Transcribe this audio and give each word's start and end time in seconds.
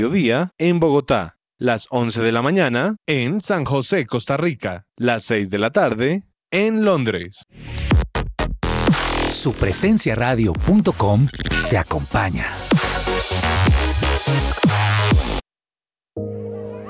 mediodía 0.00 0.54
en 0.56 0.80
Bogotá, 0.80 1.36
las 1.58 1.86
11 1.90 2.22
de 2.22 2.32
la 2.32 2.40
mañana 2.40 2.96
en 3.06 3.42
San 3.42 3.66
José, 3.66 4.06
Costa 4.06 4.38
Rica, 4.38 4.86
las 4.96 5.24
6 5.24 5.50
de 5.50 5.58
la 5.58 5.72
tarde 5.72 6.22
en 6.50 6.86
Londres. 6.86 7.44
Supresenciaradio.com 9.28 11.26
te 11.68 11.76
acompaña. 11.76 12.46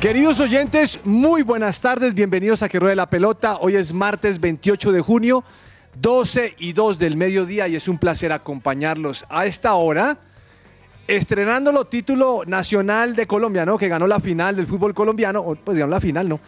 Queridos 0.00 0.38
oyentes, 0.38 1.00
muy 1.04 1.42
buenas 1.42 1.80
tardes, 1.80 2.14
bienvenidos 2.14 2.62
a 2.62 2.68
Que 2.68 2.78
Ruede 2.78 2.94
la 2.94 3.10
Pelota. 3.10 3.56
Hoy 3.56 3.74
es 3.74 3.92
martes 3.92 4.38
28 4.38 4.92
de 4.92 5.00
junio, 5.00 5.42
12 6.00 6.54
y 6.56 6.72
2 6.72 7.00
del 7.00 7.16
mediodía 7.16 7.66
y 7.66 7.74
es 7.74 7.88
un 7.88 7.98
placer 7.98 8.30
acompañarlos 8.30 9.26
a 9.28 9.44
esta 9.44 9.74
hora, 9.74 10.18
estrenándolo 11.08 11.84
título 11.86 12.44
nacional 12.46 13.16
de 13.16 13.26
Colombia, 13.26 13.66
¿no? 13.66 13.76
Que 13.76 13.88
ganó 13.88 14.06
la 14.06 14.20
final 14.20 14.54
del 14.54 14.68
fútbol 14.68 14.94
colombiano, 14.94 15.44
pues 15.64 15.76
ganó 15.76 15.90
la 15.90 16.00
final, 16.00 16.28
¿no? 16.28 16.38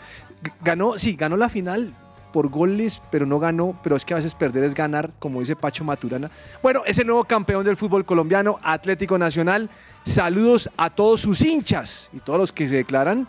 Ganó, 0.62 0.96
sí, 0.96 1.16
ganó 1.16 1.36
la 1.36 1.48
final 1.48 1.92
por 2.32 2.50
goles, 2.50 3.02
pero 3.10 3.26
no 3.26 3.40
ganó, 3.40 3.76
pero 3.82 3.96
es 3.96 4.04
que 4.04 4.14
a 4.14 4.18
veces 4.18 4.32
perder 4.32 4.62
es 4.62 4.74
ganar, 4.74 5.10
como 5.18 5.40
dice 5.40 5.56
Pacho 5.56 5.82
Maturana. 5.82 6.30
Bueno, 6.62 6.82
es 6.86 6.98
el 6.98 7.08
nuevo 7.08 7.24
campeón 7.24 7.64
del 7.64 7.76
fútbol 7.76 8.04
colombiano, 8.04 8.60
Atlético 8.62 9.18
Nacional. 9.18 9.68
Saludos 10.04 10.70
a 10.76 10.90
todos 10.90 11.20
sus 11.20 11.42
hinchas 11.42 12.10
y 12.12 12.20
todos 12.20 12.38
los 12.38 12.52
que 12.52 12.68
se 12.68 12.76
declaran 12.76 13.26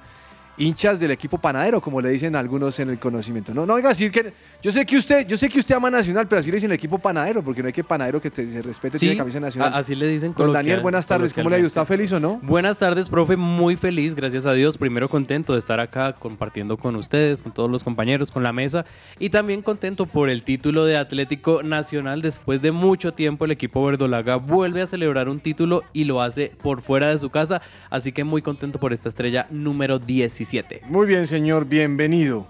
hinchas 0.57 0.99
del 0.99 1.11
equipo 1.11 1.37
panadero, 1.37 1.81
como 1.81 2.01
le 2.01 2.09
dicen 2.09 2.35
algunos 2.35 2.79
en 2.79 2.89
el 2.89 2.99
conocimiento. 2.99 3.53
No, 3.53 3.65
no 3.65 3.73
oiga 3.73 3.89
decir 3.89 4.11
que 4.11 4.33
yo 4.61 4.71
sé 4.71 4.85
que 4.85 4.95
usted, 4.97 5.25
yo 5.27 5.37
sé 5.37 5.49
que 5.49 5.59
usted 5.59 5.75
ama 5.75 5.89
Nacional, 5.89 6.27
pero 6.27 6.39
así 6.39 6.51
le 6.51 6.55
dicen 6.57 6.69
el 6.71 6.75
equipo 6.75 6.97
panadero, 6.99 7.41
porque 7.41 7.61
no 7.61 7.67
hay 7.67 7.73
que 7.73 7.83
panadero 7.83 8.21
que 8.21 8.29
te- 8.29 8.49
se 8.51 8.61
respete 8.61 8.99
tiene 8.99 9.17
camisa 9.17 9.39
nacional. 9.39 9.73
así 9.73 9.95
le 9.95 10.07
dicen 10.07 10.33
Don 10.37 10.53
Daniel, 10.53 10.81
buenas 10.81 11.07
tardes, 11.07 11.33
¿cómo 11.33 11.49
le 11.49 11.55
ha 11.55 11.59
ido? 11.59 11.67
¿Está 11.67 11.85
feliz 11.85 12.11
o 12.11 12.19
no? 12.19 12.39
Buenas 12.43 12.77
tardes, 12.77 13.09
profe, 13.09 13.35
muy 13.35 13.75
feliz, 13.75 14.13
gracias 14.15 14.45
a 14.45 14.53
Dios. 14.53 14.77
Primero 14.77 15.09
contento 15.09 15.53
de 15.53 15.59
estar 15.59 15.79
acá 15.79 16.13
compartiendo 16.13 16.77
con 16.77 16.95
ustedes, 16.95 17.41
con 17.41 17.51
todos 17.51 17.69
los 17.71 17.83
compañeros, 17.83 18.29
con 18.31 18.43
la 18.43 18.53
mesa 18.53 18.85
y 19.19 19.29
también 19.29 19.61
contento 19.61 20.05
por 20.05 20.29
el 20.29 20.43
título 20.43 20.85
de 20.85 20.97
Atlético 20.97 21.63
Nacional. 21.63 22.21
Después 22.21 22.61
de 22.61 22.71
mucho 22.71 23.13
tiempo 23.13 23.45
el 23.45 23.51
equipo 23.51 23.83
verdolaga 23.85 24.35
vuelve 24.35 24.81
a 24.83 24.87
celebrar 24.87 25.27
un 25.27 25.39
título 25.39 25.83
y 25.93 26.03
lo 26.03 26.21
hace 26.21 26.51
por 26.61 26.81
fuera 26.81 27.07
de 27.09 27.17
su 27.19 27.29
casa, 27.29 27.61
así 27.89 28.11
que 28.11 28.23
muy 28.23 28.41
contento 28.41 28.79
por 28.79 28.93
esta 28.93 29.09
estrella 29.09 29.47
número 29.49 29.97
17. 29.97 30.81
Muy 30.87 31.07
bien, 31.07 31.25
señor, 31.25 31.65
bienvenido. 31.65 32.47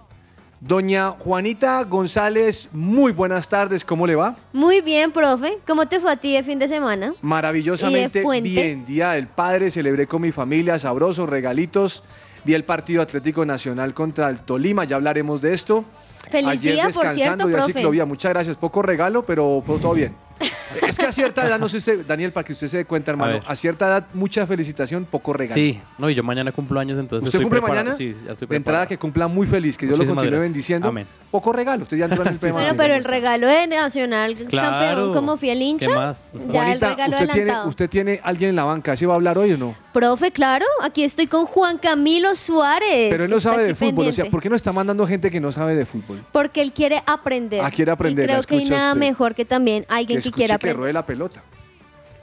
Doña 0.64 1.10
Juanita 1.18 1.84
González, 1.86 2.70
muy 2.72 3.12
buenas 3.14 3.50
tardes, 3.50 3.84
¿cómo 3.84 4.06
le 4.06 4.14
va? 4.14 4.36
Muy 4.54 4.82
bien, 4.82 5.12
profe. 5.12 5.58
¿Cómo 5.66 5.88
te 5.88 6.00
fue 6.00 6.12
a 6.12 6.18
ti 6.18 6.34
de 6.34 6.44
fin 6.44 6.60
de 6.60 6.68
semana? 6.68 7.16
Maravillosamente 7.24 8.20
¿Y 8.20 8.22
de 8.22 8.24
puente? 8.24 8.48
bien. 8.50 8.86
Día 8.86 9.14
del 9.14 9.26
Padre, 9.26 9.72
celebré 9.72 10.06
con 10.06 10.22
mi 10.22 10.32
familia, 10.32 10.78
sabrosos, 10.78 11.28
regalitos. 11.28 12.04
Vi 12.44 12.54
el 12.54 12.64
partido 12.64 13.02
Atlético 13.02 13.44
Nacional 13.44 13.96
contra 13.96 14.30
el 14.30 14.38
Tolima, 14.40 14.84
ya 14.84 14.98
hablaremos 14.98 15.42
de 15.42 15.52
esto. 15.54 15.84
Feliz 16.30 16.50
Ayer 16.52 16.74
día, 16.74 16.84
por 16.84 16.94
descansando 17.06 17.46
cierto, 17.48 17.66
profe. 17.66 17.74
ciclovía. 17.74 18.06
Muchas 18.06 18.32
gracias. 18.32 18.56
Poco 18.56 18.84
regalo, 18.84 19.24
pero 19.24 19.64
todo 19.66 19.94
bien. 19.94 20.14
Es 20.88 20.98
que 20.98 21.06
a 21.06 21.12
cierta 21.12 21.48
edad, 21.48 21.60
no 21.60 21.68
sé 21.70 21.78
usted, 21.78 22.06
Daniel, 22.06 22.32
para 22.32 22.46
que 22.46 22.54
usted 22.54 22.68
se 22.68 22.78
dé 22.78 22.86
cuenta, 22.86 23.12
hermano, 23.12 23.40
a, 23.46 23.56
cierta 23.56 23.88
edad, 23.88 24.06
mucha 24.14 24.46
felicitación, 24.48 25.06
poco 25.06 25.34
regalo. 25.34 25.56
Sí, 25.56 25.80
no, 25.98 26.10
y 26.10 26.16
yo 26.16 26.24
mañana 26.24 26.52
cumplo 26.52 26.80
años, 26.80 26.98
entonces 27.00 27.26
¿Usted 27.28 27.40
estoy 27.40 27.44
cumple 27.46 27.62
preparado. 27.62 27.86
mañana? 27.92 27.98
Sí, 27.98 28.16
ya 28.26 28.34
estoy 28.34 28.48
de 28.48 28.56
entrada 28.56 28.88
que 28.88 28.98
cumpla 28.98 29.28
muy 29.28 29.48
feliz, 29.48 29.78
que 29.78 29.86
Dios 29.86 30.00
lo 30.00 30.06
continúe 30.06 30.22
gracias. 30.24 30.42
bendiciendo. 30.42 30.88
Amén. 30.88 31.06
Poco 31.32 31.54
regalo, 31.54 31.84
usted 31.84 31.98
ya 31.98 32.06
entró 32.06 32.24
en 32.24 32.30
el 32.34 32.40
tema. 32.40 32.54
Bueno, 32.54 32.74
pero 32.76 32.94
el 32.94 33.04
regalo 33.06 33.48
de 33.48 33.66
Nacional 33.68 34.36
Claro. 34.36 34.70
campeón 34.70 35.14
como 35.14 35.38
fiel 35.38 35.62
hincha. 35.62 35.88
¿Qué 35.88 35.96
más? 35.96 36.28
Ya 36.52 36.64
Juanita, 36.64 36.90
el 36.92 36.96
regalo 36.96 37.12
usted 37.14 37.18
tiene, 37.18 37.32
adelantado. 37.32 37.70
¿usted 37.70 37.90
tiene 37.90 38.20
alguien 38.24 38.50
en 38.50 38.56
la 38.58 38.64
banca? 38.66 38.98
¿Se 38.98 39.06
va 39.06 39.14
a 39.14 39.16
hablar 39.16 39.38
hoy 39.38 39.54
o 39.54 39.58
no? 39.58 39.76
Profe, 39.94 40.32
claro, 40.32 40.66
aquí 40.82 41.04
estoy 41.04 41.28
con 41.28 41.46
Juan 41.46 41.78
Camilo 41.78 42.36
Suárez. 42.36 43.10
Pero 43.12 43.24
él 43.24 43.28
que 43.28 43.28
no 43.30 43.38
está 43.38 43.50
sabe 43.52 43.64
de 43.64 43.70
aquí 43.72 43.80
fútbol, 43.80 44.08
o 44.08 44.12
sea, 44.12 44.24
pendiente. 44.24 44.32
¿por 44.32 44.42
qué 44.42 44.50
no 44.50 44.56
está 44.56 44.72
mandando 44.74 45.08
gente 45.08 45.32
que 45.32 45.40
no 45.40 45.52
sabe 45.52 45.76
de 45.76 45.86
fútbol? 45.86 46.20
Porque 46.32 46.62
él 46.62 46.72
quiere 46.74 47.02
aprender. 47.06 47.62
Ah, 47.64 47.72
quiere 47.72 47.92
aprender, 47.92 48.26
Y 48.26 48.28
la 48.28 48.34
creo 48.34 48.44
que 48.44 48.56
hay 48.56 48.62
escucha 48.64 48.78
nada 48.78 48.92
usted. 48.94 49.00
mejor 49.00 49.36
que 49.36 49.46
también 49.46 49.86
alguien 49.90 50.08
Que 50.20 50.24
que, 50.24 50.30
escuche 50.30 50.36
quiera 50.36 50.56
que 50.62 50.74
ruede 50.74 50.94
la 50.94 51.06
pelota. 51.06 51.42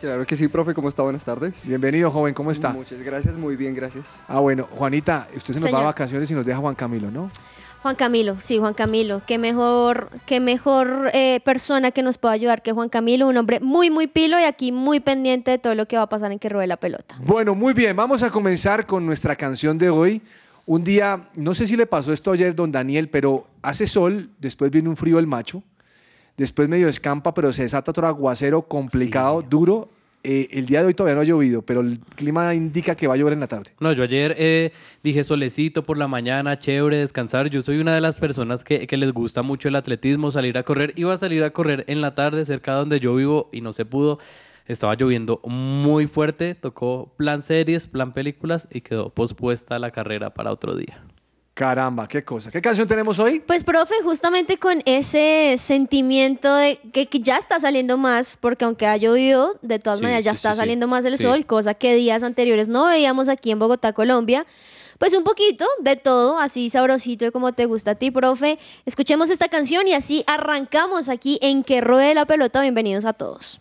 Claro 0.00 0.24
que 0.24 0.36
sí, 0.36 0.46
profe, 0.46 0.74
¿cómo 0.74 0.88
está? 0.88 1.02
Buenas 1.02 1.24
tardes. 1.24 1.54
Bienvenido, 1.66 2.10
joven, 2.12 2.32
¿cómo 2.32 2.52
está? 2.52 2.70
Muchas 2.70 3.02
gracias, 3.02 3.34
muy 3.34 3.56
bien, 3.56 3.74
gracias. 3.74 4.04
Ah, 4.28 4.38
bueno, 4.38 4.68
Juanita, 4.70 5.26
usted 5.34 5.54
se 5.54 5.60
nos 5.60 5.74
va 5.74 5.80
a 5.80 5.84
vacaciones 5.84 6.30
y 6.30 6.34
nos 6.34 6.46
deja 6.46 6.60
Juan 6.60 6.76
Camilo, 6.76 7.10
¿no? 7.10 7.30
Juan 7.82 7.96
Camilo, 7.96 8.36
sí, 8.40 8.58
Juan 8.58 8.74
Camilo. 8.74 9.22
Qué 9.26 9.38
mejor, 9.38 10.10
qué 10.26 10.38
mejor 10.38 11.10
eh, 11.14 11.40
persona 11.44 11.90
que 11.90 12.02
nos 12.02 12.16
pueda 12.16 12.34
ayudar 12.34 12.62
que 12.62 12.72
Juan 12.72 12.88
Camilo, 12.88 13.26
un 13.26 13.36
hombre 13.36 13.58
muy, 13.58 13.90
muy 13.90 14.06
pilo 14.06 14.38
y 14.38 14.44
aquí 14.44 14.70
muy 14.70 15.00
pendiente 15.00 15.52
de 15.52 15.58
todo 15.58 15.74
lo 15.74 15.86
que 15.86 15.96
va 15.96 16.04
a 16.04 16.08
pasar 16.08 16.30
en 16.30 16.38
que 16.38 16.48
ruede 16.48 16.68
la 16.68 16.76
pelota. 16.76 17.16
Bueno, 17.24 17.56
muy 17.56 17.74
bien, 17.74 17.96
vamos 17.96 18.22
a 18.22 18.30
comenzar 18.30 18.86
con 18.86 19.04
nuestra 19.04 19.34
canción 19.34 19.78
de 19.78 19.90
hoy. 19.90 20.22
Un 20.66 20.84
día, 20.84 21.28
no 21.34 21.54
sé 21.54 21.66
si 21.66 21.76
le 21.76 21.86
pasó 21.86 22.12
esto 22.12 22.30
ayer, 22.30 22.54
don 22.54 22.70
Daniel, 22.70 23.08
pero 23.08 23.46
hace 23.62 23.86
sol, 23.86 24.30
después 24.38 24.70
viene 24.70 24.88
un 24.88 24.96
frío 24.96 25.18
el 25.18 25.26
macho, 25.26 25.62
después 26.38 26.68
medio 26.68 26.88
escampa, 26.88 27.34
pero 27.34 27.52
se 27.52 27.62
desata 27.62 27.90
otro 27.90 28.06
aguacero 28.06 28.62
complicado, 28.62 29.42
duro. 29.42 29.90
Eh, 30.24 30.48
el 30.50 30.66
día 30.66 30.80
de 30.80 30.86
hoy 30.86 30.94
todavía 30.94 31.14
no 31.14 31.20
ha 31.20 31.24
llovido, 31.24 31.62
pero 31.62 31.80
el 31.80 32.00
clima 32.16 32.52
indica 32.54 32.96
que 32.96 33.06
va 33.06 33.14
a 33.14 33.16
llover 33.16 33.34
en 33.34 33.40
la 33.40 33.46
tarde. 33.46 33.70
No, 33.78 33.92
yo 33.92 34.02
ayer 34.02 34.34
eh, 34.36 34.72
dije 35.02 35.22
solecito 35.22 35.84
por 35.84 35.96
la 35.96 36.08
mañana, 36.08 36.58
chévere, 36.58 36.96
descansar. 36.96 37.48
Yo 37.50 37.62
soy 37.62 37.78
una 37.78 37.94
de 37.94 38.00
las 38.00 38.18
personas 38.18 38.64
que, 38.64 38.86
que 38.86 38.96
les 38.96 39.12
gusta 39.12 39.42
mucho 39.42 39.68
el 39.68 39.76
atletismo, 39.76 40.30
salir 40.30 40.58
a 40.58 40.64
correr. 40.64 40.92
Iba 40.96 41.14
a 41.14 41.18
salir 41.18 41.44
a 41.44 41.50
correr 41.50 41.84
en 41.86 42.00
la 42.00 42.14
tarde 42.14 42.44
cerca 42.44 42.72
de 42.72 42.78
donde 42.78 43.00
yo 43.00 43.14
vivo 43.14 43.48
y 43.52 43.60
no 43.60 43.72
se 43.72 43.84
pudo. 43.84 44.18
Estaba 44.66 44.94
lloviendo 44.96 45.40
muy 45.44 46.06
fuerte, 46.06 46.54
tocó 46.54 47.10
plan 47.16 47.42
series, 47.42 47.86
plan 47.86 48.12
películas 48.12 48.68
y 48.70 48.82
quedó 48.82 49.08
pospuesta 49.08 49.78
la 49.78 49.92
carrera 49.92 50.34
para 50.34 50.52
otro 50.52 50.74
día. 50.74 51.07
Caramba, 51.58 52.06
qué 52.06 52.22
cosa. 52.24 52.52
¿Qué 52.52 52.62
canción 52.62 52.86
tenemos 52.86 53.18
hoy? 53.18 53.40
Pues, 53.40 53.64
profe, 53.64 53.96
justamente 54.04 54.58
con 54.58 54.80
ese 54.84 55.56
sentimiento 55.58 56.54
de 56.54 56.78
que, 56.92 57.06
que 57.08 57.18
ya 57.18 57.36
está 57.36 57.58
saliendo 57.58 57.98
más, 57.98 58.36
porque 58.36 58.64
aunque 58.64 58.86
ha 58.86 58.96
llovido, 58.96 59.56
de 59.60 59.80
todas 59.80 59.98
Sí, 59.98 60.04
maneras 60.04 60.22
ya 60.22 60.34
sí, 60.34 60.36
está 60.36 60.50
sí, 60.50 60.54
sí. 60.54 60.58
saliendo 60.60 60.86
más 60.86 61.04
el 61.04 61.18
Sí. 61.18 61.24
sol, 61.24 61.44
cosa 61.46 61.74
que 61.74 61.96
días 61.96 62.22
anteriores 62.22 62.68
no 62.68 62.86
veíamos 62.86 63.28
aquí 63.28 63.50
en 63.50 63.58
Bogotá, 63.58 63.92
Colombia. 63.92 64.46
Pues 65.00 65.14
un 65.16 65.24
poquito 65.24 65.66
de 65.80 65.96
todo, 65.96 66.38
así 66.38 66.70
sabrosito 66.70 67.26
y 67.26 67.32
como 67.32 67.52
te 67.52 67.66
gusta 67.66 67.90
a 67.90 67.94
ti, 67.96 68.12
profe. 68.12 68.60
Escuchemos 68.86 69.28
esta 69.28 69.48
canción 69.48 69.88
y 69.88 69.94
así 69.94 70.22
arrancamos 70.28 71.08
aquí 71.08 71.40
en 71.42 71.64
Que 71.64 71.80
Ruede 71.80 72.14
la 72.14 72.24
Pelota. 72.24 72.60
Bienvenidos 72.62 73.04
a 73.04 73.14
todos. 73.14 73.60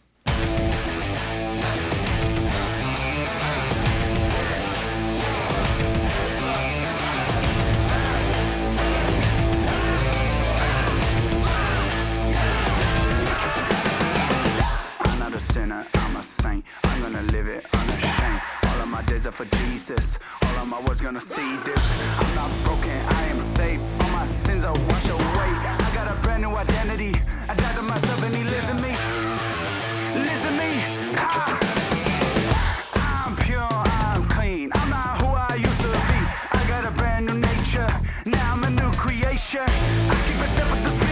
Saint. 16.47 16.65
I'm 16.83 17.01
gonna 17.01 17.23
live 17.33 17.47
it 17.47 17.65
unashamed. 17.73 18.41
All 18.67 18.81
of 18.83 18.89
my 18.89 19.01
days 19.03 19.25
are 19.27 19.31
for 19.31 19.45
Jesus. 19.59 20.17
All 20.43 20.55
of 20.61 20.67
my 20.67 20.79
words 20.85 21.01
gonna 21.01 21.21
see 21.21 21.51
this. 21.67 21.85
I'm 22.21 22.35
not 22.35 22.51
broken, 22.63 22.97
I 23.19 23.23
am 23.33 23.39
saved. 23.39 23.81
All 24.01 24.11
my 24.19 24.25
sins 24.25 24.63
are 24.63 24.77
washed 24.87 25.09
away. 25.09 25.49
I 25.85 25.89
got 25.93 26.07
a 26.13 26.15
brand 26.23 26.41
new 26.43 26.53
identity. 26.55 27.13
I 27.51 27.53
died 27.55 27.75
to 27.75 27.81
myself 27.81 28.19
and 28.23 28.35
he 28.35 28.43
lives 28.43 28.69
in 28.73 28.77
me. 28.85 28.93
Lives 30.27 30.45
in 30.49 30.55
me. 30.61 30.71
Ah. 31.17 31.59
I'm 33.25 33.35
pure, 33.45 33.75
I'm 34.03 34.23
clean. 34.35 34.69
I'm 34.79 34.89
not 34.89 35.11
who 35.21 35.29
I 35.51 35.55
used 35.69 35.81
to 35.85 35.91
be. 36.09 36.19
I 36.59 36.61
got 36.73 36.83
a 36.91 36.91
brand 36.99 37.23
new 37.27 37.37
nature. 37.51 37.89
Now 38.25 38.53
I'm 38.53 38.63
a 38.63 38.71
new 38.81 38.91
creation. 39.03 39.67
I 40.13 40.15
keep 40.25 40.39
a 40.45 40.47
step 40.53 40.67
with 40.73 40.83
the 40.87 41.06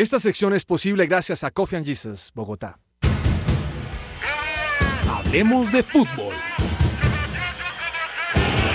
Esta 0.00 0.18
sección 0.18 0.54
es 0.54 0.64
posible 0.64 1.06
gracias 1.06 1.44
a 1.44 1.50
Coffee 1.50 1.76
and 1.76 1.84
Jesus, 1.84 2.30
Bogotá. 2.34 2.78
Hablemos 5.06 5.70
de 5.70 5.82
fútbol. 5.82 6.34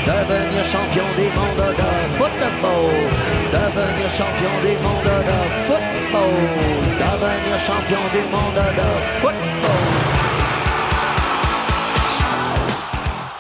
Devenir 0.06 0.64
champion 0.66 1.08
du 1.18 1.24
monde 1.34 1.74
de 1.74 2.18
football. 2.20 2.92
Devenir 3.52 4.12
champion 4.12 4.54
du 4.62 4.78
monde 4.84 5.16
de 5.26 5.40
football. 5.66 6.36
Devenir 7.00 7.60
champion 7.60 8.04
du 8.14 8.22
monde 8.30 8.64
de 8.76 9.20
football. 9.20 10.05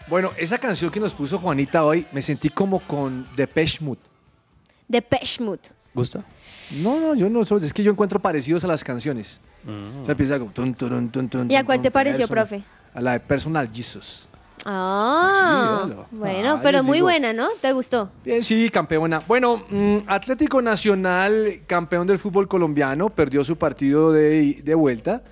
Bueno, 0.08 0.32
esa 0.38 0.58
canción 0.58 0.90
que 0.90 0.98
nos 0.98 1.14
puso 1.14 1.38
Juanita 1.38 1.84
hoy, 1.84 2.04
me 2.10 2.22
sentí 2.22 2.48
como 2.48 2.80
con 2.80 3.28
Depeche 3.36 3.84
Mode. 3.84 4.07
De 4.88 5.02
Peshmut. 5.02 5.60
¿Gusta? 5.94 6.24
No, 6.82 6.98
no, 7.00 7.14
yo 7.14 7.28
no 7.28 7.44
soy, 7.44 7.62
es 7.64 7.72
que 7.72 7.82
yo 7.82 7.90
encuentro 7.92 8.20
parecidos 8.20 8.64
a 8.64 8.66
las 8.66 8.82
canciones. 8.84 9.40
O 9.66 10.04
sea, 10.04 10.12
empieza 10.12 10.38
como 10.38 10.50
tun, 10.52 10.74
turun, 10.74 11.10
tun, 11.10 11.28
tun, 11.28 11.50
¿Y 11.50 11.54
a 11.56 11.60
tun, 11.60 11.66
cuál 11.66 11.82
te 11.82 11.90
pareció, 11.90 12.26
Personal- 12.28 12.48
profe? 12.48 12.64
A 12.94 13.00
la 13.00 13.12
de 13.12 13.20
Personal 13.20 13.68
Jesus. 13.72 14.28
Ah, 14.64 15.30
Sí, 15.84 15.88
véalo. 15.88 16.06
bueno, 16.10 16.50
Ah, 16.56 16.60
pero 16.62 16.82
muy 16.82 16.98
digo. 16.98 17.06
buena, 17.06 17.32
¿no? 17.32 17.48
¿Te 17.60 17.72
gustó? 17.72 18.10
Bien, 18.24 18.42
sí, 18.42 18.70
campeona. 18.70 19.20
Bueno, 19.26 19.64
mm, 19.70 19.98
Atlético 20.06 20.60
Nacional, 20.62 21.60
campeón 21.66 22.06
del 22.06 22.18
fútbol 22.18 22.48
colombiano, 22.48 23.08
perdió 23.08 23.44
su 23.44 23.56
partido 23.56 24.12
de, 24.12 24.60
de 24.62 24.74
vuelta. 24.74 25.22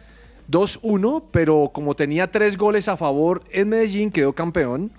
2-1, 0.49 1.25
pero 1.31 1.71
como 1.73 1.95
tenía 1.97 2.31
tres 2.31 2.57
goles 2.57 2.89
a 2.89 2.97
favor 2.97 3.43
en 3.51 3.69
Medellín, 3.69 4.11
quedó 4.11 4.33
campeón. 4.33 4.91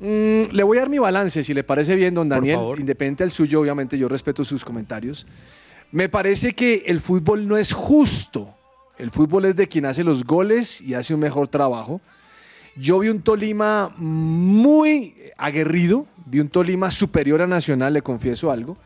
Mm, 0.00 0.50
le 0.52 0.62
voy 0.62 0.78
a 0.78 0.80
dar 0.80 0.88
mi 0.88 0.98
balance, 0.98 1.44
si 1.44 1.52
le 1.54 1.62
parece 1.62 1.94
bien, 1.94 2.14
don 2.14 2.28
Daniel. 2.28 2.58
Independiente 2.78 3.22
del 3.24 3.30
suyo, 3.30 3.60
obviamente, 3.60 3.98
yo 3.98 4.08
respeto 4.08 4.44
sus 4.44 4.64
comentarios. 4.64 5.26
Me 5.92 6.08
parece 6.08 6.52
que 6.54 6.84
el 6.86 7.00
fútbol 7.00 7.46
no 7.46 7.56
es 7.56 7.72
justo. 7.72 8.54
El 8.98 9.10
fútbol 9.10 9.44
es 9.46 9.56
de 9.56 9.66
quien 9.68 9.86
hace 9.86 10.02
los 10.04 10.24
goles 10.24 10.80
y 10.80 10.94
hace 10.94 11.14
un 11.14 11.20
mejor 11.20 11.48
trabajo. 11.48 12.00
Yo 12.76 12.98
vi 13.00 13.08
un 13.08 13.20
Tolima 13.20 13.92
muy 13.98 15.14
aguerrido, 15.36 16.06
vi 16.26 16.40
un 16.40 16.48
Tolima 16.48 16.90
superior 16.90 17.42
a 17.42 17.46
Nacional, 17.46 17.92
le 17.92 18.02
confieso 18.02 18.50
algo. 18.50 18.76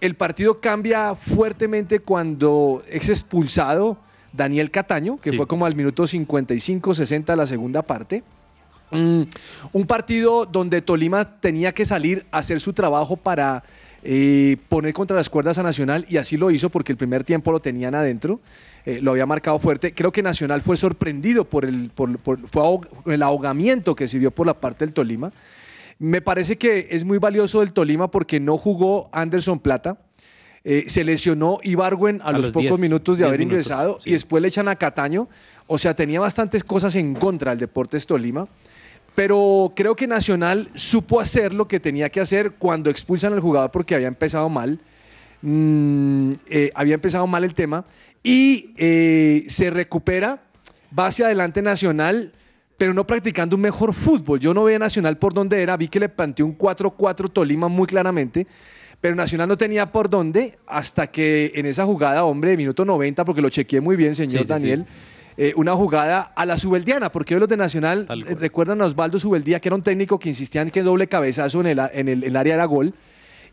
El 0.00 0.14
partido 0.14 0.60
cambia 0.60 1.14
fuertemente 1.14 2.00
cuando 2.00 2.82
es 2.88 3.08
expulsado 3.08 3.98
Daniel 4.32 4.70
Cataño, 4.70 5.18
que 5.20 5.30
Sí. 5.30 5.36
fue 5.36 5.46
como 5.46 5.66
al 5.66 5.76
minuto 5.76 6.06
55-60 6.06 7.32
de 7.32 7.36
la 7.36 7.46
segunda 7.46 7.82
parte. 7.82 8.22
Mm, 8.90 9.22
un 9.72 9.86
partido 9.86 10.46
donde 10.46 10.82
Tolima 10.82 11.38
tenía 11.40 11.72
que 11.72 11.84
salir 11.84 12.26
a 12.30 12.38
hacer 12.38 12.60
su 12.60 12.72
trabajo 12.72 13.16
para 13.16 13.62
eh, 14.02 14.56
poner 14.68 14.92
contra 14.94 15.16
las 15.16 15.28
cuerdas 15.28 15.58
a 15.58 15.62
Nacional 15.62 16.06
y 16.08 16.16
así 16.16 16.36
lo 16.36 16.50
hizo 16.50 16.70
porque 16.70 16.92
el 16.92 16.98
primer 16.98 17.22
tiempo 17.24 17.52
lo 17.52 17.60
tenían 17.60 17.94
adentro, 17.94 18.40
eh, 18.86 19.00
lo 19.02 19.10
había 19.12 19.26
marcado 19.26 19.58
fuerte. 19.58 19.92
Creo 19.94 20.10
que 20.10 20.22
Nacional 20.22 20.62
fue 20.62 20.76
sorprendido 20.76 21.44
por 21.44 21.64
el, 21.64 21.90
por, 21.94 22.18
por- 22.18 22.40
fue 22.48 22.62
ahog- 22.62 22.88
el 23.06 23.22
ahogamiento 23.22 23.94
que 23.94 24.08
se 24.08 24.18
vio 24.18 24.30
por 24.30 24.46
la 24.46 24.54
parte 24.54 24.84
del 24.86 24.94
Tolima. 24.94 25.32
Me 25.98 26.22
parece 26.22 26.56
que 26.56 26.88
es 26.90 27.04
muy 27.04 27.18
valioso 27.18 27.60
del 27.60 27.72
Tolima 27.74 28.10
porque 28.10 28.40
no 28.40 28.56
jugó 28.56 29.10
Anderson 29.12 29.58
Plata. 29.60 29.98
Eh, 30.64 30.84
se 30.88 31.04
lesionó 31.04 31.58
Ibargüen 31.62 32.20
a, 32.22 32.28
A 32.28 32.32
los, 32.32 32.46
los 32.46 32.48
pocos 32.52 32.62
10, 32.70 32.80
minutos 32.80 33.18
de 33.18 33.24
10 33.24 33.28
haber 33.28 33.38
minutos, 33.40 33.66
ingresado 33.66 33.98
sí. 34.00 34.10
y 34.10 34.12
después 34.14 34.40
le 34.42 34.48
echan 34.48 34.68
a 34.68 34.76
Cataño. 34.76 35.28
O 35.66 35.78
sea, 35.78 35.94
tenía 35.94 36.18
bastantes 36.20 36.64
cosas 36.64 36.96
en 36.96 37.14
contra 37.14 37.50
del 37.52 37.60
Deportes 37.60 38.06
Tolima. 38.06 38.48
Pero 39.14 39.72
creo 39.74 39.96
que 39.96 40.06
Nacional 40.06 40.70
supo 40.74 41.20
hacer 41.20 41.52
lo 41.52 41.66
que 41.68 41.80
tenía 41.80 42.08
que 42.08 42.20
hacer 42.20 42.52
cuando 42.52 42.90
expulsan 42.90 43.32
al 43.32 43.40
jugador 43.40 43.70
porque 43.70 43.94
había 43.94 44.08
empezado 44.08 44.48
mal. 44.48 44.80
Mm, 45.42 46.32
eh, 46.48 46.70
había 46.74 46.94
empezado 46.94 47.26
mal 47.26 47.44
el 47.44 47.54
tema. 47.54 47.84
Y 48.22 48.72
eh, 48.76 49.44
se 49.48 49.70
recupera, 49.70 50.42
va 50.96 51.06
hacia 51.06 51.26
adelante 51.26 51.62
Nacional, 51.62 52.32
pero 52.76 52.94
no 52.94 53.06
practicando 53.06 53.56
un 53.56 53.62
mejor 53.62 53.92
fútbol. 53.92 54.38
Yo 54.38 54.54
no 54.54 54.64
veía 54.64 54.78
Nacional 54.78 55.18
por 55.18 55.34
donde 55.34 55.62
era, 55.62 55.76
vi 55.76 55.88
que 55.88 56.00
le 56.00 56.08
planteó 56.08 56.46
un 56.46 56.56
4-4 56.56 57.32
Tolima 57.32 57.68
muy 57.68 57.86
claramente. 57.86 58.46
Pero 59.00 59.14
Nacional 59.14 59.48
no 59.48 59.56
tenía 59.56 59.90
por 59.90 60.10
dónde 60.10 60.58
hasta 60.66 61.06
que 61.06 61.52
en 61.54 61.64
esa 61.64 61.86
jugada, 61.86 62.24
hombre, 62.24 62.50
de 62.50 62.56
minuto 62.58 62.84
90, 62.84 63.24
porque 63.24 63.40
lo 63.40 63.48
chequeé 63.48 63.80
muy 63.80 63.96
bien, 63.96 64.14
señor 64.14 64.46
Sí, 64.46 64.52
sí, 64.54 64.76
sí. 64.76 64.84
Eh, 65.42 65.54
una 65.56 65.72
jugada 65.74 66.32
a 66.36 66.44
la 66.44 66.58
Subeldiana, 66.58 67.10
porque 67.10 67.32
hoy 67.32 67.40
los 67.40 67.48
de 67.48 67.56
Nacional 67.56 68.04
eh, 68.28 68.34
recuerdan 68.34 68.82
a 68.82 68.84
Osvaldo 68.84 69.18
Subeldía, 69.18 69.58
que 69.58 69.70
era 69.70 69.74
un 69.76 69.80
técnico 69.80 70.18
que 70.18 70.28
insistía 70.28 70.60
en 70.60 70.70
que 70.70 70.82
doble 70.82 71.06
cabezazo 71.06 71.62
en 71.62 71.66
el, 71.68 71.80
en 71.94 72.08
el- 72.08 72.24
el 72.24 72.36
área 72.36 72.54
era 72.56 72.66
gol, 72.66 72.92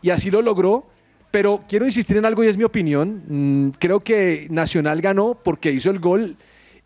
y 0.02 0.10
así 0.10 0.30
lo 0.30 0.42
logró. 0.42 0.86
Pero 1.30 1.64
quiero 1.66 1.86
insistir 1.86 2.18
en 2.18 2.26
algo 2.26 2.44
y 2.44 2.46
es 2.48 2.58
mi 2.58 2.64
opinión. 2.64 3.22
Mm, 3.26 3.68
creo 3.78 4.00
que 4.00 4.48
Nacional 4.50 5.00
ganó 5.00 5.38
porque 5.42 5.72
hizo 5.72 5.88
el 5.90 5.98
gol 5.98 6.36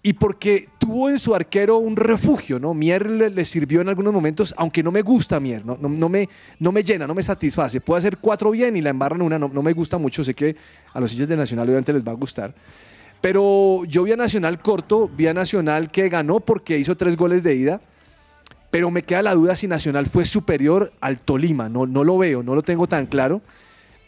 y 0.04 0.12
porque 0.12 0.68
tuvo 0.78 1.11
en 1.11 1.18
su 1.18 1.35
arquero 1.35 1.78
un 1.78 1.97
refugio, 1.97 2.61
¿no? 2.61 2.73
Mier 2.73 3.09
le, 3.11 3.30
le 3.30 3.44
sirvió 3.44 3.80
en 3.80 3.88
algunos 3.88 4.12
momentos, 4.12 4.54
aunque 4.56 4.82
no 4.85 4.90
me 4.92 5.02
gusta 5.02 5.40
Mier, 5.40 5.64
no, 5.66 5.76
no, 5.80 5.88
no 5.88 6.09
me, 6.09 6.28
no 6.61 6.71
me 6.71 6.82
llena, 6.85 7.09
no 7.09 7.14
me 7.14 7.23
satisface. 7.25 7.80
Puede 7.80 7.99
hacer 7.99 8.18
cuatro 8.18 8.52
bien 8.52 8.76
y 8.76 8.82
la 8.82 8.90
embarran 8.90 9.21
una, 9.23 9.37
no, 9.38 9.49
no 9.49 9.62
me 9.62 9.73
gusta 9.73 9.99
mucho, 9.99 10.23
sé 10.23 10.32
que 10.35 10.54
a 10.92 11.00
los 11.00 11.12
hinchas 11.12 11.28
de 11.28 11.37
Nacional 11.37 11.66
obviamente 11.68 11.92
les 11.92 12.04
va 12.06 12.12
a 12.12 12.16
gustar. 12.16 12.54
Pero 13.23 13.85
yo 13.85 14.02
vi 14.02 14.12
a 14.12 14.17
Nacional 14.17 14.61
corto, 14.61 15.09
vi 15.09 15.29
a 15.29 15.33
Nacional 15.33 15.91
que 15.91 16.09
ganó 16.09 16.41
porque 16.41 16.76
hizo 16.79 16.97
tres 16.97 17.17
goles 17.17 17.45
de 17.45 17.55
ida, 17.55 17.81
pero 18.71 18.91
me 18.91 19.02
queda 19.02 19.23
la 19.23 19.35
duda 19.35 19.55
si 19.55 19.69
Nacional 19.69 20.07
fue 20.07 20.25
superior 20.25 20.93
al 21.00 21.21
Tolima, 21.21 21.69
no, 21.69 21.87
no 21.87 22.05
lo 22.05 22.19
veo, 22.19 22.43
no 22.43 22.55
lo 22.55 22.62
tengo 22.62 22.88
tan 22.88 23.07
claro. 23.07 23.41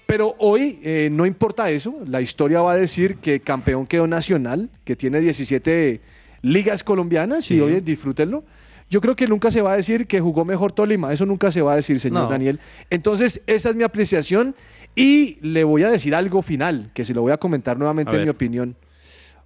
Pero 0.07 0.35
hoy 0.39 0.81
eh, 0.83 1.09
no 1.13 1.27
importa 1.27 1.71
eso, 1.71 1.95
la 2.07 2.21
historia 2.21 2.61
va 2.61 2.73
a 2.73 2.77
decir 2.77 3.17
que 3.17 3.41
campeón 3.41 3.87
quedó 3.87 4.07
Nacional, 4.07 4.69
que 4.85 4.97
tiene 4.97 5.21
17 5.21 6.01
ligas 6.43 6.83
colombianas 6.83 7.51
y 7.51 7.61
oye, 7.61 7.81
disfrútenlo. 7.81 8.45
Yo 8.91 9.01
creo 9.01 9.17
que 9.17 9.27
nunca 9.27 9.51
se 9.51 9.63
va 9.63 9.73
a 9.73 9.77
decir 9.77 10.07
que 10.07 10.21
jugó 10.21 10.45
mejor 10.45 10.73
Tolima, 10.73 11.13
eso 11.13 11.25
nunca 11.25 11.51
se 11.51 11.63
va 11.63 11.73
a 11.73 11.77
decir, 11.77 12.01
señor 12.01 12.25
No. 12.25 12.29
Daniel. 12.29 12.59
Entonces, 12.91 13.43
esa 13.47 13.71
es 13.71 13.77
mi 13.77 13.85
apreciación 13.85 14.55
y 14.95 15.39
le 15.41 15.65
voy 15.65 15.85
a 15.85 15.91
decir 15.91 16.15
algo 16.15 16.43
final, 16.43 16.91
que 16.93 17.05
se 17.05 17.15
lo 17.15 17.23
voy 17.23 17.33
a 17.33 17.39
comentar 17.39 17.79
nuevamente 17.79 18.15
A 18.15 18.19
en 18.19 18.25
mi 18.25 18.29
opinión. 18.29 18.77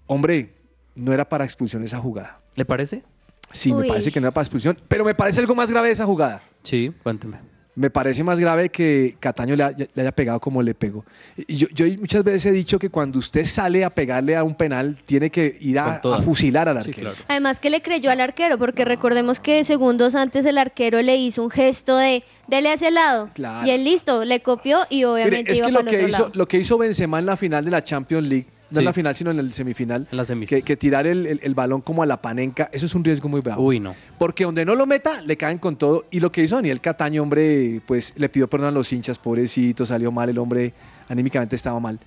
Hombre, 0.09 0.55
no 0.97 1.13
era 1.13 1.29
para 1.29 1.45
expulsión 1.45 1.85
esa 1.85 1.99
jugada. 2.01 2.41
¿Le 2.57 2.65
parece? 2.65 3.05
Sí, 3.53 3.73
me 3.73 3.87
parece 3.87 4.11
que 4.11 4.21
no 4.21 4.27
era 4.27 4.35
para 4.35 4.43
expulsión, 4.43 4.77
pero 4.89 5.05
me 5.05 5.15
parece 5.15 5.41
algo 5.41 5.55
más 5.55 5.71
grave 5.71 5.91
esa 5.91 6.05
jugada. 6.05 6.43
Sí, 6.65 6.93
cuénteme. 7.03 7.39
Me 7.75 7.91
parece 7.91 8.25
más 8.25 8.41
grave 8.41 8.71
que 8.71 9.17
Cataño 9.21 9.55
le, 9.55 9.63
haya- 9.63 9.87
le 9.95 10.03
haya 10.03 10.11
pegado 10.11 10.41
como 10.41 10.61
le 10.63 10.75
pegó. 10.75 11.05
Y 11.47 11.57
yo, 11.57 11.69
yo 11.73 11.87
muchas 12.01 12.25
veces 12.25 12.47
he 12.47 12.51
dicho 12.51 12.77
que 12.77 12.91
cuando 12.91 13.21
usted 13.21 13.45
sale 13.45 13.85
a 13.85 13.91
pegarle 13.91 14.35
a 14.35 14.43
un 14.43 14.57
penal, 14.57 14.99
tiene 15.07 15.31
que 15.31 15.57
ir 15.61 15.79
a, 15.79 16.01
fusilar 16.25 16.69
al 16.69 16.79
arquero. 16.79 17.13
Además 17.29 17.61
que 17.61 17.71
le 17.71 17.81
creyó 17.81 18.11
al 18.11 18.21
arquero, 18.21 18.59
porque 18.59 18.85
recordemos 18.85 19.39
que 19.39 19.63
segundos 19.63 20.17
antes 20.17 20.45
el 20.45 20.59
arquero 20.59 21.01
le 21.03 21.17
hizo 21.19 21.41
un 21.45 21.51
gesto 21.51 21.97
de 21.97 22.25
dele 22.49 22.71
a 22.71 22.73
ese 22.73 22.91
lado. 22.91 23.31
Claro. 23.35 23.65
Y 23.65 23.71
él 23.71 23.85
listo, 23.85 24.25
le 24.25 24.41
copió 24.41 24.81
y 24.91 24.97
Mire, 24.97 25.07
obviamente 25.07 25.53
es 25.53 25.59
iba 25.59 25.67
que 25.69 25.73
lo 25.73 25.79
para 25.79 25.91
el 25.91 25.97
que, 25.97 26.03
otro 26.05 26.09
hizo, 26.09 26.19
lado. 26.23 26.33
lo 26.35 26.49
que 26.49 26.59
hizo 26.59 26.79
Benzema 26.79 27.21
en 27.21 27.27
la 27.27 27.37
final 27.37 27.65
de 27.65 27.71
la 27.71 27.85
Champions 27.85 28.27
League, 28.27 28.47
no 28.71 28.79
en 28.81 28.85
la 28.85 28.93
final, 28.93 29.15
sino 29.15 29.31
en 29.31 29.39
el 29.39 29.53
semifinal, 29.53 30.07
En 30.11 30.17
la 30.17 30.25
semis. 30.25 30.49
que, 30.49 30.63
que 30.63 30.77
tirar 30.77 31.07
el, 31.07 31.27
el- 31.27 31.41
el 31.43 31.55
balón 31.55 31.81
como 31.81 32.03
a 32.03 32.07
la 32.07 32.21
panenca, 32.23 32.69
eso 32.73 32.87
es 32.87 32.95
un 32.95 33.05
riesgo 33.05 33.29
muy 33.29 33.41
bravo. 33.41 33.63
Uy, 33.63 33.81
no. 33.81 33.95
Porque 34.19 34.45
donde 34.45 34.65
no 34.65 34.75
lo 34.75 34.87
meta, 34.87 35.23
le 35.23 35.37
caen 35.37 35.59
con 35.59 35.77
todo. 35.77 36.07
Y 36.11 36.21
lo 36.21 36.31
que 36.33 36.43
hizo 36.43 36.57
Daniel 36.57 36.81
Cataño, 36.81 37.23
hombre, 37.23 37.81
pues 37.87 38.13
le 38.17 38.29
pidió 38.29 38.49
perdón 38.49 38.69
a 38.69 38.73
los 38.73 38.93
hinchas, 38.93 39.19
pobrecito, 39.19 39.87
salió 39.87 40.13
mal 40.13 40.29
el 40.29 40.39
hombre, 40.39 40.73
anímicamente 41.09 41.57
estaba 41.57 41.79
mal. 41.81 41.99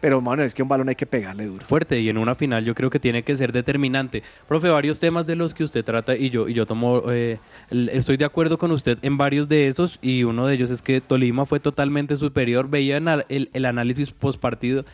Pero, 0.00 0.20
mano, 0.20 0.44
es 0.44 0.54
que 0.54 0.62
un 0.62 0.68
balón 0.68 0.88
hay 0.88 0.94
que 0.94 1.06
pegarle 1.06 1.46
duro. 1.46 1.66
fuerte 1.66 1.98
y 1.98 2.08
en 2.08 2.18
una 2.18 2.36
final 2.36 2.64
yo 2.64 2.72
creo 2.72 2.88
que 2.88 3.00
tiene 3.00 3.24
que 3.24 3.34
ser 3.34 3.50
determinante. 3.50 4.22
Profe, 4.46 4.68
varios 4.68 5.00
temas 5.00 5.26
de 5.26 5.34
los 5.34 5.54
que 5.54 5.64
usted 5.64 5.84
trata 5.84 6.14
y 6.14 6.30
yo, 6.30 6.48
y 6.48 6.54
yo 6.54 6.66
tomo, 6.66 7.02
eh, 7.10 7.40
estoy 7.92 8.16
de 8.16 8.24
acuerdo 8.24 8.58
con 8.58 8.70
usted 8.70 8.98
en 9.02 9.16
varios 9.18 9.48
de 9.48 9.66
esos 9.66 9.98
y 10.00 10.22
uno 10.22 10.46
de 10.46 10.54
ellos 10.54 10.70
es 10.70 10.82
que 10.82 11.00
Tolima 11.00 11.46
fue 11.46 11.58
totalmente 11.58 12.16
superior. 12.16 12.70
Veía 12.70 12.98
el, 13.28 13.50
el 13.52 13.64
análisis 13.64 14.12
post 14.12 14.38
partido 14.38 14.84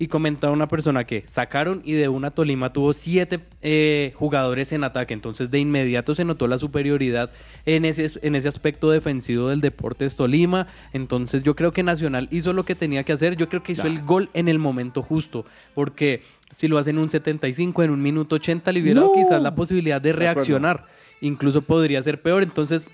y 0.00 0.08
comentaba 0.08 0.52
una 0.52 0.66
persona 0.66 1.04
que 1.04 1.24
sacaron 1.26 1.82
y 1.84 1.92
de 1.92 2.08
una 2.08 2.30
Tolima 2.30 2.72
tuvo 2.72 2.94
siete 2.94 3.38
eh, 3.60 4.12
jugadores 4.16 4.72
en 4.72 4.82
ataque, 4.82 5.12
entonces 5.12 5.50
de 5.50 5.58
inmediato 5.58 6.14
se 6.14 6.24
notó 6.24 6.48
la 6.48 6.58
superioridad 6.58 7.30
en 7.66 7.84
ese, 7.84 8.18
en 8.22 8.34
ese 8.34 8.48
aspecto 8.48 8.90
defensivo 8.90 9.50
del 9.50 9.60
Deportes 9.60 10.16
Tolima, 10.16 10.68
entonces 10.94 11.42
yo 11.42 11.54
creo 11.54 11.70
que 11.70 11.82
Nacional 11.82 12.28
hizo 12.30 12.54
lo 12.54 12.64
que 12.64 12.74
tenía 12.74 13.04
que 13.04 13.12
hacer, 13.12 13.36
yo 13.36 13.50
creo 13.50 13.62
que 13.62 13.72
hizo 13.72 13.86
el 13.86 14.00
gol 14.00 14.30
en 14.32 14.48
el 14.48 14.58
momento 14.58 15.02
justo, 15.02 15.44
porque 15.74 16.22
si 16.56 16.66
lo 16.66 16.78
hacen 16.78 16.96
en 16.96 17.02
un 17.02 17.10
75, 17.10 17.82
en 17.82 17.90
un 17.90 18.00
minuto 18.00 18.36
80, 18.36 18.72
le 18.72 18.80
hubiera 18.80 19.02
No. 19.02 19.12
quizás 19.12 19.42
la 19.42 19.54
posibilidad 19.54 20.00
de 20.00 20.14
reaccionar, 20.14 20.86
incluso 21.20 21.60
podría 21.60 22.02
ser 22.02 22.22
peor, 22.22 22.42
entonces 22.42 22.88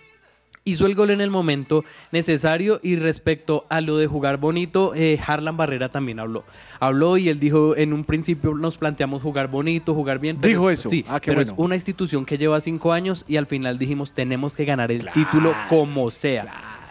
hizo 0.67 0.85
el 0.85 0.95
gol 0.95 1.11
en 1.11 1.21
el 1.23 1.31
momento 1.31 1.85
necesario 2.13 2.81
y 2.83 2.97
respecto 2.97 3.65
a 3.71 3.81
lo 3.81 3.97
de 3.97 4.07
jugar 4.07 4.37
bonito, 4.39 4.93
eh, 4.95 5.19
Harlan 5.25 5.57
Barrera 5.57 5.89
también 5.91 6.19
habló. 6.19 6.45
Habló 6.81 7.17
y 7.17 7.29
él 7.29 7.39
dijo, 7.41 7.77
en 7.77 7.93
un 7.93 8.05
principio 8.05 8.53
nos 8.53 8.77
planteamos 8.77 9.23
jugar 9.23 9.49
bonito, 9.49 9.95
jugar 9.95 10.19
bien. 10.19 10.37
pero 10.41 10.49
Dijo 10.51 10.71
es- 10.71 10.81
eso. 10.81 10.91
Sí, 10.91 11.05
Ah, 11.09 11.21
pero 11.25 11.37
bueno. 11.37 11.53
es 11.53 11.59
una 11.59 11.75
institución 11.77 12.27
que 12.27 12.37
lleva 12.37 12.61
cinco 12.61 12.93
años 12.93 13.25
y 13.29 13.37
al 13.37 13.47
final 13.47 13.79
dijimos, 13.79 14.13
tenemos 14.13 14.55
que 14.57 14.65
ganar 14.65 14.91
el 14.91 15.09
título 15.13 15.55
como 15.69 16.11
sea. 16.11 16.47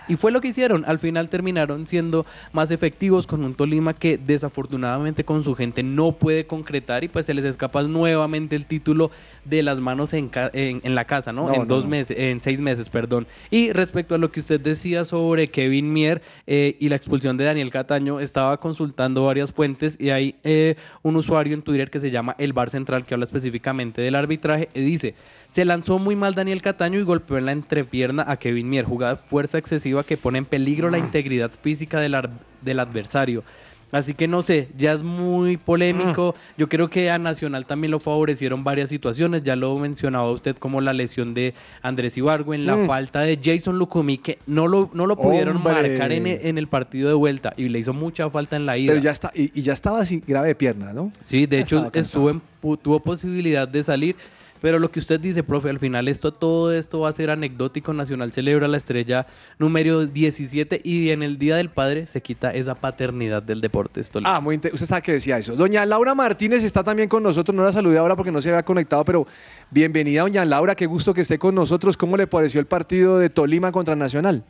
Y 0.07 0.17
fue 0.17 0.31
lo 0.31 0.39
que 0.39 0.49
hicieron. 0.49 0.85
Al 0.85 0.99
final 0.99 1.29
terminaron 1.29 1.87
siendo 1.87 2.27
más 2.53 2.69
efectivos 2.69 3.25
con 3.25 3.43
un 3.43 3.55
Tolima 3.55 3.95
que 3.95 4.19
desafortunadamente 4.19 5.23
con 5.25 5.43
su 5.43 5.55
gente 5.55 5.81
no 5.81 6.11
puede 6.11 6.45
concretar 6.45 7.03
y 7.03 7.07
pues 7.07 7.25
se 7.25 7.33
les 7.33 7.43
escapa 7.43 7.81
nuevamente 7.81 8.55
el 8.55 8.67
título 8.67 9.09
de 9.45 9.63
las 9.63 9.77
manos 9.79 10.13
en, 10.13 10.27
ca- 10.27 10.49
en, 10.53 10.81
en 10.83 10.95
la 10.95 11.05
casa, 11.05 11.31
¿no? 11.31 11.47
No, 11.47 11.53
en 11.53 11.59
no, 11.61 11.65
dos 11.65 11.83
no. 11.85 11.91
meses, 11.91 12.17
en 12.19 12.41
seis 12.41 12.59
meses, 12.59 12.89
perdón. 12.89 13.27
Y 13.49 13.71
respecto 13.71 14.15
a 14.15 14.17
lo 14.17 14.31
que 14.31 14.39
usted 14.39 14.59
decía 14.59 15.05
sobre 15.05 15.47
Kevin 15.47 15.93
Mier 15.93 16.21
eh, 16.47 16.75
y 16.79 16.89
la 16.89 16.95
expulsión 16.95 17.37
de 17.37 17.45
Daniel 17.45 17.69
Cataño, 17.69 18.19
estaba 18.19 18.59
consultando 18.59 19.25
varias 19.25 19.53
fuentes 19.53 19.95
y 19.99 20.09
hay 20.09 20.35
eh, 20.43 20.75
un 21.03 21.15
usuario 21.15 21.53
en 21.53 21.61
Twitter 21.61 21.89
que 21.89 21.99
se 22.01 22.11
llama 22.11 22.35
El 22.39 22.53
Bar 22.53 22.69
Central 22.69 23.05
que 23.05 23.13
habla 23.13 23.25
específicamente 23.25 24.01
del 24.01 24.15
arbitraje 24.15 24.69
y 24.73 24.81
dice, 24.81 25.15
se 25.51 25.63
lanzó 25.63 25.99
muy 25.99 26.15
mal 26.15 26.33
Daniel 26.33 26.61
Cataño 26.61 26.99
y 26.99 27.03
golpeó 27.03 27.37
en 27.37 27.45
la 27.45 27.51
entrepierna 27.51 28.25
a 28.27 28.37
Kevin 28.37 28.69
Mier, 28.69 28.85
jugada 28.85 29.15
de 29.15 29.21
fuerza 29.21 29.57
excesiva 29.57 30.03
que 30.03 30.17
pone 30.17 30.39
en 30.39 30.45
peligro 30.45 30.89
la 30.89 30.97
integridad 30.97 31.51
física 31.61 31.99
del, 31.99 32.17
del 32.61 32.79
adversario. 32.79 33.43
Así 33.91 34.13
que 34.13 34.27
no 34.27 34.41
sé, 34.41 34.67
ya 34.77 34.93
es 34.93 35.03
muy 35.03 35.57
polémico. 35.57 36.35
Yo 36.57 36.67
creo 36.67 36.89
que 36.89 37.09
a 37.11 37.17
Nacional 37.17 37.65
también 37.65 37.91
lo 37.91 37.99
favorecieron 37.99 38.63
varias 38.63 38.89
situaciones. 38.89 39.43
Ya 39.43 39.55
lo 39.55 39.77
mencionaba 39.77 40.29
usted 40.31 40.55
como 40.57 40.81
la 40.81 40.91
lesión 40.91 41.33
de 41.33 41.53
Andrés 41.81 42.17
Ibargüen, 42.17 42.65
la 42.65 42.75
Mm. 42.75 42.87
falta 42.87 43.21
de 43.21 43.39
Jason 43.41 43.77
Lucumí, 43.77 44.17
que 44.17 44.39
no 44.47 44.67
lo, 44.67 44.89
no 44.93 45.07
lo 45.07 45.15
pudieron 45.15 45.57
Hombre. 45.57 45.73
marcar 45.89 46.11
en, 46.11 46.27
en 46.27 46.57
el 46.57 46.67
partido 46.67 47.07
de 47.07 47.13
vuelta 47.15 47.53
y 47.55 47.69
le 47.69 47.79
hizo 47.79 47.93
mucha 47.93 48.29
falta 48.29 48.55
en 48.57 48.65
la 48.65 48.77
ida. 48.77 48.91
Pero 48.91 49.03
ya 49.03 49.11
está, 49.11 49.31
y, 49.33 49.51
y 49.57 49.61
ya 49.61 49.73
estaba 49.73 50.01
así 50.01 50.21
grave 50.27 50.49
de 50.49 50.55
pierna, 50.55 50.91
¿no? 50.91 51.11
Sí, 51.21 51.45
de 51.45 51.57
Ya 51.57 51.61
hecho 51.63 51.89
estuvo 51.93 52.29
en 52.31 52.41
tuvo 52.81 52.99
posibilidad 52.99 53.67
de 53.67 53.83
salir, 53.83 54.15
pero 54.61 54.79
lo 54.79 54.89
que 54.89 54.99
usted 54.99 55.19
dice, 55.19 55.43
profe, 55.43 55.69
al 55.69 55.79
final 55.79 56.07
esto 56.07 56.31
todo 56.33 56.73
esto 56.73 57.01
va 57.01 57.09
a 57.09 57.13
ser 57.13 57.29
anecdótico. 57.29 57.93
Nacional 57.93 58.31
celebra 58.33 58.67
la 58.67 58.77
estrella 58.77 59.27
número 59.59 60.05
17 60.05 60.81
y 60.83 61.11
en 61.11 61.21
el 61.23 61.37
Día 61.37 61.57
del 61.57 61.69
Padre 61.69 62.07
se 62.07 62.21
quita 62.21 62.51
esa 62.53 62.73
paternidad 62.75 63.43
del 63.43 63.61
deporte. 63.61 64.01
Tolima. 64.03 64.35
Ah, 64.35 64.39
muy 64.39 64.55
inte- 64.55 64.71
Usted 64.73 64.87
sabe 64.87 65.01
que 65.01 65.11
decía 65.13 65.37
eso. 65.37 65.55
Doña 65.55 65.85
Laura 65.85 66.15
Martínez 66.15 66.63
está 66.63 66.83
también 66.83 67.07
con 67.09 67.21
nosotros. 67.21 67.53
No 67.55 67.63
la 67.63 67.71
saludé 67.71 67.97
ahora 67.97 68.15
porque 68.15 68.31
no 68.31 68.41
se 68.41 68.49
había 68.49 68.63
conectado, 68.63 69.05
pero 69.05 69.27
bienvenida, 69.69 70.21
doña 70.21 70.43
Laura. 70.45 70.73
Qué 70.75 70.85
gusto 70.87 71.13
que 71.13 71.21
esté 71.21 71.37
con 71.37 71.53
nosotros. 71.53 71.95
¿Cómo 71.97 72.17
le 72.17 72.25
pareció 72.25 72.59
el 72.59 72.65
partido 72.65 73.19
de 73.19 73.29
Tolima 73.29 73.71
contra 73.71 73.95
Nacional? 73.95 74.43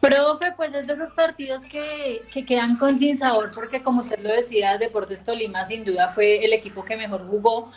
Profe, 0.00 0.52
pues 0.56 0.72
es 0.74 0.86
de 0.86 0.92
esos 0.92 1.12
partidos 1.14 1.62
que, 1.62 2.22
que 2.32 2.44
quedan 2.44 2.76
con 2.76 2.96
sin 2.96 3.16
sabor, 3.18 3.50
porque 3.52 3.82
como 3.82 4.02
usted 4.02 4.20
lo 4.22 4.28
decía, 4.32 4.78
Deportes 4.78 5.24
Tolima 5.24 5.64
sin 5.64 5.84
duda 5.84 6.12
fue 6.14 6.44
el 6.44 6.52
equipo 6.52 6.84
que 6.84 6.96
mejor 6.96 7.26
jugó, 7.26 7.72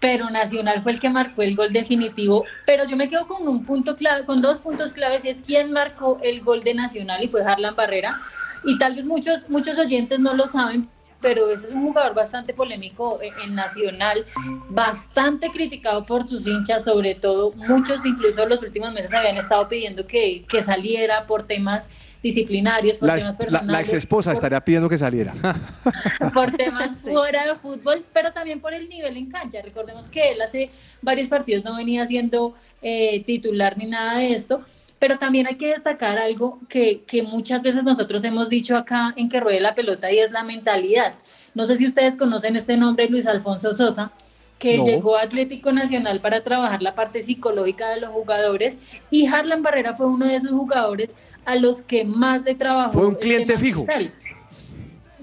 pero 0.00 0.30
Nacional 0.30 0.82
fue 0.82 0.92
el 0.92 1.00
que 1.00 1.10
marcó 1.10 1.42
el 1.42 1.56
gol 1.56 1.72
definitivo. 1.72 2.44
Pero 2.66 2.84
yo 2.84 2.96
me 2.96 3.08
quedo 3.08 3.26
con 3.26 3.46
un 3.48 3.64
punto 3.64 3.96
clave, 3.96 4.24
con 4.24 4.40
dos 4.40 4.60
puntos 4.60 4.92
claves, 4.92 5.24
y 5.24 5.30
es 5.30 5.42
quién 5.42 5.72
marcó 5.72 6.18
el 6.22 6.42
gol 6.42 6.62
de 6.62 6.74
Nacional 6.74 7.22
y 7.22 7.28
fue 7.28 7.42
Harlan 7.42 7.76
Barrera. 7.76 8.20
Y 8.64 8.78
tal 8.78 8.94
vez 8.94 9.06
muchos, 9.06 9.48
muchos 9.48 9.78
oyentes 9.78 10.18
no 10.18 10.34
lo 10.34 10.46
saben, 10.46 10.88
pero 11.20 11.48
ese 11.50 11.66
es 11.66 11.72
un 11.72 11.82
jugador 11.82 12.14
bastante 12.14 12.52
polémico 12.52 13.18
en, 13.22 13.32
en 13.40 13.54
Nacional, 13.54 14.26
bastante 14.68 15.50
criticado 15.50 16.04
por 16.04 16.26
sus 16.26 16.46
hinchas, 16.46 16.84
sobre 16.84 17.14
todo 17.14 17.52
muchos 17.52 18.04
incluso 18.04 18.42
en 18.42 18.48
los 18.48 18.62
últimos 18.62 18.92
meses 18.92 19.14
habían 19.14 19.36
estado 19.36 19.68
pidiendo 19.68 20.06
que, 20.06 20.44
que 20.48 20.62
saliera 20.62 21.26
por 21.26 21.44
temas 21.44 21.88
disciplinarios, 22.26 22.96
por 22.98 23.08
La, 23.08 23.14
temas 23.18 23.34
la- 23.34 23.38
personales, 23.38 23.70
la 23.72 23.80
ex 23.80 23.92
esposa 23.92 24.32
estaría 24.32 24.60
pidiendo 24.60 24.88
que 24.88 24.98
saliera. 24.98 25.32
por 26.34 26.50
temas 26.52 26.98
fuera 26.98 27.46
de 27.46 27.54
fútbol, 27.56 28.04
pero 28.12 28.32
también 28.32 28.60
por 28.60 28.74
el 28.74 28.88
nivel 28.88 29.16
en 29.16 29.30
cancha. 29.30 29.60
Recordemos 29.62 30.08
que 30.08 30.32
él 30.32 30.40
hace 30.42 30.70
varios 31.02 31.28
partidos 31.28 31.64
no 31.64 31.76
venía 31.76 32.06
siendo 32.06 32.54
eh, 32.82 33.22
titular 33.24 33.76
ni 33.78 33.86
nada 33.86 34.18
de 34.18 34.32
esto, 34.34 34.62
pero 34.98 35.18
también 35.18 35.46
hay 35.46 35.56
que 35.56 35.68
destacar 35.68 36.18
algo 36.18 36.58
que, 36.68 37.02
que 37.06 37.22
muchas 37.22 37.62
veces 37.62 37.84
nosotros 37.84 38.24
hemos 38.24 38.48
dicho 38.48 38.76
acá 38.76 39.12
en 39.16 39.28
que 39.28 39.40
ruede 39.40 39.60
la 39.60 39.74
pelota 39.74 40.10
y 40.10 40.18
es 40.18 40.30
la 40.30 40.42
mentalidad. 40.42 41.14
No 41.54 41.66
sé 41.66 41.76
si 41.76 41.86
ustedes 41.88 42.16
conocen 42.16 42.56
este 42.56 42.76
nombre, 42.76 43.08
Luis 43.08 43.26
Alfonso 43.26 43.72
Sosa, 43.74 44.10
que 44.58 44.78
No. 44.78 44.84
llegó 44.84 45.16
a 45.18 45.22
Atlético 45.22 45.70
Nacional 45.70 46.20
para 46.20 46.42
trabajar 46.42 46.80
la 46.82 46.94
parte 46.94 47.22
psicológica 47.22 47.90
de 47.90 48.00
los 48.00 48.10
jugadores 48.10 48.78
y 49.10 49.26
Harlan 49.26 49.62
Barrera 49.62 49.94
fue 49.94 50.06
uno 50.06 50.24
de 50.26 50.36
esos 50.36 50.50
jugadores 50.50 51.14
a 51.46 51.54
los 51.54 51.80
que 51.80 52.04
más 52.04 52.42
le 52.42 52.54
trabajó. 52.54 52.92
Fue 52.92 53.06
un 53.06 53.14
cliente 53.14 53.58
fijo. 53.58 53.86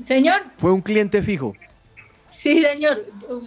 Señor, 0.03 0.41
Fue 0.57 0.71
un 0.71 0.81
cliente 0.81 1.21
fijo. 1.21 1.53
Sí, 2.31 2.61
señor. 2.63 3.05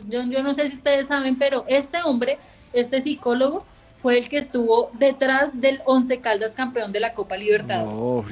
Yo, 0.08 0.22
yo 0.24 0.42
no 0.42 0.54
sé 0.54 0.68
si 0.68 0.76
ustedes 0.76 1.08
saben, 1.08 1.36
pero 1.36 1.64
este 1.68 1.98
hombre, 2.04 2.38
este 2.72 3.00
psicólogo, 3.02 3.64
fue 4.02 4.18
el 4.18 4.28
que 4.28 4.38
estuvo 4.38 4.90
detrás 4.98 5.60
del 5.60 5.80
Once 5.84 6.20
Caldas 6.20 6.54
campeón 6.54 6.92
de 6.92 7.00
la 7.00 7.12
Copa 7.12 7.36
Libertadores. 7.36 7.98
No. 7.98 8.24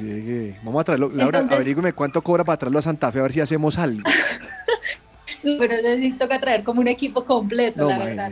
Vamos 0.63 0.81
a 0.81 0.83
traerlo. 0.85 1.09
Laura, 1.09 1.39
Entonces- 1.39 1.55
averígüeme 1.57 1.91
cuánto 1.91 2.21
cobra 2.21 2.43
para 2.43 2.57
traerlo 2.57 2.79
a 2.79 2.81
Santa 2.81 3.11
Fe 3.11 3.19
a 3.19 3.23
ver 3.23 3.33
si 3.33 3.41
hacemos 3.41 3.77
algo. 3.77 4.03
Pero 5.43 5.75
necesito 5.81 6.19
toca 6.25 6.39
traer 6.39 6.63
como 6.63 6.81
un 6.81 6.87
equipo 6.87 7.25
completo, 7.25 7.81
No, 7.81 7.89
la 7.89 7.97
verdad. 7.99 8.31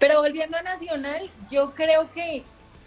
Pero 0.00 0.20
volviendo 0.20 0.56
a 0.56 0.62
Nacional, 0.62 1.30
yo 1.50 1.72
creo 1.74 2.10
que, 2.12 2.42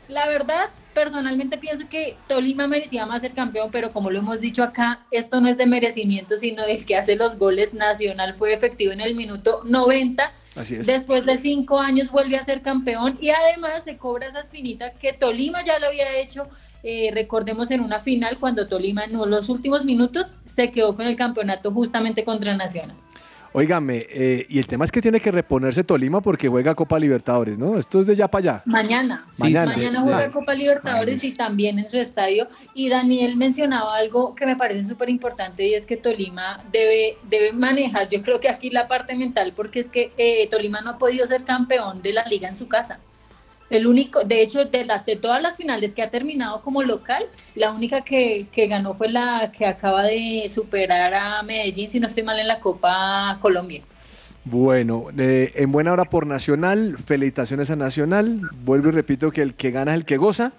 la 0.07 0.27
verdad, 0.27 0.69
personalmente 0.93 1.57
pienso 1.57 1.87
que 1.89 2.15
Tolima 2.27 2.67
merecía 2.67 3.05
más 3.05 3.21
ser 3.21 3.33
campeón, 3.33 3.69
pero 3.71 3.91
como 3.91 4.09
lo 4.09 4.19
hemos 4.19 4.39
dicho 4.39 4.63
acá, 4.63 5.05
esto 5.11 5.41
no 5.41 5.49
es 5.49 5.57
de 5.57 5.65
merecimiento, 5.65 6.37
sino 6.37 6.65
del 6.65 6.85
que 6.85 6.95
hace 6.95 7.15
los 7.15 7.37
goles. 7.37 7.73
Nacional 7.73 8.35
fue 8.37 8.53
efectivo 8.53 8.93
en 8.93 9.01
el 9.01 9.15
minuto 9.15 9.61
90. 9.65 10.31
Así 10.55 10.75
es. 10.75 10.87
Después 10.87 11.25
de 11.25 11.37
cinco 11.39 11.79
años 11.79 12.09
vuelve 12.09 12.37
a 12.37 12.43
ser 12.43 12.61
campeón 12.61 13.17
y 13.21 13.29
además 13.29 13.83
se 13.83 13.97
cobra 13.97 14.27
esa 14.27 14.39
espinita 14.39 14.91
que 14.93 15.13
Tolima 15.13 15.63
ya 15.63 15.77
lo 15.79 15.87
había 15.87 16.15
hecho. 16.17 16.43
eh, 16.83 17.11
recordemos 17.13 17.69
en 17.71 17.81
una 17.81 17.99
final 17.99 18.37
cuando 18.39 18.67
Tolima 18.67 19.03
en 19.03 19.13
los 19.13 19.49
últimos 19.49 19.83
minutos 19.83 20.27
se 20.45 20.71
quedó 20.71 20.95
con 20.95 21.05
el 21.05 21.17
campeonato 21.17 21.71
justamente 21.71 22.23
contra 22.23 22.55
Nacional. 22.55 22.95
Óigame, 23.53 24.05
eh, 24.09 24.45
y 24.49 24.59
el 24.59 24.67
tema 24.67 24.85
es 24.85 24.91
que 24.91 25.01
tiene 25.01 25.19
que 25.19 25.31
reponerse 25.31 25.83
Tolima 25.83 26.21
porque 26.21 26.47
juega 26.47 26.75
Copa 26.75 26.99
Libertadores, 26.99 27.57
¿no? 27.57 27.77
Esto 27.77 27.99
es 27.99 28.07
de 28.07 28.15
ya 28.15 28.27
para 28.27 28.39
allá. 28.53 28.61
Mañana. 28.65 29.25
Sí, 29.31 29.43
Mañana. 29.43 29.75
Mañana 29.75 30.01
juega 30.01 30.21
de- 30.23 30.31
Copa 30.31 30.53
Libertadores 30.53 31.23
y 31.23 31.33
también 31.33 31.79
en 31.79 31.87
su 31.89 31.97
estadio. 31.97 32.47
Y 32.73 32.89
Daniel 32.89 33.35
mencionaba 33.35 33.95
algo 33.97 34.35
que 34.35 34.45
me 34.45 34.55
parece 34.55 34.87
súper 34.87 35.09
importante 35.09 35.65
y 35.67 35.73
es 35.73 35.85
que 35.85 35.97
Tolima 35.97 36.63
debe, 36.71 37.17
debe 37.29 37.51
manejar, 37.53 38.07
yo 38.09 38.21
creo 38.21 38.39
que 38.39 38.49
aquí 38.49 38.69
la 38.69 38.87
parte 38.87 39.15
mental, 39.15 39.53
porque 39.55 39.79
es 39.79 39.87
que 39.89 40.11
eh, 40.17 40.47
Tolima 40.49 40.81
no 40.81 40.91
ha 40.91 40.97
podido 40.97 41.25
ser 41.27 41.43
campeón 41.43 42.01
de 42.01 42.13
la 42.13 42.25
liga 42.25 42.47
en 42.47 42.55
su 42.55 42.67
casa. 42.67 42.99
El 43.69 43.85
único, 43.87 44.23
de 44.23 44.41
hecho, 44.41 44.65
de, 44.65 44.85
la, 44.85 44.99
de 44.99 45.17
todas 45.17 45.41
las 45.41 45.57
finales 45.57 45.93
que 45.93 46.01
ha 46.01 46.09
terminado 46.09 46.61
como 46.61 46.83
local, 46.83 47.25
la 47.55 47.71
única 47.71 48.01
que, 48.01 48.47
que 48.51 48.67
ganó 48.67 48.93
fue 48.93 49.09
la 49.09 49.51
que 49.51 49.65
acaba 49.65 50.03
de 50.03 50.49
superar 50.53 51.13
a 51.13 51.43
Medellín, 51.43 51.89
si 51.89 51.99
no 51.99 52.07
estoy 52.07 52.23
mal, 52.23 52.39
en 52.39 52.47
la 52.47 52.59
Copa 52.59 53.37
Colombia. 53.41 53.81
Bueno, 54.45 55.07
eh, 55.17 55.51
en 55.55 55.73
buena 55.73 55.91
hora 55.91 56.05
por 56.05 56.25
Nacional, 56.25 56.97
felicitaciones 56.97 57.69
a 57.69 57.75
Nacional. 57.75 58.49
Vuelvo 58.63 58.87
y 58.87 58.91
repito 58.91 59.29
que 59.29 59.41
el 59.41 59.55
que 59.55 59.71
gana 59.71 59.91
es 59.91 59.97
el 59.97 60.05
que 60.05 60.15
goza. 60.15 60.53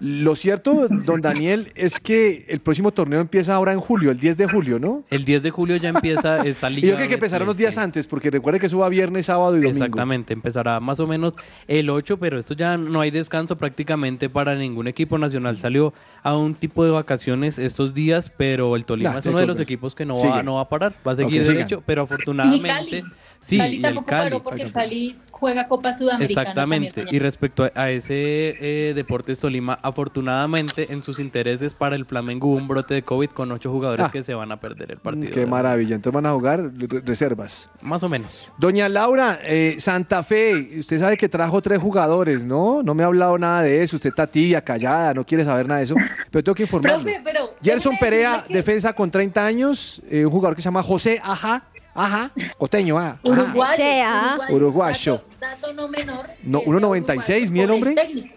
Lo 0.00 0.34
cierto, 0.34 0.88
don 0.88 1.20
Daniel, 1.22 1.72
es 1.74 2.00
que 2.00 2.46
el 2.48 2.60
próximo 2.60 2.90
torneo 2.90 3.20
empieza 3.20 3.54
ahora 3.54 3.72
en 3.72 3.80
julio, 3.80 4.10
el 4.10 4.18
10 4.18 4.36
de 4.38 4.46
julio, 4.46 4.78
¿no? 4.78 5.04
El 5.10 5.24
10 5.24 5.42
de 5.42 5.50
julio 5.50 5.76
ya 5.76 5.90
empieza 5.90 6.38
esta 6.46 6.70
Y 6.70 6.76
liga. 6.76 6.88
yo 6.88 6.96
creo 6.96 7.08
que 7.08 7.14
empezará 7.14 7.44
unos 7.44 7.56
días 7.58 7.76
antes, 7.78 8.06
porque 8.06 8.30
recuerde 8.30 8.58
que 8.60 8.68
va 8.74 8.88
viernes, 8.88 9.26
sábado 9.26 9.52
y 9.52 9.60
domingo. 9.60 9.70
Exactamente, 9.72 10.32
empezará 10.32 10.80
más 10.80 11.00
o 11.00 11.06
menos 11.06 11.34
el 11.68 11.90
8, 11.90 12.18
pero 12.18 12.38
esto 12.38 12.54
ya 12.54 12.76
no 12.78 13.00
hay 13.00 13.10
descanso 13.10 13.56
prácticamente 13.58 14.30
para 14.30 14.54
ningún 14.54 14.88
equipo 14.88 15.18
nacional. 15.18 15.58
Salió 15.58 15.92
a 16.22 16.36
un 16.36 16.54
tipo 16.54 16.84
de 16.84 16.90
vacaciones 16.90 17.58
estos 17.58 17.92
días, 17.92 18.32
pero 18.36 18.76
el 18.76 18.84
Tolima 18.86 19.10
Nah, 19.12 19.18
es 19.18 19.26
uno 19.26 19.38
de 19.38 19.46
los 19.46 19.60
equipos 19.60 19.94
que 19.94 20.06
no 20.06 20.16
Sigue. 20.16 20.30
va, 20.30 20.42
no 20.42 20.54
va 20.54 20.62
a 20.62 20.68
parar, 20.68 20.94
va 21.06 21.12
a 21.12 21.16
seguir 21.16 21.40
Ok, 21.40 21.44
sigan. 21.44 21.56
derecho, 21.58 21.82
pero 21.84 22.02
Y 22.02 22.04
afortunadamente... 22.04 22.68
Cali. 22.68 23.04
Sí, 23.42 23.56
Cali 23.56 23.76
y 23.76 23.84
el 23.86 24.04
Cali. 24.04 24.30
paró 24.30 24.42
porque 24.42 24.70
Cali 24.70 25.16
juega 25.40 25.66
Copa 25.66 25.96
Sudamericana. 25.96 26.42
Exactamente. 26.42 26.92
también. 26.92 27.14
Y 27.14 27.18
respecto 27.18 27.64
a, 27.64 27.72
a 27.74 27.90
ese 27.90 28.10
eh, 28.60 28.92
Deportes 28.94 29.40
Tolima, 29.40 29.78
afortunadamente 29.82 30.92
en 30.92 31.02
sus 31.02 31.18
intereses 31.18 31.74
para 31.74 31.96
el 31.96 32.04
Flamengo 32.04 32.48
hubo 32.48 32.56
un 32.56 32.68
brote 32.68 32.94
de 32.94 33.02
COVID 33.02 33.30
con 33.30 33.50
ocho 33.52 33.70
jugadores 33.72 34.04
Ah. 34.06 34.10
que 34.12 34.22
se 34.22 34.34
van 34.34 34.52
a 34.52 34.60
perder 34.60 34.92
el 34.92 34.98
partido. 34.98 35.32
Qué 35.32 35.46
maravilla. 35.46 35.94
Entonces 35.96 36.14
van 36.14 36.26
a 36.26 36.32
jugar 36.32 36.70
re- 36.76 37.00
reservas. 37.04 37.70
Más 37.80 38.02
o 38.02 38.08
menos. 38.08 38.48
Doña 38.58 38.88
Laura, 38.88 39.38
eh, 39.42 39.76
Santa 39.78 40.22
Fe, 40.22 40.78
usted 40.78 40.98
sabe 40.98 41.16
que 41.16 41.28
trajo 41.28 41.60
tres 41.62 41.78
jugadores, 41.80 42.44
¿no? 42.44 42.82
No 42.82 42.94
me 42.94 43.02
ha 43.02 43.06
hablado 43.06 43.38
nada 43.38 43.62
de 43.62 43.82
eso. 43.82 43.96
Usted 43.96 44.10
está 44.10 44.26
tibia, 44.26 44.60
callada, 44.62 45.14
no 45.14 45.24
quiere 45.24 45.44
saber 45.44 45.66
nada 45.66 45.78
de 45.78 45.84
eso. 45.84 45.94
Pero 46.30 46.44
tengo 46.44 46.54
que 46.54 46.62
informarle. 46.64 47.02
Profe, 47.14 47.20
pero 47.24 47.54
Gerson 47.62 47.96
Perea, 47.98 48.44
que 48.46 48.54
defensa 48.54 48.92
con 48.92 49.10
30 49.10 49.44
años, 49.44 50.02
eh, 50.10 50.24
un 50.24 50.30
jugador 50.30 50.54
que 50.54 50.62
se 50.62 50.66
llama 50.66 50.82
José 50.82 51.20
Aja, 51.22 51.64
Aja, 51.94 52.30
costeño, 52.56 52.98
ah, 52.98 53.08
ajá. 53.10 53.20
Uruguayo, 53.24 53.76
Che, 53.76 54.02
ah. 54.02 54.38
Uruguayo. 54.48 55.14
Dato, 55.40 55.66
dato 55.66 55.72
no 55.72 55.88
menor. 55.88 56.26
No, 56.42 56.60
que 56.60 56.64
sea 56.66 56.74
1.96, 56.74 57.50
uruguayo 57.50 57.50
¿mide 57.52 57.64
el 57.64 57.70
hombre? 57.70 57.94
técnico. 57.94 58.34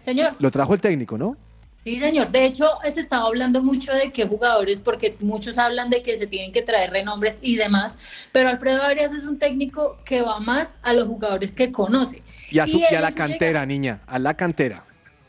Señor, 0.00 0.34
Lo 0.38 0.50
trajo 0.50 0.72
el 0.74 0.80
técnico, 0.80 1.18
¿no? 1.18 1.36
sí, 1.84 1.98
señor. 2.00 2.30
De 2.30 2.44
hecho, 2.46 2.68
se 2.90 3.00
estaba 3.00 3.26
hablando 3.26 3.62
mucho 3.62 3.92
de 3.92 4.12
qué 4.12 4.26
jugadores, 4.26 4.80
porque 4.80 5.16
muchos 5.20 5.58
hablan 5.58 5.90
de 5.90 6.02
que 6.02 6.16
se 6.16 6.26
tienen 6.26 6.52
que 6.52 6.62
traer 6.62 6.90
renombres 6.90 7.36
y 7.42 7.56
demás, 7.56 7.98
pero 8.32 8.48
Alfredo 8.48 8.82
Arias 8.82 9.12
es 9.12 9.24
un 9.24 9.38
técnico 9.38 9.98
que 10.04 10.22
va 10.22 10.40
más 10.40 10.74
a 10.82 10.92
los 10.94 11.06
jugadores 11.06 11.54
que 11.54 11.70
conoce. 11.72 12.22
Y 12.50 12.58
a, 12.58 12.66
su- 12.66 12.78
Y 12.78 12.84
y 12.90 12.94
a 12.94 13.00
la 13.00 13.12
cantera, 13.12 13.64
niña, 13.66 14.00
a 14.06 14.18
la 14.18 14.34
cantera. 14.34 14.84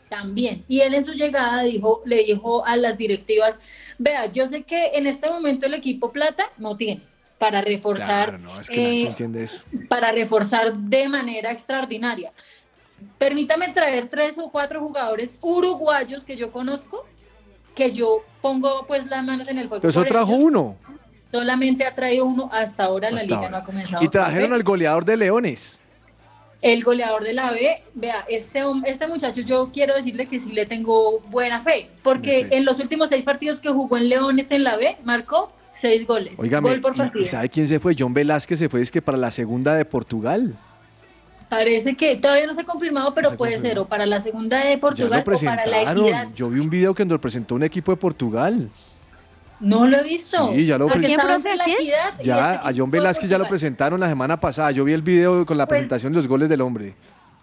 También. 0.09 0.63
Y 0.67 0.81
él 0.81 0.93
en 0.93 1.03
su 1.03 1.13
llegada 1.13 1.63
dijo, 1.63 2.01
le 2.05 2.23
dijo 2.23 2.65
a 2.65 2.75
las 2.75 2.97
directivas, 2.97 3.59
vea, 3.97 4.25
yo 4.25 4.47
sé 4.49 4.63
que 4.63 4.87
en 4.93 5.07
este 5.07 5.29
momento 5.29 5.65
el 5.67 5.73
equipo 5.73 6.11
plata 6.11 6.45
no 6.57 6.75
tiene 6.75 7.01
para 7.41 7.59
reforzar, 7.63 8.29
Claro, 8.29 8.37
no, 8.37 8.61
es 8.61 8.69
que 8.69 9.09
nadie 9.09 9.39
eh, 9.39 9.43
eso. 9.43 9.63
para 9.89 10.11
reforzar 10.11 10.75
de 10.75 11.09
manera 11.09 11.51
extraordinaria. 11.51 12.31
Permítame 13.17 13.69
traer 13.69 14.07
tres 14.09 14.37
o 14.37 14.51
cuatro 14.51 14.79
jugadores 14.79 15.31
uruguayos 15.41 16.23
que 16.23 16.37
yo 16.37 16.51
conozco, 16.51 17.03
que 17.73 17.93
yo 17.93 18.23
pongo 18.43 18.85
pues 18.85 19.07
las 19.07 19.25
manos 19.25 19.47
en 19.47 19.57
el 19.57 19.69
fuego. 19.69 19.81
Pero 19.81 19.89
eso 19.89 20.05
trajo 20.05 20.33
ellos. 20.33 20.43
uno. 20.45 20.75
Solamente 21.31 21.83
ha 21.83 21.95
traído 21.95 22.25
uno 22.25 22.47
hasta 22.53 22.83
ahora, 22.83 23.09
la 23.09 23.23
liga 23.23 23.37
ahora. 23.37 23.49
no 23.49 23.57
ha 23.57 23.63
comenzado. 23.63 24.05
Y 24.05 24.07
trajeron 24.07 24.53
al 24.53 24.61
goleador 24.61 25.03
de 25.03 25.17
Leones. 25.17 25.81
El 26.61 26.83
goleador 26.83 27.23
de 27.23 27.33
la 27.33 27.49
B, 27.49 27.81
vea, 27.95 28.23
este, 28.29 28.61
este 28.85 29.07
muchacho 29.07 29.41
yo 29.41 29.71
quiero 29.73 29.95
decirle 29.95 30.27
que 30.27 30.37
sí 30.37 30.51
le 30.51 30.67
tengo 30.67 31.21
buena 31.21 31.59
fe, 31.59 31.89
porque 32.03 32.49
en 32.51 32.65
los 32.65 32.79
últimos 32.79 33.09
seis 33.09 33.25
partidos 33.25 33.59
que 33.59 33.69
jugó 33.69 33.97
en 33.97 34.09
Leones 34.09 34.51
en 34.51 34.63
la 34.63 34.77
B, 34.77 34.95
marcó 35.03 35.51
seis 35.81 36.05
goles. 36.07 36.33
Gol 36.37 36.81
por 36.81 36.95
¿y- 36.95 36.97
partido. 36.99 37.23
¿y, 37.23 37.27
sabe 37.27 37.49
quién 37.49 37.67
se 37.67 37.79
fue? 37.79 37.95
John 37.97 38.13
Velázquez 38.13 38.59
se 38.59 38.69
fue, 38.69 38.81
es 38.81 38.91
que 38.91 39.01
para 39.01 39.17
la 39.17 39.31
segunda 39.31 39.73
de 39.75 39.83
Portugal. 39.85 40.53
Parece 41.49 41.95
que 41.97 42.15
todavía 42.15 42.47
no 42.47 42.53
se 42.53 42.61
ha 42.61 42.63
confirmado, 42.63 43.13
pero 43.13 43.31
se 43.31 43.35
puede 43.35 43.53
confirmó. 43.55 43.69
ser 43.73 43.79
o 43.79 43.85
para 43.85 44.05
la 44.05 44.21
segunda 44.21 44.63
de 44.63 44.75
Ya 44.75 44.79
Portugal 44.79 45.21
o 45.21 45.23
para 45.25 45.65
la 45.65 45.81
equidad. 45.81 45.93
presentaron. 45.93 46.33
Yo 46.35 46.49
vi 46.49 46.59
un 46.59 46.69
video 46.69 46.93
que 46.95 47.03
nos 47.03 47.19
presentó 47.19 47.55
un 47.55 47.63
equipo 47.63 47.91
de 47.91 47.97
Portugal. 47.97 48.69
No 49.59 49.85
lo 49.85 49.99
he 49.99 50.03
visto. 50.03 50.51
Sí, 50.53 50.65
ya 50.65 50.77
lo 50.77 50.87
y 50.87 51.01
Ya 51.01 52.09
este 52.09 52.31
a 52.31 52.71
John 52.75 52.89
Velázquez 52.89 53.29
ya 53.29 53.37
lo 53.37 53.47
presentaron 53.47 53.99
la 53.99 54.07
semana 54.09 54.39
pasada. 54.39 54.71
Yo 54.71 54.83
vi 54.85 54.93
el 54.93 55.01
video 55.01 55.45
con 55.45 55.57
la 55.57 55.65
Pues- 55.67 55.79
presentación 55.79 56.13
de 56.13 56.17
los 56.17 56.27
goles 56.27 56.47
del 56.49 56.61
hombre. 56.61 56.95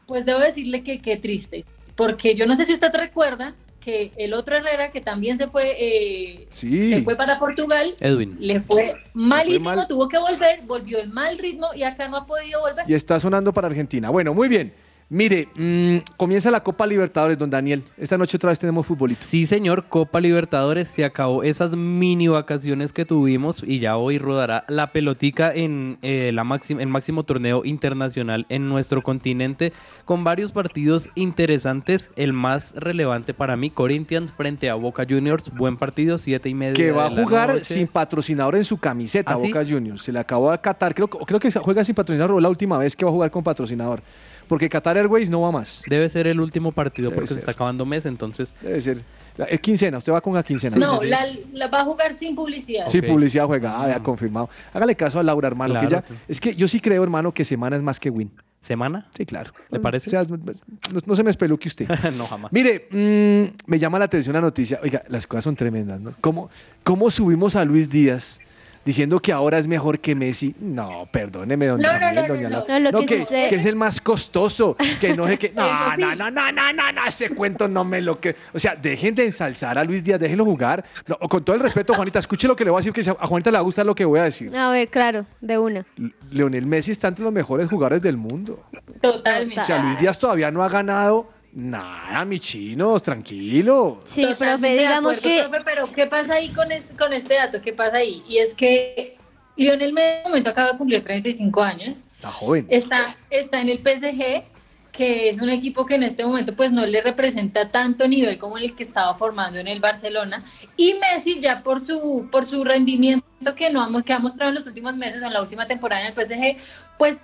Pues 0.06 0.24
debo 0.24 0.40
decirle 0.40 0.82
que 0.82 1.00
qué 1.00 1.16
triste, 1.18 1.64
porque 1.94 2.34
yo 2.34 2.46
no 2.46 2.56
sé 2.56 2.64
si 2.64 2.72
usted 2.72 2.90
recuerda 2.94 3.54
que 3.88 4.12
el 4.18 4.34
otro 4.34 4.54
Herrera 4.54 4.90
que 4.90 5.00
también 5.00 5.38
se 5.38 5.48
fue, 5.48 5.74
eh, 5.78 6.46
Sí. 6.50 6.90
se 6.90 7.02
fue 7.02 7.16
para 7.16 7.38
Portugal, 7.38 7.94
Edwin. 8.00 8.36
le 8.38 8.60
fue 8.60 8.92
malísimo, 9.14 9.74
mal. 9.74 9.88
tuvo 9.88 10.08
que 10.08 10.18
volver, 10.18 10.60
volvió 10.66 10.98
en 10.98 11.10
mal 11.10 11.38
ritmo 11.38 11.68
y 11.74 11.84
acá 11.84 12.06
no 12.06 12.18
ha 12.18 12.26
podido 12.26 12.60
volver. 12.60 12.84
Y 12.86 12.92
está 12.92 13.18
sonando 13.18 13.50
para 13.54 13.68
Argentina. 13.68 14.10
Bueno, 14.10 14.34
muy 14.34 14.48
bien. 14.48 14.74
Mire, 15.10 15.48
mm, 15.54 16.16
comienza 16.18 16.50
la 16.50 16.62
Copa 16.62 16.86
Libertadores, 16.86 17.38
don 17.38 17.48
Daniel. 17.48 17.82
Esta 17.96 18.18
noche 18.18 18.36
otra 18.36 18.50
vez 18.50 18.58
tenemos 18.58 18.86
futbolista. 18.86 19.24
Sí, 19.24 19.46
señor, 19.46 19.86
Copa 19.88 20.20
Libertadores, 20.20 20.88
se 20.88 21.02
acabó 21.02 21.42
esas 21.42 21.74
mini 21.74 22.28
vacaciones 22.28 22.92
que 22.92 23.06
tuvimos 23.06 23.62
y 23.66 23.78
ya 23.78 23.96
hoy 23.96 24.18
rodará 24.18 24.66
la 24.68 24.92
pelotica 24.92 25.50
en 25.54 25.96
eh, 26.02 26.30
la 26.34 26.44
máxima, 26.44 26.82
el 26.82 26.88
máximo 26.88 27.22
torneo 27.22 27.62
internacional 27.64 28.44
en 28.50 28.68
nuestro 28.68 29.02
continente 29.02 29.72
con 30.04 30.24
varios 30.24 30.52
partidos 30.52 31.08
interesantes. 31.14 32.10
El 32.14 32.34
más 32.34 32.74
relevante 32.74 33.32
para 33.32 33.56
mí, 33.56 33.70
Corinthians 33.70 34.34
frente 34.34 34.68
a 34.68 34.74
Boca 34.74 35.06
Juniors, 35.08 35.50
buen 35.54 35.78
partido, 35.78 36.18
siete 36.18 36.50
y 36.50 36.54
media. 36.54 36.74
Que 36.74 36.92
va 36.92 37.06
a 37.06 37.10
jugar 37.10 37.54
noche. 37.54 37.64
sin 37.64 37.86
patrocinador 37.86 38.56
en 38.56 38.64
su 38.64 38.76
camiseta, 38.76 39.32
¿Ah, 39.32 39.38
sí? 39.40 39.48
Boca 39.48 39.64
Juniors. 39.64 40.02
Se 40.02 40.12
le 40.12 40.18
acabó 40.18 40.50
de 40.50 40.58
Qatar. 40.58 40.94
Creo, 40.94 41.08
creo 41.08 41.40
que 41.40 41.50
juega 41.50 41.82
sin 41.82 41.94
patrocinador. 41.94 42.42
La 42.42 42.50
última 42.50 42.76
vez 42.76 42.94
que 42.94 43.06
va 43.06 43.10
a 43.10 43.14
jugar 43.14 43.30
con 43.30 43.42
patrocinador. 43.42 44.02
Porque 44.48 44.68
Qatar 44.68 44.96
Airways 44.96 45.30
no 45.30 45.42
va 45.42 45.52
más. 45.52 45.82
Debe 45.88 46.08
ser 46.08 46.26
el 46.26 46.40
último 46.40 46.72
partido 46.72 47.10
Debe 47.10 47.16
porque 47.16 47.28
ser. 47.28 47.34
se 47.36 47.40
está 47.40 47.52
acabando 47.52 47.84
mes, 47.86 48.06
entonces 48.06 48.54
Debe 48.60 48.80
ser. 48.80 49.02
Es 49.48 49.60
quincena. 49.60 49.98
Usted 49.98 50.12
va 50.12 50.20
con 50.20 50.34
la 50.34 50.42
quincena. 50.42 50.74
no, 50.76 51.00
La, 51.04 51.20
la 51.52 51.68
va 51.68 51.82
a 51.82 51.84
jugar 51.84 52.12
sin 52.14 52.34
publicidad. 52.34 52.88
Sí, 52.88 52.98
Ok. 52.98 53.06
publicidad 53.06 53.46
juega. 53.46 53.80
Ah, 53.80 53.88
ya 53.88 54.02
confirmado. 54.02 54.50
Hágale 54.72 54.96
caso 54.96 55.20
a 55.20 55.22
Laura, 55.22 55.46
hermano. 55.46 55.78
que 55.80 56.02
es 56.26 56.40
que 56.40 56.56
yo 56.56 56.66
sí 56.66 56.80
creo, 56.80 57.04
hermano, 57.04 57.32
que 57.32 57.44
semana 57.44 57.76
es 57.76 57.82
más 57.82 58.00
que 58.00 58.10
win. 58.10 58.32
semana. 58.60 59.06
Sí, 59.16 59.24
claro. 59.24 59.52
¿Le 59.70 59.78
parece? 59.78 60.08
O 60.08 60.10
sea, 60.10 60.24
no, 60.24 60.98
no 61.06 61.14
se 61.14 61.22
me 61.22 61.30
espeluque 61.30 61.68
usted. 61.68 61.88
no, 62.18 62.26
jamás. 62.26 62.52
Mire, 62.52 62.88
mm, 62.90 63.70
me 63.70 63.78
llama 63.78 63.98
la 64.00 64.06
atención 64.06 64.34
la 64.34 64.40
noticia. 64.40 64.80
Oiga, 64.82 65.04
las 65.08 65.26
cosas 65.28 65.44
son 65.44 65.54
tremendas, 65.54 66.00
¿no? 66.00 66.14
¿Cómo, 66.20 66.50
cómo 66.82 67.08
subimos 67.10 67.54
a 67.54 67.64
Luis 67.64 67.90
Díaz 67.90 68.40
diciendo 68.84 69.20
que 69.20 69.32
ahora 69.32 69.58
es 69.58 69.66
mejor 69.66 69.98
que 70.00 70.14
Messi. 70.14 70.54
No, 70.60 71.08
perdóneme, 71.12 71.66
don 71.66 71.80
No, 71.80 71.92
no, 71.92 71.98
Daniel, 72.00 72.22
no, 72.28 72.34
doña 72.34 72.48
no, 72.48 72.64
no. 72.66 72.78
No, 72.80 72.90
lo 72.92 73.00
que 73.00 73.06
que, 73.06 73.22
sucede- 73.22 73.48
que 73.50 73.56
es 73.56 73.66
el 73.66 73.76
más 73.76 74.00
costoso, 74.00 74.76
que 75.00 75.14
no 75.14 75.26
sé 75.26 75.38
qué. 75.38 75.52
No, 75.58 75.64
sí. 75.64 76.00
no, 76.00 76.14
no, 76.14 76.30
no, 76.30 76.52
no, 76.52 76.72
no, 76.72 76.92
no, 76.92 77.04
ese 77.06 77.30
cuento 77.30 77.68
no 77.68 77.84
me 77.84 78.00
lo 78.00 78.20
que. 78.20 78.36
O 78.52 78.58
sea, 78.58 78.76
dejen 78.76 79.14
de 79.14 79.24
ensalzar 79.26 79.76
a 79.78 79.84
Luis 79.84 80.04
Díaz, 80.04 80.20
déjenlo 80.20 80.44
jugar. 80.44 80.84
No, 81.06 81.16
con 81.18 81.44
todo 81.44 81.56
el 81.56 81.62
respeto, 81.62 81.94
Juanita, 81.94 82.18
escuche 82.18 82.46
lo 82.46 82.54
que 82.56 82.64
le 82.64 82.70
voy 82.70 82.78
a 82.78 82.80
decir, 82.84 82.92
que 82.92 83.10
a 83.10 83.26
Juanita 83.26 83.50
le 83.50 83.56
va 83.56 83.60
a 83.60 83.64
gustar 83.64 83.84
lo 83.86 83.94
que 83.94 84.04
voy 84.04 84.20
a 84.20 84.24
decir. 84.24 84.54
A 84.56 84.70
ver, 84.70 84.88
claro, 84.88 85.26
de 85.40 85.58
una. 85.58 85.84
Leonel 86.30 86.66
Messi 86.66 86.92
está 86.92 87.08
entre 87.08 87.24
los 87.24 87.32
mejores 87.32 87.68
jugadores 87.68 88.02
del 88.02 88.16
mundo. 88.16 88.62
Totalmente. 89.00 89.60
O 89.60 89.64
sea, 89.64 89.82
Luis 89.82 89.98
Díaz 89.98 90.18
todavía 90.18 90.50
no 90.50 90.62
ha 90.62 90.68
ganado 90.68 91.28
nada, 91.52 92.24
mi 92.24 92.40
chinos, 92.40 93.02
tranquilo. 93.02 94.00
Sí, 94.04 94.22
Totalmente 94.22 94.68
profe, 94.68 94.78
digamos 94.78 95.18
acuerdo, 95.18 95.42
que 95.42 95.48
profe, 95.48 95.64
pero 95.64 95.92
¿qué 95.92 96.06
pasa 96.06 96.34
ahí 96.34 96.50
con 96.50 96.72
este, 96.72 96.96
con 96.96 97.12
este 97.12 97.34
dato? 97.34 97.60
¿Qué 97.60 97.72
pasa 97.72 97.98
ahí? 97.98 98.22
Y 98.28 98.38
es 98.38 98.54
que 98.54 99.16
Lionel 99.56 99.92
Messi 99.92 100.06
en 100.06 100.16
este 100.16 100.28
momento 100.28 100.50
acaba 100.50 100.72
de 100.72 100.78
cumplir 100.78 101.04
35 101.04 101.62
años. 101.62 101.98
Está 102.14 102.32
joven. 102.32 102.66
Está, 102.68 103.16
está 103.30 103.60
en 103.60 103.68
el 103.68 103.78
PSG, 103.78 104.44
que 104.92 105.28
es 105.28 105.38
un 105.38 105.50
equipo 105.50 105.84
que 105.86 105.96
en 105.96 106.04
este 106.04 106.24
momento 106.24 106.54
pues 106.54 106.70
no 106.72 106.86
le 106.86 107.00
representa 107.00 107.70
tanto 107.70 108.06
nivel 108.08 108.38
como 108.38 108.58
el 108.58 108.74
que 108.74 108.82
estaba 108.82 109.14
formando 109.14 109.58
en 109.58 109.68
el 109.68 109.80
Barcelona. 109.80 110.44
Y 110.76 110.94
Messi 110.94 111.40
ya 111.40 111.62
por 111.62 111.84
su, 111.84 112.28
por 112.30 112.46
su 112.46 112.64
rendimiento 112.64 113.54
que, 113.56 113.70
no 113.70 113.82
ha, 113.82 114.02
que 114.02 114.12
ha 114.12 114.18
mostrado 114.18 114.50
en 114.50 114.56
los 114.56 114.66
últimos 114.66 114.96
meses 114.96 115.22
o 115.22 115.26
en 115.26 115.32
la 115.32 115.42
última 115.42 115.66
temporada 115.66 116.06
en 116.06 116.08
el 116.08 116.14
PSG, 116.14 116.56
pues 116.98 117.18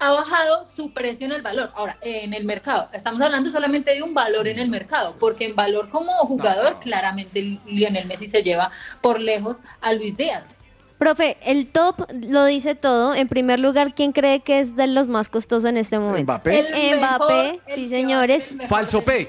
ha 0.00 0.12
bajado 0.12 0.66
su 0.76 0.92
precio 0.92 1.26
en 1.26 1.32
el 1.32 1.42
valor. 1.42 1.70
Ahora, 1.74 1.96
en 2.00 2.34
el 2.34 2.44
mercado, 2.44 2.88
estamos 2.92 3.20
hablando 3.20 3.50
solamente 3.50 3.94
de 3.94 4.02
un 4.02 4.14
valor 4.14 4.48
en 4.48 4.58
el 4.58 4.70
mercado, 4.70 5.16
porque 5.18 5.46
en 5.46 5.56
valor 5.56 5.88
como 5.90 6.12
jugador, 6.26 6.78
claramente 6.80 7.58
Lionel 7.66 8.06
Messi 8.06 8.28
se 8.28 8.42
lleva 8.42 8.70
por 9.00 9.20
lejos 9.20 9.56
a 9.80 9.92
Luis 9.92 10.16
Díaz. 10.16 10.44
Profe, 10.98 11.36
el 11.42 11.70
top 11.70 12.10
lo 12.12 12.44
dice 12.44 12.74
todo. 12.74 13.14
En 13.14 13.28
primer 13.28 13.60
lugar, 13.60 13.94
¿quién 13.94 14.10
cree 14.10 14.40
que 14.40 14.58
es 14.58 14.74
de 14.74 14.88
los 14.88 15.06
más 15.06 15.28
costosos 15.28 15.64
en 15.64 15.76
este 15.76 15.98
momento? 15.98 16.32
Mbappé. 16.32 16.58
El 16.58 16.98
Mbappé, 16.98 17.52
mejor, 17.52 17.60
sí 17.66 17.88
señores. 17.88 18.58
el 18.58 18.66
Falso 18.66 19.02
P. 19.02 19.28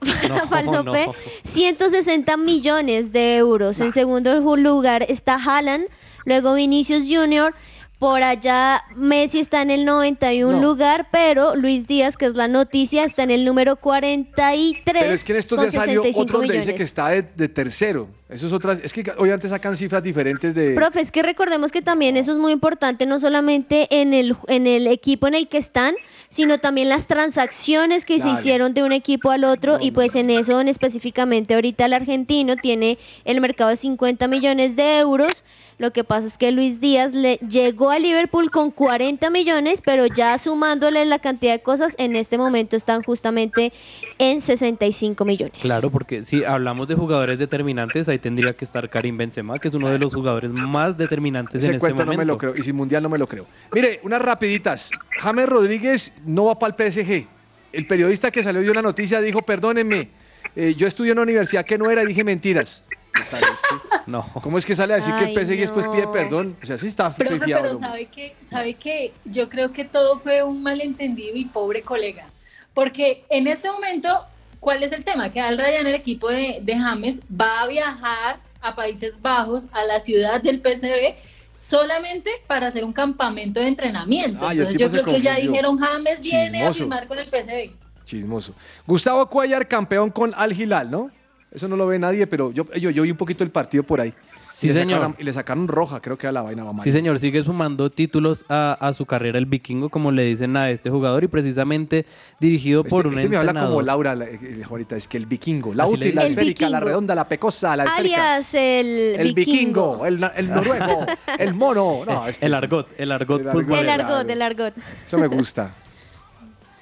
Falso 0.48 0.82
no. 0.84 0.92
P. 0.92 1.08
160 1.42 2.36
millones 2.36 3.10
de 3.10 3.36
euros. 3.36 3.80
En 3.80 3.92
segundo 3.92 4.34
lugar 4.56 5.06
está 5.08 5.34
Haaland, 5.34 5.86
luego 6.24 6.54
Vinicius 6.54 7.08
Junior. 7.08 7.52
Por 7.98 8.22
allá 8.22 8.84
Messi 8.94 9.40
está 9.40 9.60
en 9.60 9.70
el 9.70 9.84
91 9.84 10.52
No. 10.52 10.62
lugar, 10.62 11.08
pero 11.10 11.56
Luis 11.56 11.88
Díaz, 11.88 12.16
que 12.16 12.26
es 12.26 12.34
la 12.34 12.46
noticia, 12.46 13.04
está 13.04 13.24
en 13.24 13.32
el 13.32 13.44
número 13.44 13.74
43 13.74 14.82
Pero 14.84 15.12
es 15.12 15.24
que 15.24 15.32
en 15.32 15.38
estos 15.38 15.60
días 15.60 15.72
salió 15.74 16.02
65 16.04 16.22
otro 16.22 16.38
donde 16.38 16.54
dice 16.58 16.74
que 16.76 16.84
está 16.84 17.08
de, 17.08 17.22
de 17.22 17.48
tercero. 17.48 18.08
Eso 18.28 18.46
es 18.46 18.52
otras. 18.52 18.78
Es 18.82 18.92
que 18.92 19.10
obviamente 19.16 19.48
sacan 19.48 19.74
cifras 19.74 20.02
diferentes 20.02 20.54
de. 20.54 20.74
Profe, 20.74 21.00
es 21.00 21.10
que 21.10 21.22
recordemos 21.22 21.72
que 21.72 21.80
también 21.82 22.16
eso 22.16 22.30
es 22.30 22.38
muy 22.38 22.52
importante, 22.52 23.06
no 23.06 23.18
solamente 23.18 23.88
en 23.90 24.12
el, 24.14 24.36
en 24.48 24.66
el 24.66 24.86
equipo 24.86 25.26
en 25.26 25.34
el 25.34 25.48
que 25.48 25.56
están, 25.58 25.94
sino 26.28 26.58
también 26.58 26.90
las 26.90 27.06
transacciones 27.06 28.04
que 28.04 28.16
Claro. 28.16 28.34
se 28.36 28.40
hicieron 28.40 28.74
de 28.74 28.82
un 28.82 28.92
equipo 28.92 29.30
al 29.30 29.44
otro, 29.44 29.78
y 29.80 29.92
pues 29.92 30.14
en 30.14 30.28
eso 30.30 30.60
en 30.60 30.68
específicamente 30.68 31.54
ahorita 31.54 31.86
el 31.86 31.94
argentino 31.94 32.54
tiene 32.56 32.98
el 33.24 33.40
mercado 33.40 33.70
de 33.70 33.76
50 33.78 34.28
millones 34.28 34.76
de 34.76 34.98
euros. 34.98 35.42
Lo 35.78 35.92
que 35.92 36.02
pasa 36.02 36.26
es 36.26 36.36
que 36.36 36.50
Luis 36.50 36.80
Díaz 36.80 37.12
le 37.12 37.36
llegó 37.36 37.90
a 37.90 38.00
Liverpool 38.00 38.50
con 38.50 38.72
40 38.72 39.30
millones, 39.30 39.80
pero 39.80 40.06
ya 40.06 40.36
sumándole 40.36 41.04
la 41.04 41.20
cantidad 41.20 41.52
de 41.52 41.62
cosas, 41.62 41.94
en 41.98 42.16
este 42.16 42.36
momento 42.36 42.74
están 42.74 43.04
justamente 43.04 43.72
en 44.18 44.40
65 44.40 45.24
millones. 45.24 45.62
Claro, 45.62 45.90
porque 45.90 46.24
si 46.24 46.42
hablamos 46.42 46.88
de 46.88 46.96
jugadores 46.96 47.38
determinantes, 47.38 48.08
ahí 48.08 48.18
tendría 48.18 48.54
que 48.54 48.64
estar 48.64 48.88
Karim 48.88 49.16
Benzema, 49.16 49.60
que 49.60 49.68
es 49.68 49.74
uno 49.74 49.88
de 49.88 50.00
los 50.00 50.12
jugadores 50.12 50.50
más 50.50 50.96
determinantes 50.96 51.62
Ese 51.62 51.68
en 51.68 51.74
este 51.76 51.88
momento. 51.90 52.12
no 52.12 52.18
me 52.18 52.24
lo 52.24 52.38
creo. 52.38 52.56
Y 52.56 52.64
sin 52.64 52.74
mundial 52.74 53.04
no 53.04 53.08
me 53.08 53.18
lo 53.18 53.28
creo. 53.28 53.46
Mire, 53.72 54.00
unas 54.02 54.20
rapiditas. 54.20 54.90
James 55.20 55.48
Rodríguez 55.48 56.12
no 56.26 56.46
va 56.46 56.58
para 56.58 56.74
el 56.76 56.92
PSG. 56.92 57.26
El 57.72 57.86
periodista 57.86 58.32
que 58.32 58.42
salió 58.42 58.62
dio 58.62 58.72
una 58.72 58.82
noticia 58.82 59.20
dijo, 59.20 59.42
perdónenme, 59.42 60.08
eh, 60.56 60.74
yo 60.76 60.88
estudié 60.88 61.12
en 61.12 61.18
una 61.18 61.22
universidad 61.22 61.64
que 61.64 61.78
no 61.78 61.88
era 61.88 62.02
y 62.02 62.06
dije 62.06 62.24
mentiras. 62.24 62.84
¿Qué 63.18 63.24
tal? 63.30 63.42
No. 64.06 64.24
¿Cómo 64.42 64.56
es 64.56 64.64
que 64.64 64.74
sale 64.74 64.94
a 64.94 64.96
decir 64.96 65.14
que 65.16 65.24
el 65.24 65.34
PSG 65.34 65.58
después 65.60 65.86
pide 65.88 66.04
no. 66.06 66.12
perdón? 66.12 66.56
O 66.62 66.66
sea, 66.66 66.78
sí 66.78 66.86
está 66.86 67.14
Profe, 67.14 67.38
pero 67.38 67.78
sabe 67.78 68.06
que, 68.06 68.34
sabe 68.48 68.74
que 68.74 69.12
yo 69.26 69.50
creo 69.50 69.72
que 69.72 69.84
todo 69.84 70.18
fue 70.20 70.42
un 70.42 70.62
malentendido 70.62 71.36
y 71.36 71.44
pobre 71.44 71.82
colega. 71.82 72.26
Porque 72.72 73.24
en 73.28 73.46
este 73.48 73.70
momento, 73.70 74.24
¿cuál 74.60 74.82
es 74.82 74.92
el 74.92 75.04
tema? 75.04 75.30
Que 75.30 75.40
Al 75.40 75.58
Ryan, 75.58 75.86
el 75.86 75.94
equipo 75.94 76.28
de, 76.30 76.60
de 76.62 76.76
James, 76.78 77.18
va 77.30 77.62
a 77.62 77.66
viajar 77.66 78.38
a 78.62 78.74
Países 78.74 79.12
Bajos, 79.20 79.64
a 79.72 79.84
la 79.84 80.00
ciudad 80.00 80.40
del 80.40 80.60
PSV, 80.62 81.14
solamente 81.54 82.30
para 82.46 82.68
hacer 82.68 82.84
un 82.84 82.92
campamento 82.92 83.60
de 83.60 83.68
entrenamiento. 83.68 84.46
Ah, 84.46 84.52
Entonces 84.52 84.80
yo 84.80 84.88
creo 84.88 85.04
que 85.04 85.20
ya 85.20 85.36
dijeron, 85.36 85.76
James 85.78 86.20
viene 86.20 86.62
a 86.62 86.68
Chismoso. 86.68 86.78
firmar 86.78 87.06
con 87.08 87.18
el 87.18 87.26
PSV. 87.26 87.72
Chismoso. 88.04 88.54
Gustavo 88.86 89.28
Cuellar, 89.28 89.68
campeón 89.68 90.10
con 90.10 90.32
Al 90.34 90.58
Hilal, 90.58 90.90
¿no? 90.90 91.10
Eso 91.50 91.66
no 91.66 91.76
lo 91.76 91.86
ve 91.86 91.98
nadie, 91.98 92.26
pero 92.26 92.52
yo, 92.52 92.66
yo, 92.74 92.90
yo 92.90 93.02
vi 93.04 93.10
un 93.10 93.16
poquito 93.16 93.42
el 93.42 93.50
partido 93.50 93.82
por 93.82 94.02
ahí. 94.02 94.12
Sí, 94.38 94.68
Y 94.68 94.72
señor. 94.74 94.98
sacaron- 95.00 95.16
y 95.18 95.24
le 95.24 95.32
sacaron 95.32 95.66
roja, 95.66 96.00
creo 96.00 96.18
que 96.18 96.26
a 96.26 96.32
la 96.32 96.42
vaina 96.42 96.62
va 96.62 96.74
mal. 96.74 96.84
Sí, 96.84 96.92
señor, 96.92 97.18
sigue 97.18 97.42
sumando 97.42 97.90
títulos 97.90 98.44
a, 98.50 98.76
a 98.78 98.92
su 98.92 99.06
carrera 99.06 99.38
el 99.38 99.46
vikingo, 99.46 99.88
como 99.88 100.12
le 100.12 100.24
dicen 100.24 100.56
a 100.58 100.68
este 100.70 100.90
jugador, 100.90 101.24
y 101.24 101.28
precisamente 101.28 102.04
dirigido 102.38 102.84
por 102.84 103.00
Este, 103.06 103.08
un 103.08 103.14
este 103.14 103.28
me 103.30 103.36
habla 103.38 103.54
como 103.54 103.80
Laura, 103.80 104.14
la- 104.14 104.26
eh, 104.26 104.62
ahorita, 104.68 104.94
es 104.96 105.08
que 105.08 105.16
el 105.16 105.24
vikingo. 105.24 105.72
La 105.72 105.84
Así 105.84 105.94
útil, 105.94 106.14
la. 106.14 106.22
El 106.24 106.28
esférica, 106.32 106.68
la 106.68 106.76
vikingo. 106.78 106.86
redonda, 106.88 107.14
la 107.14 107.26
pecosa, 107.26 107.74
la 107.76 107.84
esférica. 107.84 108.34
Alias 108.34 108.54
el, 108.54 108.86
El 109.18 109.34
vikingo, 109.34 110.04
el, 110.04 110.20
na- 110.20 110.32
el 110.36 110.50
noruego, 110.50 111.06
el 111.38 111.54
mono. 111.54 112.04
No, 112.06 112.28
este 112.28 112.44
el 112.44 112.52
argot, 112.52 112.88
el 112.98 113.10
argot 113.10 113.40
El 113.40 113.48
argot. 113.48 113.70
El 113.78 113.88
argot, 113.88 114.30
el 114.30 114.42
argot. 114.42 114.74
Eso 115.06 115.16
me 115.16 115.26
gusta. 115.28 115.74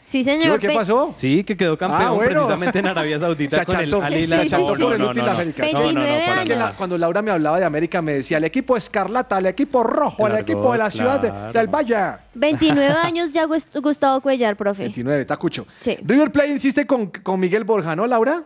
Sí, 0.07 0.23
señor. 0.23 0.61
¿Qué 0.61 0.71
pasó? 0.71 1.11
Sí, 1.15 1.43
que 1.43 1.57
quedó 1.57 1.77
campeón 1.77 2.01
Ah, 2.03 2.11
bueno. 2.13 2.31
precisamente 2.43 2.79
en 2.79 2.87
Arabia 2.87 3.19
Saudita 3.21 3.59
Se 3.59 3.65
con 3.67 3.75
el 3.81 3.93
acható. 3.93 4.03
Al 4.05 4.13
Sí, 4.15 4.19
Hilal. 4.25 4.43
sí, 4.43 4.49
sí, 4.49 4.57
No, 4.57 4.75
sí, 4.77 4.83
no, 4.83 4.91
no, 4.91 4.99
no, 4.99 5.15
no. 5.15 5.37
29 5.37 5.73
No, 5.73 5.93
no, 5.93 5.93
no, 5.93 6.01
años. 6.01 6.25
para 6.27 6.37
Es 6.37 6.43
que 6.45 6.49
la- 6.51 6.59
nada. 6.61 6.73
cuando 6.79 6.99
Laura 6.99 7.23
me 7.23 7.31
hablaba 7.33 7.59
de 7.59 7.65
América 7.65 8.01
me 8.01 8.13
decía 8.13 8.39
el 8.39 8.45
equipo 8.45 8.77
escarlata, 8.77 9.39
el 9.39 9.47
equipo 9.47 9.83
rojo, 9.83 10.27
el, 10.29 10.35
El 10.35 10.39
equipo 10.41 10.71
de 10.73 10.79
la 10.79 10.91
ciudad 10.91 11.21
de- 11.21 11.29
claro. 11.31 11.53
del 11.53 11.67
Valle. 11.67 12.19
29 12.35 12.95
años 13.03 13.33
ya 13.33 13.47
Gust- 13.47 13.81
Gustavo 13.83 14.21
Cuellar, 14.21 14.57
profe. 14.57 14.83
29, 14.85 15.25
Tacucho. 15.25 15.67
Sí. 15.81 15.97
River 16.03 16.31
Plate 16.31 16.49
insiste 16.51 16.87
con, 16.87 17.09
con 17.09 17.41
Miguel 17.41 17.65
Borja, 17.65 17.97
¿no, 17.97 18.07
Laura? 18.07 18.45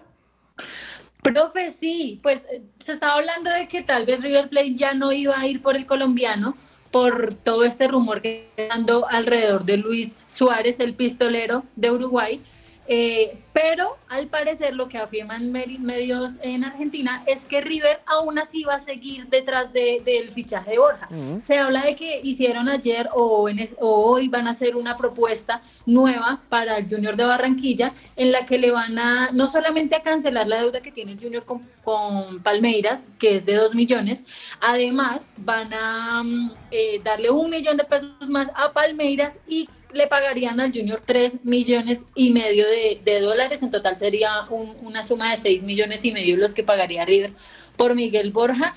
Profe, 1.23 1.71
sí, 1.79 2.19
pues 2.23 2.47
eh, 2.51 2.63
se 2.83 2.93
estaba 2.95 3.15
hablando 3.17 3.51
de 3.51 3.69
que 3.69 3.83
tal 3.83 4.07
vez 4.07 4.23
River 4.23 4.49
Plate 4.49 4.75
ya 4.75 4.95
no 4.95 5.13
iba 5.13 5.39
a 5.39 5.47
ir 5.47 5.61
por 5.61 5.77
el 5.77 5.85
colombiano 5.85 6.57
por 6.91 7.35
todo 7.35 7.65
este 7.65 7.89
rumor 7.89 8.21
que 8.21 8.49
está 8.57 8.77
dando 8.77 9.09
alrededor 9.09 9.65
de 9.65 9.77
Luis 9.77 10.17
Suárez, 10.29 10.81
el 10.81 10.95
pistolero 10.95 11.65
de 11.77 11.91
Uruguay. 11.91 12.41
Eh, 12.89 13.39
pero 13.53 13.97
al 14.09 14.27
parecer 14.27 14.75
lo 14.75 14.89
que 14.89 14.99
afirman 14.99 15.53
medios 15.53 16.33
en 16.43 16.65
Argentina 16.65 17.23
es 17.27 17.45
que 17.45 17.61
River 17.61 18.01
aún 18.07 18.37
así 18.39 18.65
va 18.65 18.75
a 18.77 18.81
seguir 18.81 19.27
detrás 19.29 19.73
de- 19.73 20.03
del 20.05 20.33
fichaje 20.33 20.73
de 20.73 20.79
Borja. 20.79 21.09
Se 21.41 21.57
habla 21.59 21.83
de 21.85 21.95
que 21.95 22.21
hicieron 22.25 22.69
ayer 22.69 23.09
o, 23.15 23.49
en 23.49 23.61
es- 23.61 23.77
o 23.79 24.11
hoy 24.11 24.29
van 24.29 24.49
a 24.49 24.51
hacer 24.51 24.75
una 24.75 24.97
propuesta 24.97 25.63
nueva 25.87 26.41
para 26.49 26.79
el 26.79 26.89
Junior 26.89 27.15
de 27.15 27.25
Barranquilla 27.25 27.93
en 28.17 28.33
la 28.33 28.45
que 28.47 28.59
le 28.59 28.73
van 28.73 28.99
a 28.99 29.31
no 29.33 29.49
solamente 29.51 29.95
a 29.95 30.03
cancelar 30.03 30.49
la 30.49 30.61
deuda 30.63 30.81
que 30.81 30.91
tiene 30.91 31.13
el 31.13 31.21
Junior 31.21 31.45
con, 31.45 31.61
con 31.85 32.43
Palmeiras, 32.43 33.07
que 33.21 33.37
es 33.37 33.47
de 33.47 33.55
2 33.55 33.75
millones, 33.75 34.25
además 34.61 35.27
van 35.37 35.73
a 35.75 36.23
mm, 36.25 36.51
eh, 36.73 37.01
darle 37.05 37.31
un 37.31 37.51
millón 37.51 37.77
de 37.77 37.85
pesos 37.85 38.11
más 38.29 38.49
a 38.57 38.73
Palmeiras 38.73 39.39
y 39.47 39.69
le 39.93 40.07
pagarían 40.07 40.61
al 40.61 40.73
Junior 40.73 41.01
3 41.05 41.45
millones 41.45 42.05
y 42.15 42.31
medio 42.31 42.67
de, 42.67 43.01
de 43.05 43.21
dólares. 43.21 43.63
En 43.63 43.71
total 43.71 43.99
sería 43.99 44.43
un- 44.51 44.77
una 44.83 45.03
suma 45.03 45.31
de 45.31 45.37
6 45.37 45.63
millones 45.63 46.05
y 46.05 46.13
medio 46.13 46.37
los 46.37 46.55
que 46.55 46.63
pagaría 46.63 47.05
River 47.05 47.33
por 47.77 47.95
Miguel 47.95 48.31
Borja. 48.31 48.75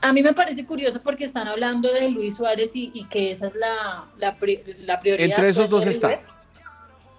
A 0.00 0.12
mí 0.12 0.22
me 0.22 0.32
parece 0.32 0.64
curioso 0.64 1.00
porque 1.02 1.24
están 1.24 1.48
hablando 1.48 1.92
de 1.92 2.08
Luis 2.10 2.36
Suárez 2.36 2.70
y, 2.74 2.90
y 2.94 3.04
que 3.08 3.30
esa 3.32 3.48
es 3.48 3.54
la, 3.56 4.04
la, 4.18 4.36
pri- 4.38 4.62
la 4.80 5.00
prioridad. 5.00 5.28
Entre 5.30 5.48
esos 5.48 5.68
dos 5.68 5.86
está. 5.86 6.20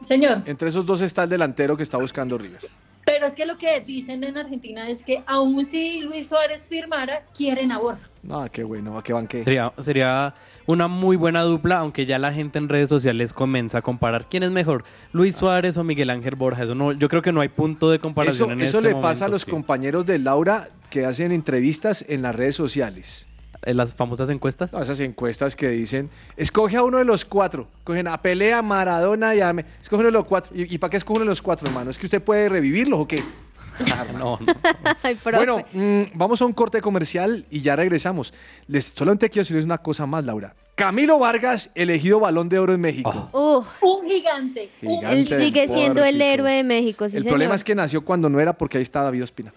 Señor, 0.06 0.44
Entre 0.46 0.70
esos 0.70 0.86
dos 0.86 1.02
está 1.02 1.24
el 1.24 1.30
delantero 1.30 1.76
que 1.76 1.84
está 1.84 1.98
buscando 1.98 2.38
River. 2.38 2.62
Pero 3.06 3.28
es 3.28 3.34
que 3.34 3.46
lo 3.46 3.58
que 3.58 3.80
dicen 3.82 4.24
en 4.24 4.38
Argentina 4.38 4.90
es 4.90 5.04
que 5.04 5.24
aun 5.28 5.64
si 5.64 6.02
Luis 6.02 6.28
Suárez 6.28 6.68
firmara, 6.68 7.24
quieren 7.38 7.72
a 7.72 7.78
Borja. 7.78 8.10
Ah, 8.30 8.50
qué 8.52 8.64
bueno, 8.64 9.02
qué 9.04 9.14
banque. 9.14 9.44
Sería, 9.44 9.72
sería 9.80 10.34
una 10.66 10.88
muy 10.88 11.16
buena 11.16 11.44
dupla, 11.44 11.78
aunque 11.78 12.08
ya 12.08 12.18
la 12.18 12.34
gente 12.34 12.58
en 12.58 12.68
redes 12.68 12.90
sociales 12.90 13.34
comienza 13.34 13.78
a 13.78 13.82
comparar 13.84 14.28
quién 14.28 14.42
es 14.42 14.50
mejor, 14.52 14.84
Luis 15.14 15.36
Suárez 15.36 15.78
o 15.78 15.84
Miguel 15.84 16.10
Ángel 16.10 16.36
Borja. 16.36 16.64
Eso 16.64 16.74
no, 16.74 16.92
yo 16.92 17.08
creo 17.08 17.22
que 17.22 17.32
no 17.32 17.42
hay 17.42 17.50
punto 17.50 17.92
de 17.92 17.98
Eso, 17.98 18.04
comparación 18.04 18.52
en 18.52 18.62
eso 18.62 18.80
este 18.80 18.90
le 18.90 19.00
pasa 19.00 19.26
a 19.26 19.30
los 19.30 19.44
sí. 19.44 19.52
compañeros 19.52 20.08
de 20.08 20.18
Laura 20.18 20.70
que 20.90 21.06
hacen 21.06 21.32
entrevistas 21.32 22.04
en 22.08 22.24
las 22.24 22.36
redes 22.36 22.56
sociales. 22.56 23.28
En 23.66 23.78
las 23.78 23.94
famosas 23.96 24.30
encuestas. 24.30 24.72
No, 24.74 24.82
esas 24.82 25.00
encuestas 25.00 25.56
que 25.56 25.70
dicen, 25.70 26.10
escoge 26.38 26.78
a 26.78 26.84
uno 26.84 27.00
de 27.00 27.06
los 27.06 27.26
cuatro. 27.26 27.68
Cogen 27.84 28.08
a 28.08 28.22
Pelea, 28.22 28.62
Maradona 28.62 29.34
y 29.36 29.42
a... 29.42 29.52
Me- 29.54 29.66
Escoge 29.82 30.02
uno 30.02 30.06
de 30.10 30.12
los 30.12 30.26
cuatro. 30.26 30.56
¿Y, 30.56 30.74
y 30.76 30.78
para 30.78 30.92
qué 30.92 30.98
escoge 30.98 31.18
uno 31.18 31.26
de 31.26 31.30
los 31.32 31.42
cuatro, 31.42 31.68
hermano? 31.68 31.90
¿Es 31.92 31.98
que 31.98 32.06
usted 32.06 32.22
puede 32.22 32.48
revivirlos 32.48 33.00
o 33.00 33.08
qué? 33.08 33.24
no, 34.18 34.40
Ay, 35.04 35.16
profe. 35.16 35.38
Bueno, 35.46 35.66
mm, 35.74 36.04
vamos 36.14 36.42
a 36.42 36.46
un 36.46 36.54
corte 36.54 36.80
comercial 36.82 37.46
y 37.50 37.62
ya 37.62 37.76
regresamos. 37.76 38.34
Les, 38.68 38.86
solamente 38.96 39.30
quiero 39.30 39.42
decirles 39.42 39.66
una 39.66 39.80
cosa 39.80 40.06
más, 40.06 40.24
Laura. 40.24 40.54
Camilo 40.76 41.20
Vargas, 41.20 41.72
elegido 41.76 42.20
Balón 42.20 42.48
de 42.50 42.60
Oro 42.60 42.74
en 42.74 42.82
México. 42.82 43.30
Un 43.82 44.08
gigante. 44.10 44.70
un 44.82 44.98
Gigante 44.98 45.20
él 45.20 45.28
sigue 45.28 45.68
siendo 45.68 46.04
el 46.06 46.22
héroe 46.22 46.52
de 46.52 46.64
México, 46.64 47.10
sí, 47.10 47.18
El 47.18 47.24
señor. 47.24 47.34
problema 47.34 47.56
es 47.56 47.64
que 47.64 47.74
nació 47.76 48.04
cuando 48.06 48.30
no 48.30 48.40
era 48.40 48.54
porque 48.54 48.78
ahí 48.78 48.84
está 48.84 49.02
David 49.02 49.24
Ospina. 49.24 49.54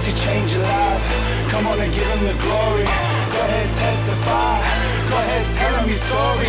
As 0.00 0.06
you 0.08 0.16
change 0.16 0.54
your 0.56 0.62
life, 0.64 1.04
come 1.52 1.66
on 1.66 1.78
and 1.78 1.92
give 1.92 2.08
him 2.08 2.24
the 2.24 2.32
glory. 2.40 2.88
Go 3.36 3.38
ahead, 3.44 3.68
testify. 3.68 4.56
Go 5.12 5.16
ahead, 5.20 5.44
tell 5.60 5.76
him 5.76 5.92
your 5.92 6.00
story. 6.08 6.48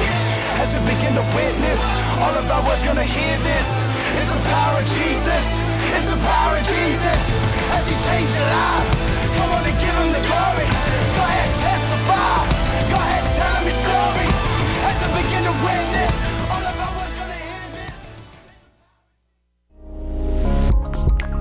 As 0.63 0.71
we 0.71 0.79
begin 0.87 1.19
to 1.19 1.25
witness, 1.35 1.81
all 2.23 2.31
of 2.31 2.47
our 2.47 2.63
world's 2.63 2.79
gonna 2.79 3.03
hear 3.03 3.35
this. 3.43 3.67
It's 4.23 4.31
the 4.31 4.39
power 4.55 4.79
of 4.79 4.87
Jesus. 4.87 5.43
It's 5.83 6.07
the 6.15 6.21
power 6.23 6.55
of 6.55 6.63
Jesus. 6.63 7.19
As 7.75 7.83
you 7.91 7.97
change 8.07 8.31
your 8.31 8.47
life, 8.55 8.87
come 9.35 9.51
on 9.51 9.67
and 9.67 9.75
give 9.83 9.95
him 9.99 10.09
the 10.15 10.23
glory. 10.31 10.67
Go 11.11 11.23
ahead, 11.27 11.51
testify. 11.59 12.39
Go 12.87 12.97
ahead, 13.03 13.25
tell 13.35 13.51
him 13.59 13.67
your 13.67 13.79
story. 13.83 14.27
As 14.87 14.95
we 15.03 15.07
begin 15.27 15.43
to 15.51 15.55
witness, 15.59 16.10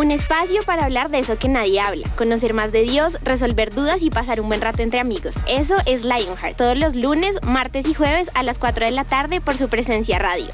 Un 0.00 0.12
espacio 0.12 0.62
para 0.62 0.86
hablar 0.86 1.10
de 1.10 1.18
eso 1.18 1.38
que 1.38 1.46
nadie 1.46 1.78
habla, 1.78 2.08
conocer 2.16 2.54
más 2.54 2.72
de 2.72 2.84
Dios, 2.84 3.18
resolver 3.22 3.74
dudas 3.74 3.98
y 4.00 4.08
pasar 4.08 4.40
un 4.40 4.48
buen 4.48 4.62
rato 4.62 4.80
entre 4.80 4.98
amigos. 4.98 5.34
Eso 5.46 5.76
es 5.84 6.04
Lionheart, 6.04 6.56
todos 6.56 6.78
los 6.78 6.96
lunes, 6.96 7.32
martes 7.42 7.86
y 7.86 7.92
jueves 7.92 8.30
a 8.34 8.42
las 8.42 8.58
4 8.58 8.86
de 8.86 8.92
la 8.92 9.04
tarde 9.04 9.42
por 9.42 9.58
su 9.58 9.68
presencia 9.68 10.18
radio. 10.18 10.48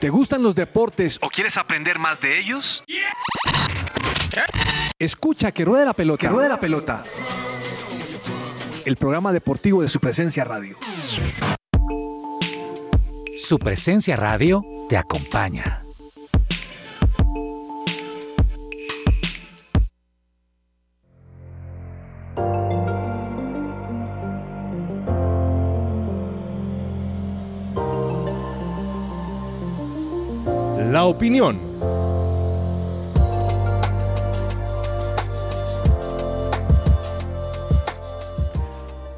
¿Te 0.00 0.10
gustan 0.10 0.42
los 0.42 0.56
deportes 0.56 1.20
o 1.22 1.28
quieres 1.28 1.56
aprender 1.56 2.00
más 2.00 2.20
de 2.20 2.40
ellos? 2.40 2.82
Escucha 4.98 5.52
que 5.52 5.64
ruede 5.64 5.84
la 5.84 5.92
pelota. 5.92 6.20
Que 6.20 6.28
ruede 6.28 6.48
la 6.48 6.58
pelota. 6.58 7.04
El 8.84 8.96
programa 8.96 9.32
deportivo 9.32 9.82
de 9.82 9.88
su 9.88 10.00
presencia 10.00 10.42
radio. 10.42 10.76
Su 13.44 13.58
presencia 13.58 14.16
radio 14.16 14.62
te 14.88 14.96
acompaña. 14.96 15.82
La 30.90 31.04
opinión. 31.04 31.73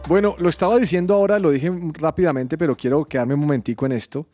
Bueno, 0.08 0.36
lo 0.38 0.48
estaba 0.48 0.78
diciendo 0.78 1.14
ahora, 1.14 1.40
lo 1.40 1.50
dije 1.50 1.68
rápidamente, 1.94 2.56
pero 2.56 2.76
quiero 2.76 3.04
quedarme 3.04 3.34
un 3.34 3.40
momentico 3.40 3.86
en 3.86 3.92
esto. 3.92 4.24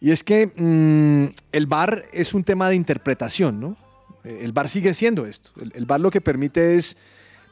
Y 0.00 0.10
es 0.10 0.24
que 0.24 0.48
mm, 0.48 1.32
el 1.52 1.66
VAR 1.66 2.06
es 2.12 2.34
un 2.34 2.42
tema 2.42 2.68
de 2.68 2.74
interpretación, 2.74 3.60
¿no? 3.60 3.76
El 4.24 4.50
VAR 4.52 4.68
sigue 4.68 4.92
siendo 4.94 5.24
esto. 5.24 5.52
El, 5.60 5.72
el 5.76 5.86
VAR 5.86 6.00
lo 6.00 6.10
que 6.10 6.20
permite 6.20 6.74
es 6.74 6.96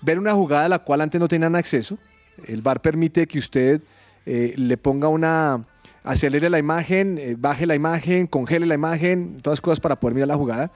ver 0.03 0.19
una 0.19 0.35
jugada 0.35 0.65
a 0.65 0.69
la 0.69 0.81
cual 0.81 1.01
antes 1.01 1.21
no 1.21 1.29
tenían 1.29 1.55
acceso. 1.55 1.97
El 2.45 2.61
VAR 2.61 2.83
permite 2.83 3.29
que 3.29 3.39
usted 3.39 3.81
eh, 4.27 4.53
le 4.57 4.77
ponga 4.77 5.07
una... 5.07 5.65
acelere 6.03 6.51
la 6.51 6.59
imagen, 6.59 7.19
eh, 7.19 7.37
baje 7.39 7.67
la 7.67 7.77
imagen, 7.77 8.27
congele 8.27 8.67
la 8.67 8.75
imagen, 8.75 9.39
todas 9.43 9.61
cosas 9.61 9.79
para 9.79 10.01
poder 10.01 10.15
mirar 10.15 10.29
la 10.29 10.37
jugada. 10.37 10.73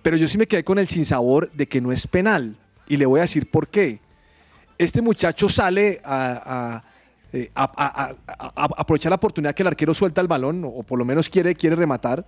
Pero 0.00 0.16
yo 0.16 0.26
sí 0.26 0.38
me 0.38 0.46
quedé 0.46 0.64
con 0.64 0.78
el 0.78 0.88
sinsabor 0.88 1.52
de 1.52 1.66
que 1.66 1.82
no 1.82 1.92
es 1.92 2.06
penal. 2.06 2.56
Y 2.88 2.96
le 2.96 3.04
voy 3.04 3.18
a 3.18 3.22
decir 3.22 3.50
por 3.50 3.68
qué. 3.68 4.00
Este 4.84 5.00
muchacho 5.02 5.48
sale 5.48 6.00
a, 6.04 6.42
a, 6.44 6.84
eh, 7.32 7.50
a- 7.54 8.14
aprovechar 8.76 9.10
la 9.10 9.16
oportunidad 9.16 9.54
que 9.54 9.62
el 9.62 9.68
arquero 9.68 9.94
suelta 9.94 10.20
el 10.20 10.28
balón, 10.28 10.64
o 10.64 10.82
por 10.82 10.98
lo 10.98 11.04
menos 11.04 11.28
quiere, 11.28 11.54
quiere 11.54 11.76
rematar, 11.76 12.26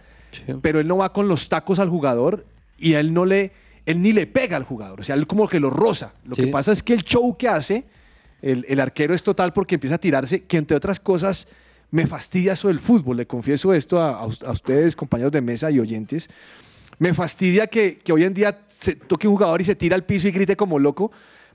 pero 0.62 0.80
él 0.80 0.86
no 0.88 0.96
va 0.98 1.12
con 1.12 1.28
los 1.28 1.48
tacos 1.48 1.78
al 1.78 1.88
jugador 1.88 2.44
y 2.78 2.94
él 2.94 3.12
no 3.12 3.24
le, 3.24 3.52
él 3.86 4.00
ni 4.02 4.12
le 4.12 4.26
pega 4.26 4.56
al 4.56 4.64
jugador, 4.64 5.00
o 5.00 5.04
sea, 5.04 5.14
él 5.14 5.26
como 5.26 5.48
que 5.48 5.60
lo 5.60 5.70
roza. 5.70 6.12
Lo 6.24 6.34
que 6.34 6.46
pasa 6.50 6.72
es 6.72 6.82
que 6.82 6.94
el 6.94 7.02
show 7.02 7.36
que 7.36 7.48
hace 7.48 7.84
el, 8.42 8.64
el 8.68 8.80
arquero 8.80 9.14
es 9.14 9.22
total 9.22 9.52
porque 9.52 9.74
empieza 9.76 9.96
a 9.96 9.98
tirarse, 9.98 10.44
que 10.44 10.56
entre 10.56 10.76
otras 10.76 11.00
cosas 11.00 11.48
me 11.90 12.06
fastidia 12.06 12.54
eso 12.54 12.68
del 12.68 12.80
fútbol, 12.80 13.16
le 13.18 13.26
confieso 13.26 13.72
esto 13.72 14.00
a, 14.00 14.12
a 14.18 14.26
us- 14.26 14.42
a 14.42 14.50
ustedes, 14.50 14.96
compañeros 14.96 15.32
de 15.32 15.40
mesa 15.40 15.70
y 15.70 15.78
oyentes. 15.80 16.28
Me 16.98 17.12
fastidia 17.14 17.66
que, 17.66 17.98
que 17.98 18.12
hoy 18.12 18.24
en 18.24 18.34
día 18.34 18.60
se 18.66 18.94
toque 18.96 19.26
un 19.28 19.34
jugador 19.34 19.60
y 19.60 19.64
se 19.64 19.74
tira 19.74 19.94
al 19.96 20.04
piso 20.04 20.28
y 20.28 20.30
grite 20.32 20.56
como 20.56 20.78
loco 20.78 21.10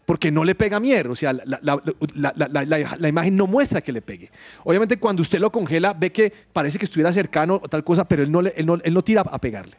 porque 0.06 0.32
no 0.32 0.44
le 0.44 0.56
pega 0.56 0.80
mierda. 0.80 1.12
O 1.12 1.16
sea, 1.16 1.34
la, 1.34 3.08
imagen 3.10 3.36
no 3.36 3.48
muestra 3.48 3.82
que 3.82 3.92
le 3.92 4.02
pegue. 4.02 4.32
Obviamente, 4.64 4.98
cuando 4.98 5.22
usted 5.22 5.40
lo 5.40 5.52
congela, 5.52 5.94
ve 5.94 6.12
que 6.12 6.32
parece 6.54 6.80
que 6.80 6.86
estuviera 6.86 7.14
cercano 7.14 7.60
o 7.62 7.68
tal 7.70 7.84
cosa, 7.84 8.08
pero 8.08 8.24
él 8.24 8.32
no, 8.32 8.42
le- 8.42 8.54
él 8.56 8.66
no, 8.66 8.78
él 8.84 8.94
no 8.94 9.04
tira 9.04 9.22
a 9.22 9.40
pegarle. 9.40 9.76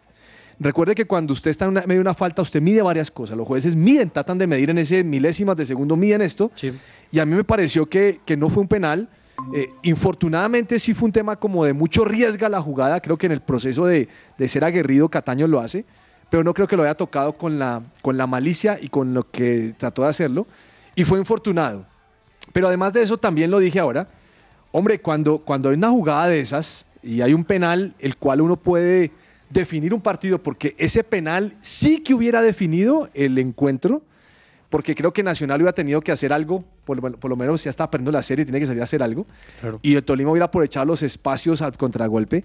Recuerde 0.58 0.94
que 0.94 1.06
cuando 1.06 1.32
usted 1.32 1.50
está 1.50 1.64
en 1.64 1.70
una- 1.72 1.80
medio 1.82 1.96
de 2.00 2.02
una 2.02 2.14
falta, 2.14 2.42
usted 2.42 2.60
mide 2.60 2.82
varias 2.82 3.10
cosas. 3.10 3.36
Los 3.36 3.46
jueces 3.46 3.74
miden, 3.74 4.10
tratan 4.10 4.38
de 4.38 4.46
medir 4.46 4.70
en 4.70 4.78
ese 4.78 5.02
milésimas 5.02 5.56
de 5.56 5.64
segundo, 5.66 5.96
miden 5.96 6.20
esto. 6.20 6.50
Y 7.10 7.18
a 7.18 7.26
mí 7.26 7.34
me 7.34 7.44
pareció 7.44 7.86
que, 7.86 8.20
que 8.24 8.36
no 8.36 8.48
fue 8.50 8.62
un 8.62 8.68
penal. 8.68 9.08
Eh, 9.54 9.70
infortunadamente 9.82 10.78
sí 10.78 10.92
fue 10.92 11.06
un 11.06 11.12
tema 11.12 11.36
como 11.36 11.64
de 11.64 11.72
mucho 11.72 12.04
riesgo 12.04 12.44
a 12.44 12.50
la 12.50 12.60
jugada. 12.60 13.00
Creo 13.00 13.16
que 13.16 13.24
en 13.26 13.32
el 13.32 13.40
proceso 13.40 13.86
de, 13.86 14.06
de 14.36 14.48
ser 14.48 14.64
aguerrido 14.64 15.08
Cataño 15.08 15.46
lo 15.46 15.60
hace, 15.60 15.86
pero 16.30 16.44
no 16.44 16.54
creo 16.54 16.66
que 16.68 16.76
lo 16.76 16.84
haya 16.84 16.94
tocado 16.94 17.32
con 17.34 17.58
la, 17.58 17.82
con 18.02 18.16
la 18.16 18.26
malicia 18.26 18.78
y 18.80 18.88
con 18.88 19.12
lo 19.14 19.28
que 19.30 19.74
trató 19.76 20.02
de 20.02 20.08
hacerlo. 20.08 20.46
Y 20.94 21.04
fue 21.04 21.18
infortunado. 21.18 21.84
Pero 22.52 22.68
además 22.68 22.92
de 22.92 23.02
eso, 23.02 23.18
también 23.18 23.50
lo 23.50 23.58
dije 23.58 23.78
ahora, 23.80 24.08
hombre, 24.72 25.00
cuando, 25.00 25.38
cuando 25.38 25.68
hay 25.70 25.76
una 25.76 25.90
jugada 25.90 26.28
de 26.28 26.40
esas 26.40 26.86
y 27.02 27.20
hay 27.20 27.34
un 27.34 27.44
penal, 27.44 27.94
el 27.98 28.16
cual 28.16 28.40
uno 28.40 28.56
puede 28.56 29.10
definir 29.48 29.92
un 29.92 30.00
partido, 30.00 30.40
porque 30.42 30.74
ese 30.78 31.02
penal 31.02 31.54
sí 31.60 32.00
que 32.02 32.14
hubiera 32.14 32.40
definido 32.42 33.08
el 33.14 33.36
encuentro, 33.38 34.02
porque 34.68 34.94
creo 34.94 35.12
que 35.12 35.24
Nacional 35.24 35.60
hubiera 35.60 35.72
tenido 35.74 36.00
que 36.00 36.12
hacer 36.12 36.32
algo, 36.32 36.64
por, 36.84 37.02
lo- 37.02 37.12
por 37.18 37.28
lo 37.28 37.34
menos 37.36 37.64
ya 37.64 37.70
está 37.70 37.84
aprendiendo 37.84 38.12
la 38.12 38.22
serie, 38.22 38.44
tiene 38.44 38.60
que 38.60 38.66
salir 38.66 38.80
a 38.80 38.84
hacer 38.84 39.02
algo, 39.02 39.26
y 39.82 39.96
el 39.96 40.04
Tolima 40.04 40.30
hubiera 40.30 40.46
aprovechado 40.46 40.86
los 40.86 41.02
espacios 41.02 41.62
al 41.62 41.76
contragolpe, 41.76 42.44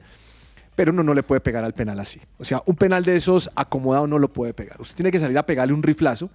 pero 0.76 0.92
uno 0.92 1.04
no 1.04 1.14
le 1.14 1.24
puede 1.24 1.42
pegar 1.42 1.64
al 1.64 1.74
penal 1.74 2.00
así. 2.00 2.20
O 2.38 2.44
sea, 2.46 2.62
un 2.66 2.76
penal 2.76 3.04
de 3.06 3.16
esos 3.16 3.50
acomodado 3.56 4.08
no 4.08 4.20
lo 4.20 4.28
puede 4.32 4.54
pegar. 4.54 4.80
Usted 4.82 4.96
tiene 4.96 5.12
que 5.12 5.20
salir 5.20 5.38
a 5.38 5.46
pegarle 5.46 5.74
un 5.74 5.82
riflazo. 5.84 6.30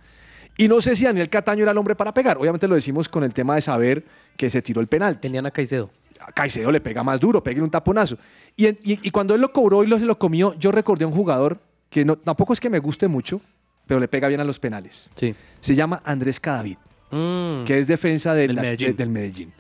Y 0.57 0.69
no 0.69 0.81
sé 0.83 0.97
si 0.97 1.05
Daniel 1.05 1.29
Cataño 1.31 1.63
era 1.63 1.71
el 1.73 1.79
hombre 1.79 1.95
para 1.95 2.13
pegar. 2.13 2.37
Obviamente 2.39 2.67
lo 2.69 2.75
decimos 2.75 3.09
con 3.09 3.23
el 3.25 3.33
tema 3.33 3.55
de 3.55 3.61
saber 3.63 4.05
que 4.37 4.51
se 4.51 4.61
tiró 4.63 4.81
el 4.81 4.89
penal. 4.89 5.21
Tenían 5.21 5.47
a 5.47 5.51
Caicedo. 5.51 5.91
A 6.21 6.33
Caicedo 6.33 6.71
le 6.71 6.81
pega 6.81 7.03
más 7.03 7.21
duro, 7.21 7.43
pegue 7.43 7.63
un 7.63 7.71
taponazo. 7.71 8.19
Y, 8.57 8.67
y- 8.69 8.77
y 9.03 9.11
cuando 9.11 9.35
él 9.35 9.41
lo 9.41 9.53
cobró 9.53 9.85
y 9.85 9.87
lo, 9.87 9.99
se 9.99 10.05
lo 10.05 10.19
comió, 10.19 10.55
yo 10.59 10.71
recordé 10.73 11.05
a 11.05 11.09
un 11.09 11.15
jugador 11.15 11.59
que 11.89 12.05
no, 12.05 12.17
tampoco 12.17 12.53
es 12.53 12.61
que 12.61 12.69
me 12.69 12.79
guste 12.79 13.09
mucho, 13.09 13.41
pero 13.87 14.01
le 14.01 14.09
pega 14.09 14.29
bien 14.29 14.41
a 14.41 14.45
los 14.45 14.59
penales. 14.59 15.11
Sí. 15.17 15.35
Se 15.61 15.75
llama 15.75 16.03
Andrés 16.05 16.39
Cadavid, 16.41 16.77
Mm. 17.11 17.65
que 17.65 17.79
es 17.81 17.87
defensa 17.89 18.35
del, 18.35 18.55
Medellín. 18.55 18.97
del 18.97 19.09
Medellín. 19.09 19.53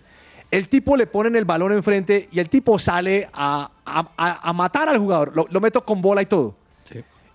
El 0.51 0.69
tipo 0.69 0.97
le 0.97 1.07
ponen 1.07 1.35
el 1.37 1.45
balón 1.45 1.73
enfrente 1.73 2.29
y 2.31 2.41
el 2.41 2.49
tipo 2.49 2.79
sale 2.79 3.29
a, 3.33 3.71
a- 3.99 4.11
a- 4.17 4.49
a 4.49 4.53
matar 4.53 4.89
al 4.89 4.99
jugador. 4.99 5.33
Lo, 5.35 5.47
lo 5.51 5.61
meto 5.61 5.85
con 5.85 6.01
bola 6.01 6.23
y 6.23 6.27
todo. 6.27 6.55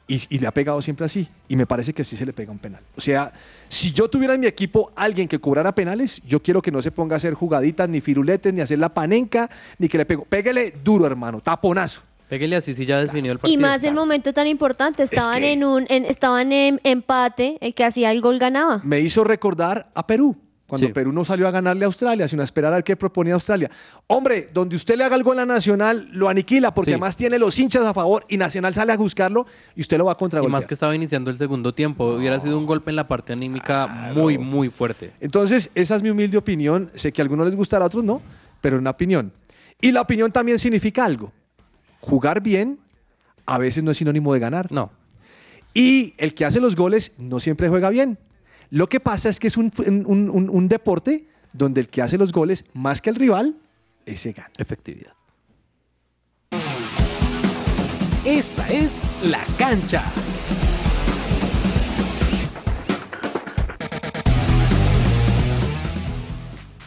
Y, 0.07 0.21
y 0.29 0.37
le 0.37 0.45
ha 0.45 0.51
pegado 0.51 0.79
siempre 0.83 1.03
así. 1.07 1.27
Y 1.47 1.55
me 1.55 1.65
parece 1.65 1.91
que 1.91 2.03
sí 2.03 2.15
se 2.15 2.27
le 2.27 2.31
pega 2.31 2.51
un 2.51 2.59
penal. 2.59 2.79
O 2.95 3.01
sea, 3.01 3.33
si 3.67 3.91
yo 3.91 4.07
tuviera 4.07 4.35
en 4.35 4.39
mi 4.39 4.45
equipo 4.45 4.91
alguien 4.95 5.27
que 5.27 5.39
cobrara 5.39 5.73
penales, 5.73 6.21
yo 6.27 6.43
quiero 6.43 6.61
que 6.61 6.71
no 6.71 6.79
se 6.79 6.91
ponga 6.91 7.15
a 7.15 7.17
hacer 7.17 7.33
jugaditas, 7.33 7.89
ni 7.89 8.01
firuletes, 8.01 8.53
ni 8.53 8.61
hacer 8.61 8.77
la 8.77 8.89
panenca, 8.89 9.49
ni 9.79 9.87
que 9.89 9.97
le 9.97 10.05
pego. 10.05 10.23
Pégale 10.25 10.75
duro, 10.83 11.07
hermano, 11.07 11.41
taponazo. 11.41 12.01
Pégale 12.29 12.55
así 12.55 12.75
si 12.75 12.85
ya 12.85 12.99
definió 12.99 13.31
el 13.31 13.39
partido. 13.39 13.59
Y 13.59 13.61
más 13.61 13.83
el 13.83 13.95
momento 13.95 14.31
tan 14.31 14.45
importante, 14.45 15.01
estaban 15.01 15.39
que- 15.41 15.53
en 15.53 15.63
un 15.63 15.85
en- 15.89 16.05
estaban 16.05 16.51
en 16.51 16.79
empate, 16.83 17.57
el 17.61 17.73
que 17.73 17.83
hacía 17.83 18.11
el 18.11 18.21
gol 18.21 18.37
ganaba. 18.37 18.81
Me 18.83 18.99
hizo 18.99 19.23
recordar 19.23 19.89
a 19.95 20.05
Perú. 20.05 20.35
Cuando 20.67 20.87
Sí. 20.87 20.93
Perú 20.93 21.11
no 21.11 21.23
salió 21.23 21.47
a 21.47 21.51
ganarle 21.51 21.85
a 21.85 21.87
Australia, 21.87 22.27
sino 22.27 22.41
a 22.41 22.45
esperar 22.45 22.73
a 22.73 22.77
ver 22.77 22.83
qué 22.83 22.95
proponía 22.95 23.35
Australia. 23.35 23.69
Hombre, 24.07 24.49
donde 24.51 24.75
usted 24.75 24.97
le 24.97 25.03
haga 25.03 25.13
algo 25.15 25.31
en 25.31 25.37
la 25.37 25.45
Nacional, 25.45 26.07
lo 26.11 26.27
aniquila, 26.27 26.73
porque 26.73 26.89
Sí. 26.91 26.93
además 26.93 27.15
tiene 27.15 27.37
los 27.37 27.57
hinchas 27.59 27.85
a 27.85 27.93
favor 27.93 28.25
y 28.29 28.37
Nacional 28.37 28.73
sale 28.73 28.91
a 28.91 28.97
buscarlo 28.97 29.45
y 29.75 29.81
usted 29.81 29.99
lo 29.99 30.05
va 30.05 30.13
a 30.13 30.15
Y 30.15 30.17
contragolpear. 30.17 30.51
más 30.61 30.65
que 30.67 30.73
estaba 30.73 30.95
iniciando 30.95 31.29
el 31.29 31.37
segundo 31.37 31.73
tiempo. 31.75 32.15
Hubiera 32.15 32.39
sido 32.39 32.57
un 32.57 32.65
golpe 32.65 32.89
en 32.89 32.95
la 32.95 33.07
parte 33.07 33.33
anímica 33.33 34.11
muy, 34.15 34.39
muy 34.39 34.69
fuerte. 34.69 35.11
Entonces, 35.19 35.69
esa 35.75 35.95
es 35.97 36.01
mi 36.01 36.09
humilde 36.09 36.37
opinión. 36.37 36.89
Sé 36.95 37.11
que 37.13 37.21
a 37.21 37.23
algunos 37.23 37.45
les 37.45 37.55
gustará, 37.55 37.83
a 37.83 37.87
otros 37.87 38.03
no, 38.03 38.21
pero 38.59 38.79
una 38.79 38.89
opinión. 38.89 39.31
Y 39.79 39.91
la 39.91 40.01
opinión 40.01 40.31
también 40.31 40.57
significa 40.57 41.05
algo. 41.05 41.31
Jugar 41.99 42.41
bien 42.41 42.79
a 43.45 43.59
veces 43.59 43.83
no 43.83 43.91
es 43.91 43.97
sinónimo 43.97 44.33
de 44.33 44.39
ganar. 44.39 44.71
No. 44.71 44.89
Y 45.75 46.15
el 46.17 46.33
que 46.33 46.45
hace 46.45 46.59
los 46.59 46.75
goles 46.75 47.11
no 47.19 47.39
siempre 47.39 47.69
juega 47.69 47.91
bien. 47.91 48.17
Lo 48.69 48.87
que 48.87 48.99
pasa 48.99 49.29
es 49.29 49.39
que 49.39 49.47
es 49.47 49.57
un, 49.57 49.71
un- 49.85 50.29
un- 50.29 50.49
un 50.49 50.67
deporte 50.67 51.27
donde 51.53 51.81
el 51.81 51.87
que 51.89 52.01
hace 52.01 52.17
los 52.17 52.31
goles, 52.31 52.65
más 52.73 53.01
que 53.01 53.09
el 53.09 53.15
rival, 53.15 53.55
ese 54.05 54.31
gana. 54.31 54.49
Efectividad. 54.57 55.13
Esta 58.25 58.67
es 58.69 58.99
La 59.23 59.43
Cancha. 59.57 60.03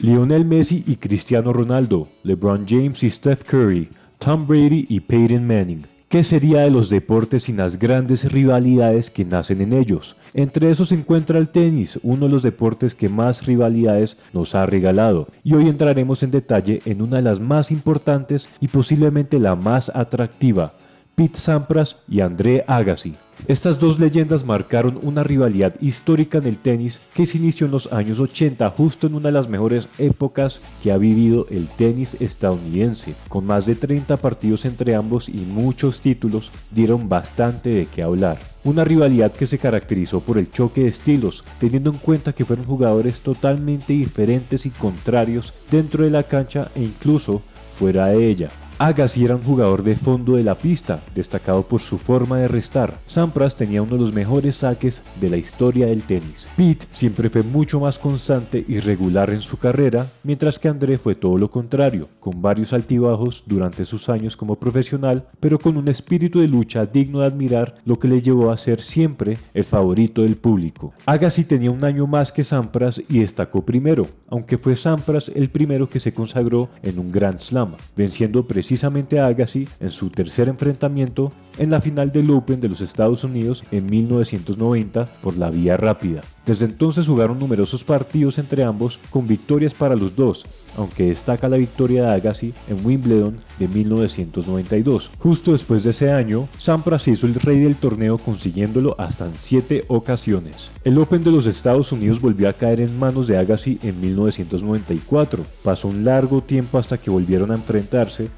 Lionel 0.01 0.45
Messi 0.45 0.85
y 0.87 0.97
Cristiano 0.97 1.53
Ronaldo, 1.53 2.09
LeBron 2.23 2.67
James 2.69 3.03
y 3.03 3.11
Steph 3.11 3.43
Curry, 3.45 3.89
Tom 4.19 4.47
Brady 4.47 4.87
y 4.89 5.01
Peyton 5.01 5.45
Manning. 5.47 5.85
¿Qué 6.09 6.25
sería 6.25 6.63
de 6.63 6.71
los 6.71 6.89
deportes 6.89 7.43
sin 7.43 7.59
las 7.59 7.79
grandes 7.79 8.33
rivalidades 8.33 9.11
que 9.11 9.27
nacen 9.27 9.61
en 9.61 9.75
ellos? 9.75 10.17
Entre 10.33 10.71
esos 10.71 10.89
se 10.89 10.95
encuentra 10.95 11.39
el 11.39 11.51
tenis, 11.51 12.01
uno 12.03 12.25
de 12.25 12.33
los 12.33 12.43
deportes 12.43 12.95
que 12.95 13.11
más 13.11 13.45
rivalidades 13.45 14.17
nos 14.33 14.55
ha 14.55 14.65
regalado. 14.65 15.29
Y 15.45 15.53
hoy 15.53 15.69
entraremos 15.69 16.23
en 16.23 16.31
detalle 16.31 16.81
en 16.87 17.03
una 17.03 17.17
de 17.17 17.25
las 17.25 17.41
más 17.41 17.71
importantes 17.71 18.49
y 18.59 18.69
posiblemente 18.69 19.39
la 19.39 19.55
más 19.55 19.95
atractiva, 19.95 20.73
Pete 21.15 21.39
Sampras 21.39 21.97
y 22.09 22.21
André 22.21 22.65
Agassi. 22.67 23.15
Estas 23.47 23.79
dos 23.79 23.99
leyendas 23.99 24.45
marcaron 24.45 24.99
una 25.03 25.23
rivalidad 25.23 25.75
histórica 25.81 26.39
en 26.39 26.47
el 26.47 26.59
tenis 26.59 27.01
que 27.15 27.25
se 27.25 27.39
inició 27.39 27.67
en 27.67 27.73
los 27.73 27.93
años 27.93 28.21
80, 28.21 28.69
justo 28.71 29.07
en 29.07 29.15
una 29.15 29.29
de 29.29 29.33
las 29.33 29.49
mejores 29.49 29.89
épocas 29.99 30.61
que 30.83 30.93
ha 30.93 30.99
vivido 30.99 31.47
el 31.51 31.69
tenis 31.69 32.17
estadounidense. 32.21 33.15
Con 33.29 33.47
más 33.47 33.65
de 33.65 33.75
30 33.75 34.17
partidos 34.19 34.65
entre 34.65 34.95
ambos 34.95 35.29
y 35.29 35.39
muchos 35.39 36.01
títulos, 36.01 36.51
dieron 36.71 37.09
bastante 37.09 37.71
de 37.71 37.87
qué 37.87 38.03
hablar. 38.03 38.39
Una 38.65 38.85
rivalidad 38.85 39.33
que 39.33 39.47
se 39.47 39.59
caracterizó 39.59 40.21
por 40.21 40.37
el 40.37 40.51
choque 40.51 40.83
de 40.83 40.89
estilos, 40.89 41.45
teniendo 41.59 41.91
en 41.91 41.99
cuenta 41.99 42.35
que 42.35 42.45
fueron 42.45 42.67
jugadores 42.67 43.21
totalmente 43.21 43.93
diferentes 43.93 44.67
y 44.67 44.71
contrarios 44.71 45.55
dentro 45.71 46.05
de 46.05 46.11
la 46.11 46.25
cancha 46.25 46.71
e 46.75 46.83
incluso 46.83 47.41
fuera 47.71 48.09
de 48.09 48.29
ella. 48.29 48.51
Agassi 48.81 49.25
era 49.25 49.35
un 49.35 49.43
jugador 49.43 49.83
de 49.83 49.97
fondo 49.97 50.37
de 50.37 50.45
la 50.45 50.55
pista, 50.55 51.01
destacado 51.13 51.65
por 51.65 51.81
su 51.81 51.99
forma 51.99 52.39
de 52.39 52.47
restar. 52.47 52.97
Sampras 53.07 53.57
tenía 53.57 53.83
uno 53.83 53.95
de 53.95 53.99
los 53.99 54.13
mejores 54.13 54.59
saques 54.59 55.03
de 55.21 55.29
la 55.29 55.37
historia 55.37 55.87
del 55.87 56.03
tenis. 56.03 56.49
Pete 56.57 56.87
siempre 56.93 57.29
fue 57.29 57.43
mucho 57.43 57.81
más 57.81 57.99
constante 57.99 58.65
y 58.69 58.79
regular 58.79 59.31
en 59.31 59.41
su 59.41 59.57
carrera, 59.57 60.07
mientras 60.23 60.61
que 60.61 60.69
André 60.69 60.97
fue 60.97 61.17
todo 61.17 61.39
lo 61.39 61.51
contrario, 61.51 62.09
con 62.21 62.41
varios 62.41 62.73
altibajos 62.73 63.43
durante 63.47 63.85
sus 63.85 64.09
años 64.09 64.37
como 64.37 64.55
profesional, 64.55 65.27
pero 65.41 65.59
con 65.59 65.77
un 65.77 65.89
espíritu 65.89 66.39
de 66.39 66.47
lucha 66.47 66.87
digno 66.87 67.19
de 67.19 67.27
admirar, 67.27 67.75
lo 67.85 67.99
que 67.99 68.07
le 68.07 68.23
llevó 68.23 68.53
a 68.53 68.57
ser 68.57 68.81
siempre 68.81 69.39
el 69.55 69.65
favorito 69.65 70.23
del 70.23 70.37
público. 70.37 70.93
Agassi 71.05 71.43
tenía 71.43 71.73
un 71.73 71.85
año 71.85 72.07
más 72.07 72.31
que 72.31 72.45
Sampras 72.45 73.03
y 73.09 73.19
destacó 73.19 73.67
primero, 73.67 74.07
aunque 74.29 74.57
fue 74.57 74.77
Sampras 74.77 75.33
el 75.35 75.49
primero 75.49 75.91
que 75.91 75.99
se 75.99 76.15
consagró 76.15 76.69
en 76.85 77.01
un 77.01 77.11
Grand 77.11 77.41
Slam, 77.41 77.75
venciendo 77.97 78.47
precisamente 78.47 78.68
a 78.71 79.27
Agassi 79.27 79.67
en 79.81 79.91
su 79.91 80.11
tercer 80.11 80.49
enfrentamiento 80.49 81.33
en 81.59 81.71
la 81.71 81.81
final 81.81 82.13
del 82.13 82.31
Open 82.31 82.61
de 82.61 82.69
los 82.69 82.81
Estados 82.81 83.25
Unidos 83.25 83.65
en 83.71 83.87
1990 83.87 85.07
por 85.23 85.37
la 85.37 85.51
vía 85.51 85.77
rápida. 85.77 86.21
Desde 86.47 86.67
entonces 86.67 87.07
jugaron 87.07 87.39
numerosos 87.39 87.85
partidos 87.85 88.39
entre 88.39 88.65
ambos 88.65 88.99
con 89.11 89.27
victorias 89.27 89.75
para 89.75 89.97
los 89.97 90.15
dos, 90.15 90.47
aunque 90.77 91.09
destaca 91.09 91.49
la 91.49 91.57
victoria 91.57 92.05
de 92.05 92.13
Agassi 92.13 92.55
en 92.69 92.85
Wimbledon 92.85 93.39
de 93.59 93.69
1992. 93.69 95.11
Justo 95.19 95.53
después 95.53 95.85
de 95.85 95.91
ese 95.91 96.13
año, 96.13 96.49
Sampras 96.57 97.09
hizo 97.09 97.27
el 97.27 97.35
rey 97.35 97.59
del 97.59 97.77
torneo 97.77 98.19
consiguiéndolo 98.19 98.95
hasta 98.99 99.27
en 99.27 99.33
siete 99.37 99.85
ocasiones. 99.89 100.71
El 100.85 100.99
Open 100.99 101.25
de 101.25 101.33
los 101.33 101.47
Estados 101.47 101.93
Unidos 101.93 102.21
volvió 102.21 102.49
a 102.49 102.55
caer 102.55 102.81
en 102.81 102.99
manos 102.99 103.27
de 103.27 103.37
Agassi 103.37 103.79
en 103.83 104.01
1994. 104.01 105.45
Pasó 105.63 105.89
un 105.89 106.05
largo 106.05 106.41
tiempo 106.43 106.79
hasta 106.79 106.99
que 106.99 107.11
volvieron 107.11 107.51
a 107.51 107.57
enfrentarse 107.57 108.29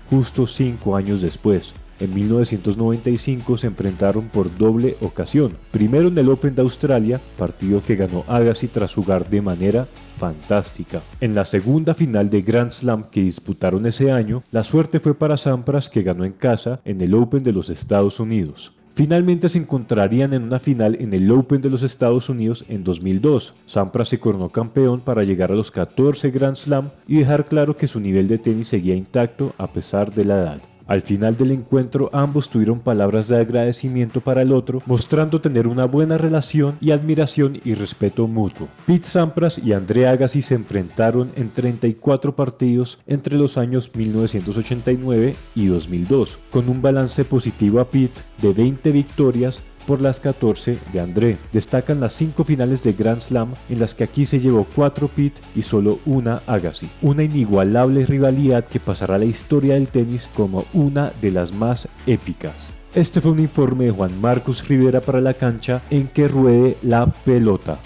cinco 0.46 0.96
años 0.96 1.20
después. 1.20 1.74
En 1.98 2.14
1995 2.14 3.58
se 3.58 3.66
enfrentaron 3.66 4.28
por 4.28 4.56
doble 4.56 4.96
ocasión. 5.02 5.52
Primero 5.70 6.08
en 6.08 6.16
el 6.16 6.30
Open 6.30 6.54
de 6.54 6.62
Australia, 6.62 7.20
partido 7.36 7.82
que 7.82 7.96
ganó 7.96 8.24
Agassi 8.26 8.68
tras 8.68 8.94
jugar 8.94 9.28
de 9.28 9.42
manera 9.42 9.86
fantástica. 10.18 11.02
En 11.20 11.34
la 11.34 11.44
segunda 11.44 11.92
final 11.92 12.30
de 12.30 12.40
Grand 12.40 12.70
Slam 12.70 13.04
que 13.10 13.22
disputaron 13.22 13.84
ese 13.84 14.12
año, 14.12 14.42
la 14.50 14.64
suerte 14.64 14.98
fue 14.98 15.14
para 15.14 15.36
Sampras 15.36 15.90
que 15.90 16.02
ganó 16.02 16.24
en 16.24 16.32
casa 16.32 16.80
en 16.86 17.02
el 17.02 17.14
Open 17.14 17.42
de 17.42 17.52
los 17.52 17.68
Estados 17.68 18.18
Unidos. 18.18 18.72
Finalmente 18.92 19.48
se 19.48 19.58
encontrarían 19.58 20.32
en 20.32 20.42
una 20.42 20.58
final 20.58 20.96
en 21.00 21.14
el 21.14 21.30
Open 21.30 21.62
de 21.62 21.70
los 21.70 21.82
Estados 21.82 22.28
Unidos 22.28 22.64
en 22.68 22.84
2002. 22.84 23.54
Sampras 23.66 24.08
se 24.08 24.18
coronó 24.18 24.50
campeón 24.50 25.00
para 25.00 25.24
llegar 25.24 25.52
a 25.52 25.54
los 25.54 25.70
14 25.70 26.30
Grand 26.30 26.56
Slam 26.56 26.90
y 27.06 27.18
dejar 27.18 27.44
claro 27.46 27.76
que 27.76 27.86
su 27.86 28.00
nivel 28.00 28.28
de 28.28 28.38
tenis 28.38 28.68
seguía 28.68 28.94
intacto 28.94 29.54
a 29.58 29.68
pesar 29.68 30.12
de 30.12 30.24
la 30.24 30.34
edad. 30.34 30.62
Al 30.90 31.02
final 31.02 31.36
del 31.36 31.52
encuentro 31.52 32.10
ambos 32.12 32.50
tuvieron 32.50 32.80
palabras 32.80 33.28
de 33.28 33.36
agradecimiento 33.36 34.20
para 34.20 34.42
el 34.42 34.52
otro, 34.52 34.82
mostrando 34.86 35.40
tener 35.40 35.68
una 35.68 35.84
buena 35.84 36.18
relación 36.18 36.78
y 36.80 36.90
admiración 36.90 37.60
y 37.64 37.74
respeto 37.74 38.26
mutuo. 38.26 38.66
Pete 38.86 39.06
Sampras 39.06 39.58
y 39.58 39.72
André 39.72 40.08
Agassi 40.08 40.42
se 40.42 40.56
enfrentaron 40.56 41.30
en 41.36 41.50
34 41.50 42.34
partidos 42.34 42.98
entre 43.06 43.36
los 43.36 43.56
años 43.56 43.92
1989 43.94 45.36
y 45.54 45.66
2002, 45.66 46.40
con 46.50 46.68
un 46.68 46.82
balance 46.82 47.24
positivo 47.24 47.78
a 47.78 47.88
Pete 47.88 48.22
de 48.42 48.52
20 48.52 48.90
victorias 48.90 49.62
por 49.86 50.00
las 50.00 50.20
14 50.20 50.78
de 50.92 51.00
André. 51.00 51.38
Destacan 51.52 52.00
las 52.00 52.12
5 52.14 52.44
finales 52.44 52.82
de 52.82 52.92
Grand 52.92 53.20
Slam 53.20 53.54
en 53.68 53.80
las 53.80 53.94
que 53.94 54.04
aquí 54.04 54.26
se 54.26 54.40
llevó 54.40 54.66
4 54.74 55.08
Pete 55.08 55.40
y 55.54 55.62
solo 55.62 55.98
una 56.06 56.42
Agassi. 56.46 56.88
Una 57.02 57.22
inigualable 57.22 58.06
rivalidad 58.06 58.64
que 58.64 58.80
pasará 58.80 59.16
a 59.16 59.18
la 59.18 59.24
historia 59.24 59.74
del 59.74 59.88
tenis 59.88 60.28
como 60.34 60.64
una 60.72 61.12
de 61.20 61.30
las 61.30 61.52
más 61.52 61.88
épicas. 62.06 62.72
Este 62.94 63.20
fue 63.20 63.30
un 63.30 63.38
informe 63.38 63.84
de 63.84 63.92
Juan 63.92 64.20
Marcos 64.20 64.66
Rivera 64.66 65.00
para 65.00 65.20
la 65.20 65.34
cancha 65.34 65.80
en 65.90 66.08
que 66.08 66.26
ruede 66.26 66.76
la 66.82 67.06
pelota. 67.06 67.78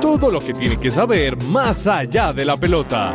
Todo 0.00 0.30
lo 0.30 0.40
que 0.40 0.52
tiene 0.52 0.78
que 0.78 0.90
saber 0.90 1.40
más 1.44 1.86
allá 1.86 2.32
de 2.32 2.44
la 2.44 2.56
pelota. 2.56 3.12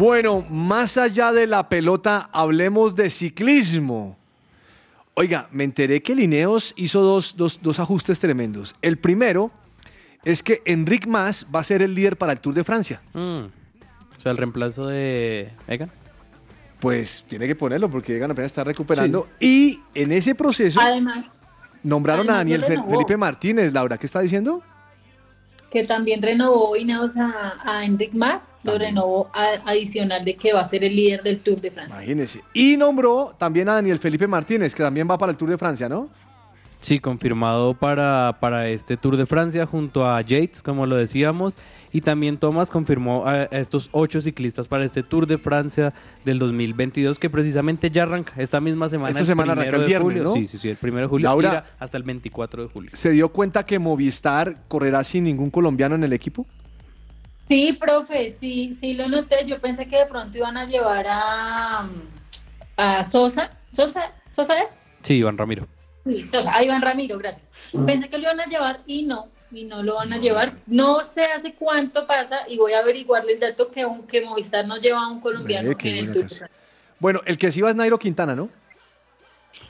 Bueno, 0.00 0.40
más 0.48 0.96
allá 0.96 1.30
de 1.30 1.46
la 1.46 1.68
pelota, 1.68 2.30
hablemos 2.32 2.96
de 2.96 3.10
ciclismo. 3.10 4.16
Oiga, 5.12 5.46
me 5.52 5.62
enteré 5.64 6.02
que 6.02 6.14
Lineos 6.14 6.72
hizo 6.78 7.02
dos, 7.02 7.36
dos- 7.36 7.60
dos 7.62 7.78
ajustes 7.78 8.18
tremendos. 8.18 8.74
El 8.80 8.96
primero 8.96 9.50
es 10.24 10.42
que 10.42 10.62
Enric 10.64 11.06
Mas 11.06 11.46
va 11.54 11.60
a 11.60 11.64
ser 11.64 11.82
el 11.82 11.94
líder 11.94 12.16
para 12.16 12.32
el 12.32 12.40
Tour 12.40 12.54
de 12.54 12.64
Francia. 12.64 13.02
Mm. 13.12 13.18
O 14.16 14.20
sea, 14.20 14.32
el 14.32 14.38
reemplazo 14.38 14.86
de 14.86 15.50
Egan. 15.68 15.90
Pues 16.80 17.22
tiene 17.28 17.46
que 17.46 17.54
ponerlo 17.54 17.90
porque 17.90 18.16
Egan 18.16 18.30
apenas 18.30 18.52
está 18.52 18.64
recuperando. 18.64 19.28
Y 19.38 19.80
en 19.94 20.12
ese 20.12 20.34
proceso 20.34 20.80
Además, 20.80 21.26
nombraron 21.82 22.30
a 22.30 22.36
Daniel. 22.36 22.64
Felipe 22.64 23.18
Martínez. 23.18 23.70
Laura, 23.70 23.98
¿qué 23.98 24.06
está 24.06 24.20
diciendo? 24.20 24.62
Que 25.70 25.84
también 25.84 26.20
renovó 26.20 26.74
Ineos 26.76 27.16
a, 27.16 27.54
a 27.64 27.84
Enric 27.84 28.12
Mas, 28.12 28.54
lo 28.64 28.76
renovó 28.76 29.30
a- 29.32 29.70
adicional 29.70 30.24
de 30.24 30.34
que 30.34 30.52
va 30.52 30.60
a 30.62 30.66
ser 30.66 30.82
el 30.84 30.96
líder 30.96 31.22
del 31.22 31.40
Tour 31.40 31.60
de 31.60 31.70
Francia. 31.70 31.96
Imagínese. 31.96 32.40
Y 32.54 32.76
nombró 32.76 33.34
también 33.38 33.68
a 33.68 33.74
Daniel 33.74 33.98
Felipe 33.98 34.26
Martínez, 34.26 34.74
que 34.74 34.82
también 34.82 35.08
va 35.08 35.16
para 35.16 35.30
el 35.32 35.38
Tour 35.38 35.50
de 35.50 35.58
Francia, 35.58 35.88
¿no? 35.88 36.08
Sí, 36.80 36.98
confirmado 36.98 37.74
para, 37.74 38.38
para 38.40 38.68
este 38.68 38.96
Tour 38.96 39.18
de 39.18 39.26
Francia 39.26 39.66
junto 39.66 40.08
a 40.08 40.18
Yates, 40.22 40.62
como 40.62 40.86
lo 40.86 40.96
decíamos. 40.96 41.54
Y 41.92 42.00
también 42.00 42.38
Thomas 42.38 42.70
confirmó 42.70 43.26
a, 43.26 43.32
a 43.32 43.44
estos 43.58 43.90
ocho 43.92 44.20
ciclistas 44.22 44.66
para 44.66 44.84
este 44.84 45.02
Tour 45.02 45.26
de 45.26 45.36
Francia 45.36 45.92
del 46.24 46.38
2022, 46.38 47.18
que 47.18 47.28
precisamente 47.28 47.90
ya 47.90 48.04
arranca 48.04 48.32
esta 48.38 48.60
misma 48.60 48.88
semana. 48.88 49.10
Esta 49.10 49.20
el 49.20 49.26
semana 49.26 49.52
arranca 49.52 49.76
el 49.76 49.80
de 49.82 49.86
viernes, 49.88 50.06
julio. 50.06 50.22
¿no? 50.24 50.32
Sí, 50.32 50.46
sí, 50.46 50.56
sí, 50.56 50.68
el 50.70 50.76
primero 50.76 51.06
de 51.06 51.10
julio. 51.10 51.24
Laura- 51.28 51.48
irá 51.48 51.64
hasta 51.78 51.96
el 51.98 52.02
24 52.04 52.62
de 52.62 52.68
julio. 52.70 52.90
¿Se 52.94 53.10
dio 53.10 53.28
cuenta 53.28 53.66
que 53.66 53.78
Movistar 53.78 54.56
correrá 54.68 55.04
sin 55.04 55.24
ningún 55.24 55.50
colombiano 55.50 55.96
en 55.96 56.04
el 56.04 56.12
equipo? 56.14 56.46
Sí, 57.48 57.76
profe, 57.78 58.30
sí, 58.32 58.72
sí 58.74 58.94
lo 58.94 59.08
noté. 59.08 59.44
Yo 59.44 59.60
pensé 59.60 59.86
que 59.86 59.96
de 59.98 60.06
pronto 60.06 60.38
iban 60.38 60.56
a 60.56 60.64
llevar 60.64 61.04
a, 61.08 61.88
a 62.76 63.04
Sosa. 63.04 63.50
¿Sosa? 63.70 64.12
¿Sosa 64.30 64.62
es? 64.62 64.76
Sí, 65.02 65.14
Iván 65.14 65.36
Ramiro. 65.36 65.66
Sí, 66.06 66.26
Sosa, 66.28 66.54
a 66.54 66.62
Iván 66.64 66.80
Ramiro, 66.82 67.18
gracias. 67.18 67.50
Pensé 67.86 68.08
que 68.08 68.16
lo 68.18 68.24
iban 68.24 68.40
a 68.40 68.46
llevar 68.46 68.80
y 68.86 69.02
no, 69.02 69.28
y 69.52 69.64
no 69.64 69.82
lo 69.82 69.96
van 69.96 70.12
a 70.12 70.18
llevar. 70.18 70.54
No 70.66 71.02
sé 71.04 71.24
hace 71.24 71.54
cuánto 71.54 72.06
pasa 72.06 72.48
y 72.48 72.56
voy 72.56 72.72
a 72.72 72.78
averiguarle 72.78 73.32
el 73.34 73.40
dato 73.40 73.70
que, 73.70 73.84
un, 73.84 74.06
que 74.06 74.22
Movistar 74.22 74.66
nos 74.66 74.80
lleva 74.80 75.00
a 75.04 75.08
un 75.08 75.20
colombiano 75.20 75.70
en 75.70 75.96
el 75.96 76.12
Tour. 76.12 76.26
Bueno, 76.98 77.20
el 77.26 77.36
que 77.38 77.50
sí 77.52 77.60
va 77.60 77.70
es 77.70 77.76
Nairo 77.76 77.98
Quintana, 77.98 78.34
¿no? 78.34 78.48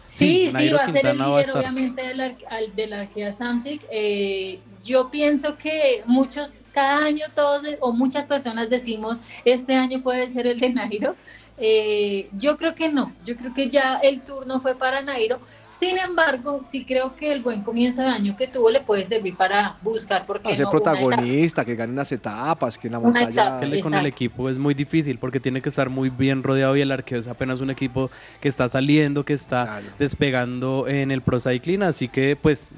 Sí, 0.08 0.46
sí, 0.48 0.52
Nairo 0.52 0.76
va 0.76 0.84
a 0.84 0.92
ser 0.92 1.06
el 1.06 1.12
Quintana 1.12 1.28
líder, 1.30 1.48
estar. 1.48 1.56
obviamente, 1.62 2.02
del, 2.02 2.20
ar- 2.20 2.34
al- 2.50 2.74
de 2.76 2.86
la 2.86 3.00
Arkea 3.00 3.32
Samsic. 3.32 3.82
Eh, 3.90 4.58
yo 4.84 5.10
pienso 5.10 5.56
que 5.56 6.02
muchos, 6.06 6.58
cada 6.72 7.04
año 7.04 7.26
todos, 7.34 7.62
de- 7.62 7.78
o 7.80 7.92
muchas 7.92 8.26
personas 8.26 8.68
decimos, 8.68 9.20
este 9.44 9.74
año 9.74 10.02
puede 10.02 10.28
ser 10.28 10.46
el 10.46 10.58
de 10.58 10.70
Nairo. 10.70 11.14
Eh, 11.58 12.28
yo 12.32 12.56
creo 12.56 12.74
que 12.74 12.88
no, 12.88 13.14
yo 13.24 13.36
creo 13.36 13.52
que 13.54 13.68
ya 13.68 13.96
el 14.02 14.20
turno 14.22 14.60
fue 14.60 14.74
para 14.74 15.00
Nairo. 15.02 15.38
Sin 15.80 15.98
embargo, 15.98 16.60
sí 16.68 16.84
creo 16.84 17.16
que 17.16 17.32
el 17.32 17.42
buen 17.42 17.62
comienzo 17.62 18.02
de 18.02 18.08
año 18.08 18.36
que 18.36 18.46
tuvo 18.46 18.70
le 18.70 18.82
puede 18.82 19.02
servir 19.06 19.34
para 19.34 19.78
buscar, 19.80 20.26
porque 20.26 20.50
ser 20.50 20.60
no, 20.60 20.68
etapa. 20.68 20.70
protagonista, 20.70 21.64
que 21.64 21.74
gane 21.74 21.90
unas 21.90 22.12
etapas, 22.12 22.76
que 22.76 22.88
en 22.88 22.92
la 22.92 22.98
Una 22.98 23.20
montaña... 23.20 23.30
etapa, 23.30 23.64
Es 23.64 23.72
que 23.72 23.80
con 23.80 23.94
el 23.94 24.04
equipo 24.04 24.50
es 24.50 24.58
muy 24.58 24.74
difícil 24.74 25.18
porque 25.18 25.40
tiene 25.40 25.62
que 25.62 25.70
estar 25.70 25.88
muy 25.88 26.10
bien 26.10 26.42
rodeado 26.42 26.76
y 26.76 26.82
el 26.82 26.92
arqueo 26.92 27.18
es 27.18 27.26
apenas 27.26 27.62
un 27.62 27.70
equipo 27.70 28.10
que 28.42 28.48
está 28.48 28.68
saliendo, 28.68 29.24
que 29.24 29.32
está 29.32 29.80
despegando 29.98 30.86
en 30.86 31.10
el 31.10 31.22
Pro 31.22 31.40
Cycling, 31.40 31.82
así 31.82 32.08
que 32.08 32.36
pues 32.36 32.68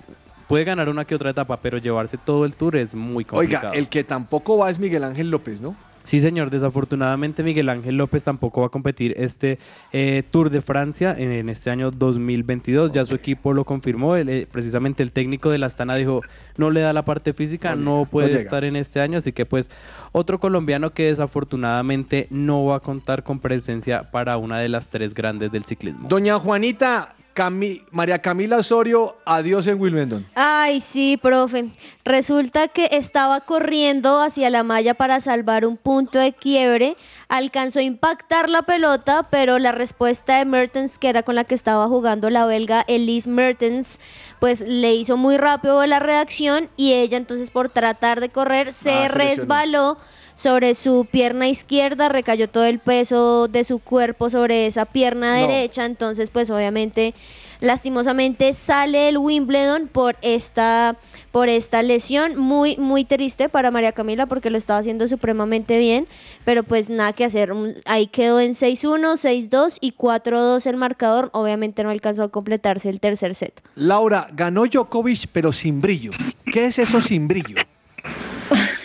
puede 0.46 0.62
ganar 0.62 0.88
una 0.88 1.04
que 1.04 1.16
otra 1.16 1.30
etapa, 1.30 1.56
pero 1.56 1.78
llevarse 1.78 2.18
todo 2.18 2.44
el 2.44 2.54
tour 2.54 2.76
es 2.76 2.94
muy 2.94 3.24
complicado. 3.24 3.70
Oiga, 3.70 3.78
el 3.78 3.88
que 3.88 4.04
tampoco 4.04 4.58
va 4.58 4.70
es 4.70 4.78
Miguel 4.78 5.02
Ángel 5.02 5.28
López, 5.28 5.60
¿no? 5.60 5.74
Sí, 6.04 6.20
señor. 6.20 6.50
Desafortunadamente 6.50 7.42
Miguel 7.42 7.68
Ángel 7.68 7.96
López 7.96 8.24
tampoco 8.24 8.62
va 8.62 8.68
a 8.68 8.70
competir 8.70 9.14
este 9.16 9.58
eh, 9.92 10.22
Tour 10.30 10.50
de 10.50 10.62
Francia 10.62 11.14
en, 11.16 11.32
en 11.32 11.48
este 11.48 11.70
año 11.70 11.90
2022. 11.90 12.92
Ya 12.92 13.06
su 13.06 13.14
equipo 13.14 13.52
lo 13.52 13.64
confirmó. 13.64 14.16
El, 14.16 14.28
eh, 14.28 14.48
precisamente 14.50 15.02
el 15.02 15.12
técnico 15.12 15.50
de 15.50 15.58
la 15.58 15.66
Astana 15.66 15.96
dijo 15.96 16.22
no 16.56 16.70
le 16.70 16.80
da 16.80 16.92
la 16.92 17.04
parte 17.04 17.32
física, 17.32 17.74
No 17.74 18.06
puede 18.10 18.32
no 18.32 18.38
estar 18.38 18.64
en 18.64 18.76
este 18.76 19.00
año. 19.00 19.18
Así 19.18 19.32
que 19.32 19.46
pues 19.46 19.70
otro 20.12 20.40
colombiano 20.40 20.90
que 20.90 21.04
desafortunadamente 21.04 22.26
no 22.30 22.64
va 22.64 22.76
a 22.76 22.80
contar 22.80 23.22
con 23.22 23.38
presencia 23.40 24.10
para 24.10 24.36
una 24.36 24.58
de 24.58 24.68
las 24.68 24.88
tres 24.88 25.14
grandes 25.14 25.52
del 25.52 25.64
ciclismo. 25.64 26.08
Doña 26.08 26.38
Juanita, 26.38 27.14
Cami- 27.34 27.84
María 27.90 28.20
Camila 28.20 28.58
Osorio, 28.58 29.16
adiós 29.24 29.66
en 29.66 29.80
Wilmendon. 29.80 30.26
Ay, 30.34 30.80
sí, 30.80 31.18
profe. 31.20 31.70
Resulta 32.04 32.68
que 32.68 32.88
estaba 32.92 33.40
corriendo 33.40 34.20
hacia 34.20 34.50
la 34.50 34.62
malla 34.62 34.94
para 34.94 35.20
salvar 35.20 35.64
un 35.66 35.76
punto 35.76 36.18
de 36.18 36.32
quiebre. 36.32 36.96
Alcanzó 37.28 37.78
a 37.78 37.82
impactar 37.82 38.48
la 38.48 38.62
pelota, 38.62 39.28
pero 39.30 39.58
la 39.58 39.72
respuesta 39.72 40.38
de 40.38 40.44
Mertens, 40.44 40.98
que 40.98 41.08
era 41.08 41.22
con 41.22 41.34
la 41.34 41.44
que 41.44 41.54
estaba 41.54 41.86
jugando 41.88 42.28
la 42.30 42.44
belga 42.44 42.84
Elise 42.88 43.28
Mertens, 43.28 43.98
pues 44.40 44.62
le 44.66 44.94
hizo 44.94 45.16
muy 45.16 45.36
rápido 45.36 45.84
la 45.86 45.98
reacción 46.00 46.68
y 46.76 46.92
ella 46.92 47.16
entonces 47.16 47.50
por 47.50 47.68
tratar 47.68 48.20
de 48.20 48.28
correr 48.28 48.72
se 48.72 48.90
Ah, 48.90 49.08
lesionó. 49.08 49.96
Sobre 50.34 50.74
su 50.74 51.06
pierna 51.10 51.48
izquierda, 51.48 52.08
recayó 52.08 52.48
todo 52.48 52.64
el 52.64 52.78
peso 52.78 53.48
de 53.48 53.64
su 53.64 53.78
cuerpo 53.78 54.30
sobre 54.30 54.66
esa 54.66 54.84
pierna 54.84 55.40
No. 55.40 55.46
derecha, 55.46 55.84
entonces 55.84 56.30
pues 56.30 56.50
obviamente 56.50 57.14
lastimosamente 57.60 58.54
sale 58.54 59.08
el 59.08 59.18
Wimbledon 59.18 59.86
por 59.88 60.16
esta 60.22 60.96
por 61.30 61.48
esta 61.48 61.82
lesión 61.82 62.36
muy 62.36 62.76
muy 62.76 63.04
triste 63.04 63.48
para 63.48 63.70
María 63.70 63.92
Camila 63.92 64.26
porque 64.26 64.50
lo 64.50 64.58
estaba 64.58 64.80
haciendo 64.80 65.06
supremamente 65.08 65.78
bien, 65.78 66.08
pero 66.44 66.64
pues 66.64 66.90
nada 66.90 67.12
que 67.12 67.24
hacer, 67.24 67.52
ahí 67.86 68.08
quedó 68.08 68.40
en 68.40 68.52
6-1, 68.52 69.16
6-2 69.16 69.78
y 69.80 69.92
4-2 69.92 70.66
el 70.66 70.76
marcador, 70.76 71.30
obviamente 71.32 71.82
no 71.84 71.90
alcanzó 71.90 72.24
a 72.24 72.28
completarse 72.30 72.88
el 72.90 72.98
tercer 73.00 73.34
set. 73.34 73.62
Laura, 73.76 74.28
ganó 74.32 74.66
Djokovic, 74.66 75.28
pero 75.32 75.52
sin 75.52 75.80
brillo. 75.80 76.10
¿Qué 76.52 76.66
es 76.66 76.78
eso 76.78 77.00
sin 77.00 77.28
brillo? 77.28 77.56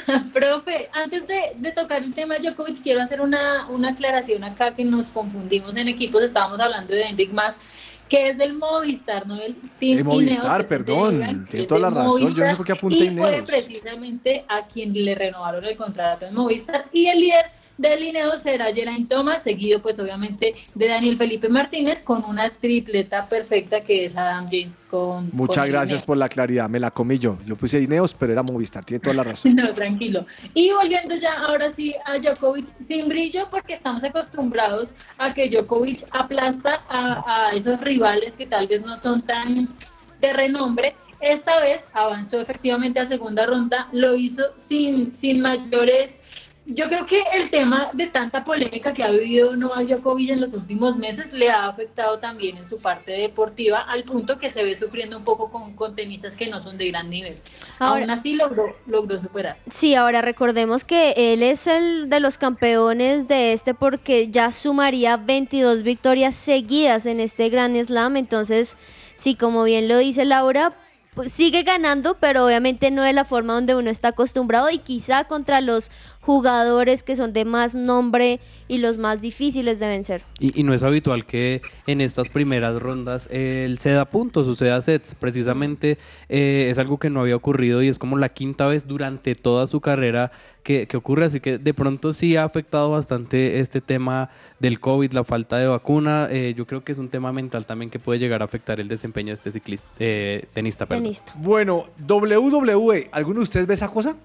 Profe, 0.33 0.89
antes 0.93 1.27
de, 1.27 1.39
de 1.57 1.71
tocar 1.71 2.01
el 2.03 2.13
tema 2.13 2.35
de 2.35 2.41
Djokovic, 2.49 2.81
quiero 2.81 3.01
hacer 3.01 3.21
una, 3.21 3.67
una 3.69 3.89
aclaración 3.89 4.43
acá 4.43 4.75
que 4.75 4.83
nos 4.85 5.07
confundimos 5.09 5.75
en 5.75 5.87
equipos. 5.87 6.21
Estábamos 6.23 6.59
hablando 6.59 6.93
de 6.93 7.03
Enric 7.03 7.31
Mas, 7.31 7.55
que 8.09 8.29
es 8.29 8.37
del 8.37 8.53
Movistar, 8.53 9.27
no 9.27 9.35
del 9.35 9.55
Team 9.79 9.97
De 9.97 10.03
Movistar, 10.03 10.61
Ineos, 10.61 10.63
perdón, 10.65 11.19
de- 11.19 11.49
tiene 11.51 11.65
toda 11.67 11.81
la 11.81 11.89
razón, 11.89 12.21
yo 12.21 12.27
no 12.45 12.49
sé 12.51 12.55
por 12.55 12.65
qué 12.65 12.71
apunté 12.71 12.97
Y 13.05 13.09
fue 13.17 13.29
Ineos. 13.31 13.45
precisamente 13.45 14.45
a 14.47 14.65
quien 14.67 14.93
le 14.93 15.13
renovaron 15.13 15.63
el 15.65 15.75
contrato 15.75 16.25
en 16.25 16.33
Movistar. 16.33 16.85
Y 16.93 17.07
el 17.07 17.19
líder 17.19 17.45
del 17.77 18.03
Ineos 18.03 18.41
será 18.41 18.73
Geraint 18.73 19.09
Thomas, 19.09 19.43
seguido 19.43 19.81
pues 19.81 19.99
obviamente 19.99 20.55
de 20.73 20.87
Daniel 20.87 21.17
Felipe 21.17 21.49
Martínez, 21.49 22.01
con 22.01 22.23
una 22.25 22.49
tripleta 22.49 23.27
perfecta 23.27 23.81
que 23.81 24.05
es 24.05 24.15
Adam 24.15 24.47
James 24.51 24.87
con 24.89 25.29
Muchas 25.33 25.63
con 25.65 25.69
gracias 25.69 26.03
por 26.03 26.17
la 26.17 26.29
claridad, 26.29 26.69
me 26.69 26.79
la 26.79 26.91
comí 26.91 27.19
yo. 27.19 27.37
Yo 27.45 27.55
puse 27.55 27.81
Ineos, 27.81 28.13
pero 28.13 28.33
era 28.33 28.43
Movistar, 28.43 28.83
tiene 28.83 28.99
toda 28.99 29.15
la 29.15 29.23
razón. 29.25 29.55
No, 29.55 29.73
tranquilo. 29.73 30.25
Y 30.53 30.71
volviendo 30.71 31.15
ya 31.15 31.33
ahora 31.33 31.69
sí 31.69 31.93
a 32.05 32.17
Djokovic 32.17 32.65
sin 32.81 33.07
brillo, 33.07 33.47
porque 33.49 33.73
estamos 33.73 34.03
acostumbrados 34.03 34.93
a 35.17 35.33
que 35.33 35.49
Djokovic 35.49 36.05
aplasta 36.11 36.81
a, 36.89 37.49
a 37.49 37.55
esos 37.55 37.79
rivales 37.81 38.33
que 38.37 38.45
tal 38.45 38.67
vez 38.67 38.81
no 38.81 39.01
son 39.01 39.21
tan 39.21 39.69
de 40.19 40.33
renombre. 40.33 40.95
Esta 41.19 41.59
vez 41.59 41.87
avanzó 41.93 42.39
efectivamente 42.39 42.99
a 42.99 43.05
segunda 43.05 43.45
ronda, 43.45 43.87
lo 43.91 44.15
hizo 44.15 44.43
sin, 44.57 45.13
sin 45.13 45.41
mayores. 45.41 46.15
Yo 46.69 46.89
creo 46.89 47.05
que 47.05 47.23
el 47.33 47.49
tema 47.49 47.89
de 47.93 48.07
tanta 48.07 48.43
polémica 48.43 48.93
que 48.93 49.01
ha 49.01 49.09
vivido 49.09 49.55
Novak 49.55 49.85
Djokovic 49.85 50.31
en 50.31 50.41
los 50.41 50.53
últimos 50.53 50.97
meses 50.97 51.31
le 51.31 51.49
ha 51.49 51.65
afectado 51.67 52.19
también 52.19 52.57
en 52.57 52.67
su 52.67 52.79
parte 52.79 53.13
deportiva, 53.13 53.79
al 53.79 54.03
punto 54.03 54.37
que 54.37 54.49
se 54.49 54.65
ve 54.65 54.75
sufriendo 54.75 55.17
un 55.17 55.23
poco 55.23 55.49
con, 55.49 55.73
con 55.77 55.95
tenistas 55.95 56.35
que 56.35 56.47
no 56.47 56.61
son 56.61 56.77
de 56.77 56.89
gran 56.89 57.09
nivel. 57.09 57.37
Ahora- 57.79 58.01
Aún 58.01 58.09
así 58.09 58.33
logró, 58.33 58.75
logró 58.85 59.17
superar. 59.21 59.55
Sí, 59.69 59.95
ahora 59.95 60.21
recordemos 60.21 60.83
que 60.83 61.13
él 61.15 61.41
es 61.41 61.67
el 61.67 62.09
de 62.09 62.19
los 62.19 62.37
campeones 62.37 63.29
de 63.29 63.53
este 63.53 63.73
porque 63.73 64.27
ya 64.29 64.51
sumaría 64.51 65.15
22 65.15 65.83
victorias 65.83 66.35
seguidas 66.35 67.05
en 67.05 67.21
este 67.21 67.47
Grand 67.47 67.81
Slam, 67.81 68.17
entonces 68.17 68.75
sí, 69.15 69.35
como 69.35 69.63
bien 69.63 69.87
lo 69.87 69.99
dice 69.99 70.25
Laura, 70.25 70.73
pues 71.15 71.31
sigue 71.31 71.63
ganando, 71.63 72.17
pero 72.19 72.45
obviamente 72.45 72.91
no 72.91 73.01
de 73.01 73.11
la 73.11 73.25
forma 73.25 73.53
donde 73.53 73.73
uno 73.73 73.89
está 73.89 74.09
acostumbrado 74.09 74.69
y 74.69 74.77
quizá 74.77 75.23
contra 75.23 75.61
los 75.61 75.89
jugadores 76.27 77.03
que 77.03 77.15
son 77.15 77.31
de 77.31 77.45
más 77.45 77.73
nombre 77.73 78.41
y 78.67 78.79
los 78.79 78.97
más 78.97 79.21
difíciles 79.21 79.79
de 79.79 79.87
vencer. 79.87 80.23
Y, 80.41 80.59
y 80.59 80.63
no 80.63 80.73
es 80.73 80.83
habitual 80.83 81.25
que 81.25 81.61
en 81.87 82.01
estas 82.01 82.27
primeras 82.27 82.77
rondas 82.81 83.29
él 83.31 83.77
se 83.79 83.91
da 83.91 84.03
puntos 84.03 84.45
o 84.45 84.53
se 84.53 84.65
da 84.65 84.81
sets. 84.81 85.15
Precisamente 85.15 85.97
eh, 86.27 86.67
es 86.69 86.79
algo 86.79 86.97
que 86.97 87.09
no 87.09 87.21
había 87.21 87.37
ocurrido 87.37 87.81
y 87.81 87.87
es 87.87 87.97
como 87.97 88.17
la 88.17 88.27
quinta 88.27 88.67
vez 88.67 88.85
durante 88.85 89.35
toda 89.35 89.67
su 89.67 89.79
carrera 89.79 90.33
que, 90.63 90.85
que 90.85 90.97
ocurre. 90.97 91.23
Así 91.23 91.39
que 91.39 91.59
de 91.59 91.73
pronto 91.73 92.11
sí 92.11 92.35
ha 92.35 92.43
afectado 92.43 92.91
bastante 92.91 93.61
este 93.61 93.79
tema 93.79 94.29
del 94.59 94.81
COVID, 94.81 95.13
la 95.13 95.23
falta 95.23 95.57
de 95.57 95.67
vacuna. 95.67 96.27
Eh, 96.29 96.53
yo 96.57 96.67
creo 96.67 96.83
que 96.83 96.91
es 96.91 96.97
un 96.97 97.07
tema 97.07 97.31
mental 97.31 97.65
también 97.65 97.89
que 97.89 97.99
puede 97.99 98.19
llegar 98.19 98.41
a 98.41 98.45
afectar 98.45 98.81
el 98.81 98.89
desempeño 98.89 99.29
de 99.29 99.35
este 99.35 99.51
ciclista, 99.53 99.87
eh, 99.97 100.45
tenista. 100.53 100.85
perdón. 100.85 101.09
Bueno, 101.35 101.85
WWE, 102.05 103.07
¿alguno 103.13 103.39
de 103.39 103.43
ustedes 103.43 103.65
ve 103.65 103.75
esa 103.75 103.87
cosa? 103.87 104.17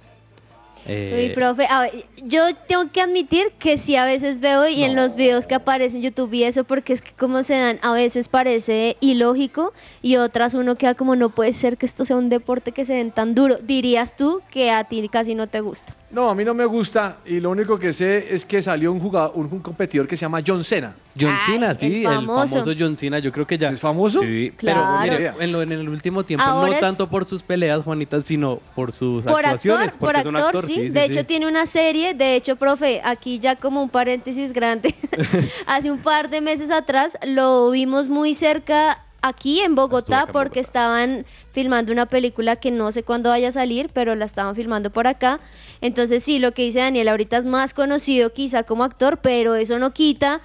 Eh, 0.86 1.28
Uy, 1.28 1.34
profe, 1.34 1.66
a 1.68 1.82
ver, 1.82 2.04
yo 2.24 2.42
tengo 2.66 2.90
que 2.90 3.00
admitir 3.00 3.52
que 3.58 3.78
sí 3.78 3.96
a 3.96 4.04
veces 4.04 4.40
veo 4.40 4.68
y 4.68 4.82
en 4.82 4.96
los 4.96 5.14
videos 5.14 5.46
que 5.46 5.54
aparecen 5.54 5.98
en 5.98 6.02
YouTube 6.04 6.32
y 6.32 6.44
eso, 6.44 6.64
porque 6.64 6.92
es 6.92 7.02
que 7.02 7.12
como 7.12 7.42
se 7.42 7.54
dan, 7.54 7.78
a 7.82 7.92
veces 7.92 8.28
parece 8.28 8.96
ilógico 9.00 9.72
y 10.02 10.16
otras 10.16 10.54
uno 10.54 10.76
queda 10.76 10.94
como 10.94 11.14
no 11.14 11.30
puede 11.30 11.52
ser 11.52 11.76
que 11.76 11.86
esto 11.86 12.04
sea 12.04 12.16
un 12.16 12.28
deporte 12.28 12.72
que 12.72 12.84
se 12.84 12.94
den 12.94 13.12
tan 13.12 13.34
duro. 13.34 13.58
Dirías 13.62 14.16
tú 14.16 14.42
que 14.50 14.70
a 14.70 14.84
ti 14.84 15.08
casi 15.08 15.34
no 15.34 15.46
te 15.46 15.60
gusta. 15.60 15.94
No, 16.10 16.28
a 16.28 16.34
mí 16.34 16.44
no 16.44 16.52
me 16.52 16.66
gusta 16.66 17.18
y 17.24 17.40
lo 17.40 17.50
único 17.50 17.78
que 17.78 17.92
sé 17.92 18.34
es 18.34 18.44
que 18.44 18.60
salió 18.60 18.92
un 18.92 19.00
jugador, 19.00 19.32
un, 19.34 19.48
un 19.50 19.60
competidor 19.60 20.06
que 20.06 20.16
se 20.16 20.22
llama 20.22 20.40
John 20.46 20.62
Cena. 20.64 20.94
John 21.20 21.30
Ay, 21.30 21.52
Cena, 21.52 21.70
el 21.72 21.76
sí, 21.78 22.04
el 22.04 22.04
famoso. 22.14 22.48
famoso. 22.56 22.72
John 22.78 22.96
Cena, 22.96 23.18
yo 23.18 23.30
creo 23.32 23.46
que 23.46 23.58
ya. 23.58 23.68
¿Es 23.68 23.80
famoso? 23.80 24.20
Sí, 24.20 24.52
Claro. 24.56 24.80
pero 25.02 25.14
mire, 25.18 25.32
en, 25.40 25.52
lo- 25.52 25.60
en 25.62 25.72
el 25.72 25.88
último 25.88 26.24
tiempo 26.24 26.42
Ahora 26.44 26.68
no 26.68 26.72
es- 26.74 26.80
tanto 26.80 27.08
por 27.10 27.24
sus 27.26 27.42
peleas, 27.42 27.82
Juanita, 27.84 28.22
sino 28.22 28.60
por 28.74 28.92
sus 28.92 29.24
Por 29.24 29.44
actuaciones. 29.44 29.88
actor, 29.88 29.98
por 29.98 30.08
porque 30.08 30.20
es 30.20 30.26
un 30.26 30.36
actor, 30.36 30.64
sí. 30.64 30.88
De 30.88 31.04
hecho, 31.04 31.26
tiene 31.26 31.46
una 31.46 31.66
serie. 31.66 32.14
De 32.14 32.34
hecho, 32.36 32.56
profe, 32.56 33.00
aquí 33.04 33.38
ya 33.38 33.56
como 33.56 33.82
un 33.82 33.90
paréntesis 33.90 34.52
grande. 34.54 34.94
Hace 35.66 35.90
un 35.90 35.98
par 35.98 36.30
de 36.30 36.40
meses 36.40 36.70
atrás 36.70 37.18
lo 37.26 37.70
vimos 37.70 38.08
muy 38.08 38.34
cerca 38.34 39.04
aquí 39.24 39.60
en 39.60 39.74
Bogotá 39.76 40.26
porque 40.32 40.58
estaban 40.58 41.24
filmando 41.52 41.92
una 41.92 42.06
película 42.06 42.56
que 42.56 42.70
no 42.72 42.90
sé 42.90 43.04
cuándo 43.04 43.28
vaya 43.30 43.48
a 43.48 43.52
salir, 43.52 43.88
pero 43.92 44.14
la 44.16 44.24
estaban 44.24 44.56
filmando 44.56 44.90
por 44.90 45.06
acá. 45.06 45.38
Entonces, 45.80 46.24
sí, 46.24 46.38
lo 46.40 46.52
que 46.52 46.62
dice 46.62 46.80
Daniel 46.80 47.08
ahorita 47.08 47.36
es 47.36 47.44
más 47.44 47.72
conocido 47.74 48.32
quizá 48.32 48.64
como 48.64 48.82
actor, 48.82 49.18
pero 49.22 49.54
eso 49.54 49.78
no 49.78 49.92
quita 49.92 50.40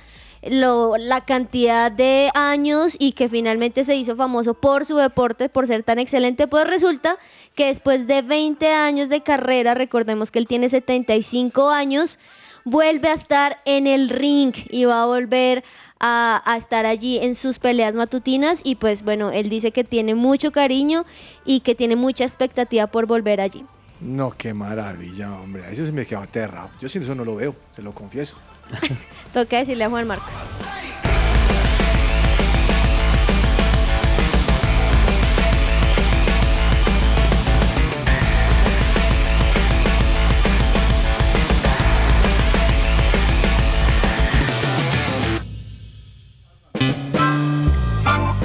lo, 0.50 0.98
la 0.98 1.22
cantidad 1.22 1.92
de 1.92 2.30
años 2.34 2.96
y 3.00 3.14
que 3.14 3.30
finalmente 3.30 3.84
se 3.84 3.96
hizo 3.96 4.16
famoso 4.16 4.54
por 4.54 4.86
su 4.86 4.98
deporte, 4.98 5.50
por 5.50 5.68
ser 5.68 5.84
tan 5.84 6.00
excelente, 6.00 6.48
pues 6.48 6.66
resulta 6.68 7.18
que 7.56 7.68
después 7.68 8.08
de 8.08 8.22
20 8.22 8.72
años 8.72 9.10
de 9.10 9.22
carrera, 9.22 9.74
recordemos 9.74 10.32
que 10.32 10.40
él 10.40 10.48
tiene 10.48 10.70
75 10.70 11.70
años, 11.70 12.20
vuelve 12.66 13.10
a 13.10 13.14
estar 13.14 13.60
en 13.66 13.88
el 13.88 14.10
ring 14.10 14.54
y 14.70 14.86
va 14.86 15.04
a 15.04 15.06
volver 15.06 15.64
a, 16.00 16.42
a 16.46 16.58
estar 16.58 16.86
allí 16.86 17.18
en 17.18 17.36
sus 17.36 17.60
peleas 17.60 17.96
matutinas 17.96 18.62
y 18.64 18.76
pues 18.76 19.04
bueno, 19.04 19.32
él 19.32 19.50
dice 19.50 19.72
que 19.72 19.84
tiene 19.84 20.16
mucho 20.16 20.52
cariño 20.52 21.06
y 21.46 21.62
que 21.62 21.76
tiene 21.76 21.96
mucha 21.96 22.24
expectativa 22.24 22.88
por 22.88 23.06
volver 23.06 23.42
allí. 23.42 23.66
No, 24.00 24.32
qué 24.32 24.54
maravilla, 24.54 25.34
hombre. 25.34 25.64
Eso 25.72 25.86
se 25.86 25.92
me 25.92 26.06
quedó 26.06 26.20
aterrado. 26.20 26.70
Yo 26.80 26.88
sin 26.88 27.02
eso 27.02 27.16
no 27.16 27.26
lo 27.26 27.36
veo, 27.36 27.56
se 27.76 27.82
lo 27.82 27.94
confieso. 27.94 28.38
Toca 29.34 29.58
decirle 29.58 29.86
a 29.86 29.90
Juan 29.90 30.08
Marcos. 30.08 30.34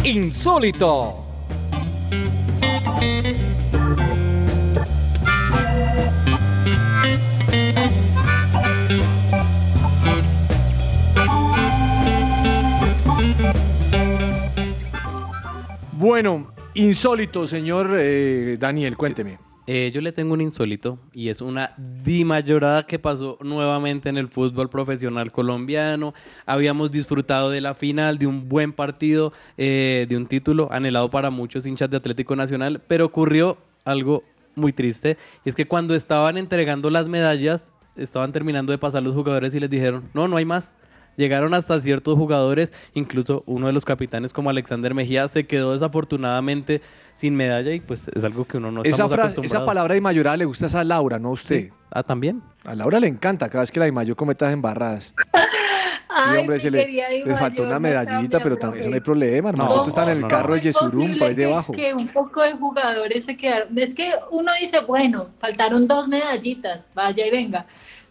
Insólito. 0.05 1.32
Bueno, 16.03 16.53
insólito, 16.75 17.47
señor 17.47 17.95
eh, 17.97 18.57
Daniel, 18.59 18.97
cuénteme. 18.97 19.39
Eh, 19.69 19.93
yo 19.95 20.01
le 20.01 20.11
tengo 20.11 20.35
un 20.35 20.41
insólito 20.41 20.99
y 21.13 21.29
es 21.29 21.41
una 21.41 21.75
Dima 21.77 22.41
llorada 22.41 22.89
que 22.89 22.99
pasó 22.99 23.39
nuevamente 23.41 24.09
en 24.09 24.17
el 24.17 24.27
fútbol 24.27 24.69
profesional 24.69 25.31
colombiano. 25.31 26.13
Habíamos 26.45 26.91
disfrutado 26.91 27.51
de 27.51 27.61
la 27.61 27.75
final, 27.75 28.19
de 28.19 28.27
un 28.27 28.49
buen 28.49 28.73
partido, 28.73 29.33
eh, 29.57 30.07
de 30.09 30.17
un 30.17 30.27
título 30.27 30.67
anhelado 30.73 31.09
para 31.09 31.31
muchos 31.31 31.67
hinchas 31.67 31.89
de 31.89 31.99
Atlético 31.99 32.35
Nacional, 32.35 32.83
pero 32.89 33.07
ocurrió 33.07 33.57
algo 33.85 34.25
muy 34.57 34.73
triste. 34.73 35.17
Y 35.45 35.51
es 35.51 35.55
que 35.55 35.69
cuando 35.69 35.95
estaban 35.95 36.37
entregando 36.37 36.91
las 36.91 37.07
medallas, 37.07 37.69
estaban 37.95 38.33
terminando 38.33 38.73
de 38.73 38.79
pasar 38.79 39.05
los 39.05 39.15
jugadores 39.15 39.55
y 39.55 39.61
les 39.61 39.71
dijeron, 39.71 40.11
no, 40.15 40.27
no 40.27 40.37
hay 40.37 40.47
más. 40.47 40.75
Llegaron 41.17 41.53
hasta 41.55 41.81
ciertos 41.81 42.17
jugadores, 42.17 42.73
incluso 42.95 43.43
uno 43.47 43.67
de 43.67 43.73
los 43.73 43.85
capitanes 43.85 44.33
como 44.33 44.51
Alexander 44.51 44.95
Mejía 44.95 45.29
se 45.29 45.47
quedó 45.47 45.73
desafortunadamente 45.73 46.81
sin 47.15 47.37
medalla 47.37 47.73
y 47.73 47.81
pues 47.81 48.09
es 48.15 48.25
algo 48.25 48.47
que 48.47 48.57
uno 48.57 48.71
no 48.71 48.81
esa, 48.83 48.91
estamos 48.91 49.13
frase, 49.15 49.41
esa 49.43 49.65
palabra 49.67 49.95
de 49.95 50.01
mayoral 50.01 50.39
le 50.39 50.45
gusta 50.47 50.67
a 50.67 50.69
esa 50.69 50.85
Laura, 50.85 51.19
no 51.19 51.29
a 51.29 51.33
usted. 51.33 51.71
Ah, 51.91 52.03
también. 52.03 52.43
A 52.65 52.75
Laura 52.75 52.99
le 52.99 53.09
encanta 53.09 53.49
cada 53.49 53.61
vez 53.61 53.71
que 53.71 53.79
la 53.79 53.85
de 53.87 53.93
Mayo 53.93 54.17
cometa 54.17 54.51
embarradas. 54.51 55.15
Sí, 56.15 56.37
hombre, 56.39 56.59
se 56.59 56.71
le, 56.71 56.87
le 57.25 57.37
faltó 57.37 57.63
una 57.63 57.79
medallita, 57.79 58.39
pero 58.41 58.57
también 58.59 58.83
eso 58.83 58.91
no 58.91 58.95
hay 58.97 59.01
problema, 59.01 59.49
hermano. 59.49 59.77
No, 59.77 59.87
está 59.89 60.03
en 60.03 60.09
el 60.11 60.21
no, 60.21 60.29
carro 60.29 60.49
¿Cómo 60.51 60.55
de 60.55 60.59
es 60.59 60.65
Yesurum, 60.77 61.19
por 61.19 61.29
ahí 61.29 61.35
que- 61.35 61.41
debajo. 61.41 61.73
Que 61.73 61.95
un 61.95 62.09
poco 62.09 62.43
de 62.43 62.53
jugadores 62.53 63.25
se 63.25 63.37
quedaron. 63.37 63.77
Es 63.79 63.95
que 63.95 64.13
uno 64.31 64.53
dice, 64.61 64.81
bueno, 64.81 65.29
faltaron 65.39 65.89
dos 65.89 66.09
medallitas, 66.09 66.89
vaya 66.95 67.27
y 67.27 67.31
venga. 67.31 67.67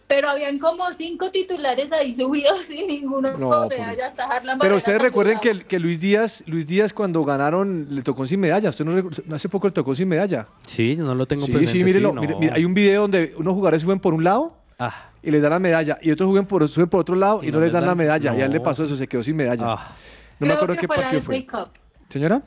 Pero 0.08 0.28
habían 0.28 0.58
como 0.58 0.92
cinco 0.92 1.30
titulares 1.30 1.90
ahí 1.90 2.14
subidos 2.14 2.70
y 2.70 2.84
ninguno 2.86 3.36
No, 3.38 3.48
con 3.50 3.68
medalla 3.68 4.04
hasta 4.06 4.24
Harlan 4.24 4.58
Pero 4.58 4.76
ustedes 4.76 5.00
recuerden 5.00 5.38
que, 5.38 5.60
que 5.60 5.78
Luis 5.78 6.00
Díaz, 6.00 6.44
Luis 6.46 6.66
Díaz 6.66 6.92
cuando 6.92 7.24
ganaron 7.24 7.86
le 7.90 8.02
tocó 8.02 8.26
sin 8.26 8.40
medalla. 8.40 8.68
Usted 8.70 8.84
no 8.84 9.34
hace 9.36 9.48
poco 9.48 9.68
le 9.68 9.72
tocó 9.72 9.94
sin 9.94 10.08
medalla. 10.08 10.46
Sí, 10.66 10.96
yo 10.96 11.04
no 11.04 11.14
lo 11.14 11.26
tengo 11.26 11.46
Sí, 11.46 11.52
presente. 11.52 11.78
sí, 11.78 11.84
mírelo. 11.84 12.12
no. 12.12 12.20
mire- 12.20 12.36
mire, 12.38 12.52
hay 12.52 12.64
un 12.64 12.74
video 12.74 13.02
donde 13.02 13.34
unos 13.38 13.54
jugadores 13.54 13.82
suben 13.82 14.00
por 14.00 14.12
un 14.12 14.24
lado 14.24 14.56
Ah. 14.78 15.10
y 15.22 15.30
les 15.30 15.40
dan 15.40 15.50
la 15.52 15.58
medalla 15.60 15.98
y 16.02 16.10
otros 16.10 16.28
suben 16.28 16.44
por, 16.44 16.66
suben 16.68 16.88
por 16.88 17.00
otro 17.00 17.14
lado 17.14 17.42
y, 17.44 17.52
no, 17.52 17.60
les 17.60 17.72
dan, 17.72 17.86
la 17.86 17.94
medalla. 17.94 18.34
Y 18.36 18.40
a 18.42 18.46
él 18.46 18.52
le 18.52 18.60
pasó 18.60 18.82
eso, 18.82 18.96
se 18.96 19.06
quedó 19.06 19.22
sin 19.22 19.36
medalla. 19.36 19.64
No 20.40 20.46
me 20.46 20.52
acuerdo 20.54 20.74
que 20.74 20.80
qué 20.80 20.86
fue 20.88 20.96
la 20.96 21.02
partido 21.04 21.22
FA 21.22 21.26
fue. 21.26 21.46
Cup. 21.46 21.68
¿Señora? 22.08 22.42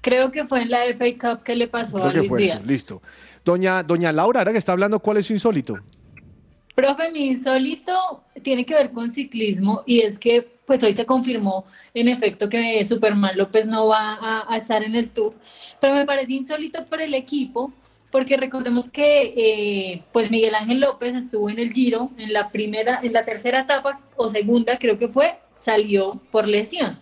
Creo 0.00 0.30
que 0.30 0.44
fue 0.46 0.62
en 0.62 0.70
la 0.70 0.84
FA 0.94 1.06
Cup 1.18 1.42
que 1.42 1.56
le 1.56 1.66
pasó 1.68 1.98
a 1.98 2.10
Creo 2.10 2.12
que 2.12 2.18
Luis 2.18 2.28
fue 2.28 2.38
Díaz. 2.42 2.56
eso. 2.58 2.66
Listo. 2.66 3.02
Doña, 3.48 3.82
doña 3.82 4.12
Laura, 4.12 4.40
ahora 4.40 4.52
que 4.52 4.58
está 4.58 4.72
hablando, 4.72 5.00
¿cuál 5.00 5.16
es 5.16 5.24
su 5.24 5.32
insólito? 5.32 5.78
Profe, 6.74 7.10
mi 7.10 7.28
insólito 7.28 8.22
tiene 8.42 8.66
que 8.66 8.74
ver 8.74 8.90
con 8.90 9.10
ciclismo 9.10 9.84
y 9.86 10.00
es 10.00 10.18
que 10.18 10.46
pues 10.66 10.82
hoy 10.82 10.92
se 10.92 11.06
confirmó 11.06 11.64
en 11.94 12.08
efecto 12.08 12.50
que 12.50 12.84
Superman 12.84 13.38
López 13.38 13.66
no 13.66 13.86
va 13.86 14.44
a, 14.46 14.54
estar 14.54 14.82
en 14.82 14.94
el 14.94 15.08
tour, 15.08 15.32
pero 15.80 15.94
me 15.94 16.04
parece 16.04 16.34
insólito 16.34 16.84
por 16.84 17.00
el 17.00 17.14
equipo 17.14 17.72
porque 18.10 18.36
recordemos 18.36 18.90
que 18.90 19.32
eh, 19.34 20.02
pues 20.12 20.30
Miguel 20.30 20.54
Ángel 20.54 20.80
López 20.80 21.14
estuvo 21.14 21.48
en 21.48 21.58
el 21.58 21.72
Giro 21.72 22.10
en 22.18 22.34
la 22.34 22.50
primera, 22.50 23.00
en 23.02 23.14
la 23.14 23.24
tercera 23.24 23.60
etapa 23.60 23.98
o 24.16 24.28
segunda 24.28 24.78
creo 24.78 24.98
que 24.98 25.08
fue, 25.08 25.38
salió 25.54 26.20
por 26.30 26.46
lesión. 26.46 26.98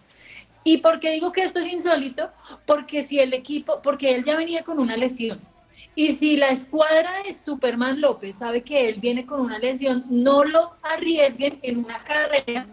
¿Y 0.62 0.76
por 0.76 1.01
qué 1.01 1.11
digo 1.11 1.32
que 1.32 1.42
esto 1.42 1.59
es 1.59 1.66
insólito? 1.66 2.30
Porque 2.66 3.03
si 3.03 3.18
el 3.18 3.34
equipo, 3.34 3.82
porque 3.82 4.14
él 4.14 4.22
ya 4.22 4.36
venía 4.36 4.62
con 4.62 4.78
una 4.78 4.97
lesión. 4.97 5.40
Y 5.97 6.12
si 6.12 6.36
la 6.36 6.51
escuadra 6.51 7.22
de 7.24 7.32
Superman 7.34 8.01
López 8.01 8.36
sabe 8.38 8.62
que 8.62 8.88
él 8.88 9.01
viene 9.01 9.26
con 9.26 9.40
una 9.40 9.59
lesión, 9.59 10.05
no 10.11 10.44
lo 10.44 10.74
arriesguen 10.82 11.59
en 11.62 11.78
una 11.78 12.05
carrera 12.05 12.66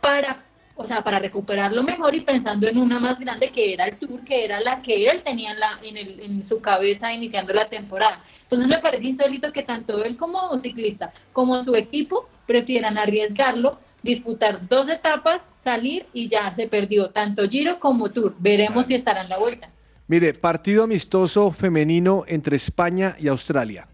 para, 0.00 0.44
o 0.74 0.84
sea, 0.84 1.02
para 1.04 1.20
recuperarlo 1.20 1.84
mejor 1.84 2.14
y 2.16 2.22
pensando 2.22 2.66
en 2.66 2.76
una 2.78 2.98
más 2.98 3.18
grande 3.20 3.52
que 3.52 3.72
era 3.72 3.86
el 3.86 3.96
Tour, 3.98 4.24
que 4.24 4.44
era 4.44 4.60
la 4.60 4.82
que 4.82 5.08
él 5.08 5.22
tenía 5.22 5.52
en, 5.52 5.60
la, 5.60 5.78
en, 5.82 5.96
el- 5.96 6.20
en 6.20 6.42
su 6.42 6.60
cabeza 6.60 7.12
iniciando 7.12 7.52
la 7.54 7.68
temporada. 7.68 8.22
Entonces 8.42 8.68
me 8.68 8.78
parece 8.80 9.04
insólito 9.04 9.52
que 9.52 9.62
tanto 9.62 10.04
él 10.04 10.16
como 10.16 10.58
ciclista, 10.60 11.12
como 11.32 11.62
su 11.64 11.76
equipo, 11.76 12.28
prefieran 12.46 12.98
arriesgarlo, 12.98 13.78
disputar 14.02 14.68
dos 14.68 14.88
etapas, 14.88 15.46
salir 15.60 16.06
y 16.12 16.28
ya 16.28 16.52
se 16.52 16.66
perdió 16.68 17.10
tanto 17.10 17.48
Giro 17.48 17.78
como 17.78 18.10
Tour. 18.10 18.34
Veremos 18.38 18.86
si 18.86 18.94
estará 18.96 19.22
en 19.22 19.28
la 19.30 19.38
vuelta. 19.38 19.70
Mire, 20.06 20.34
partido 20.34 20.84
amistoso 20.84 21.50
femenino 21.50 22.24
entre 22.26 22.56
España 22.56 23.16
y 23.18 23.28
Australia. 23.28 23.86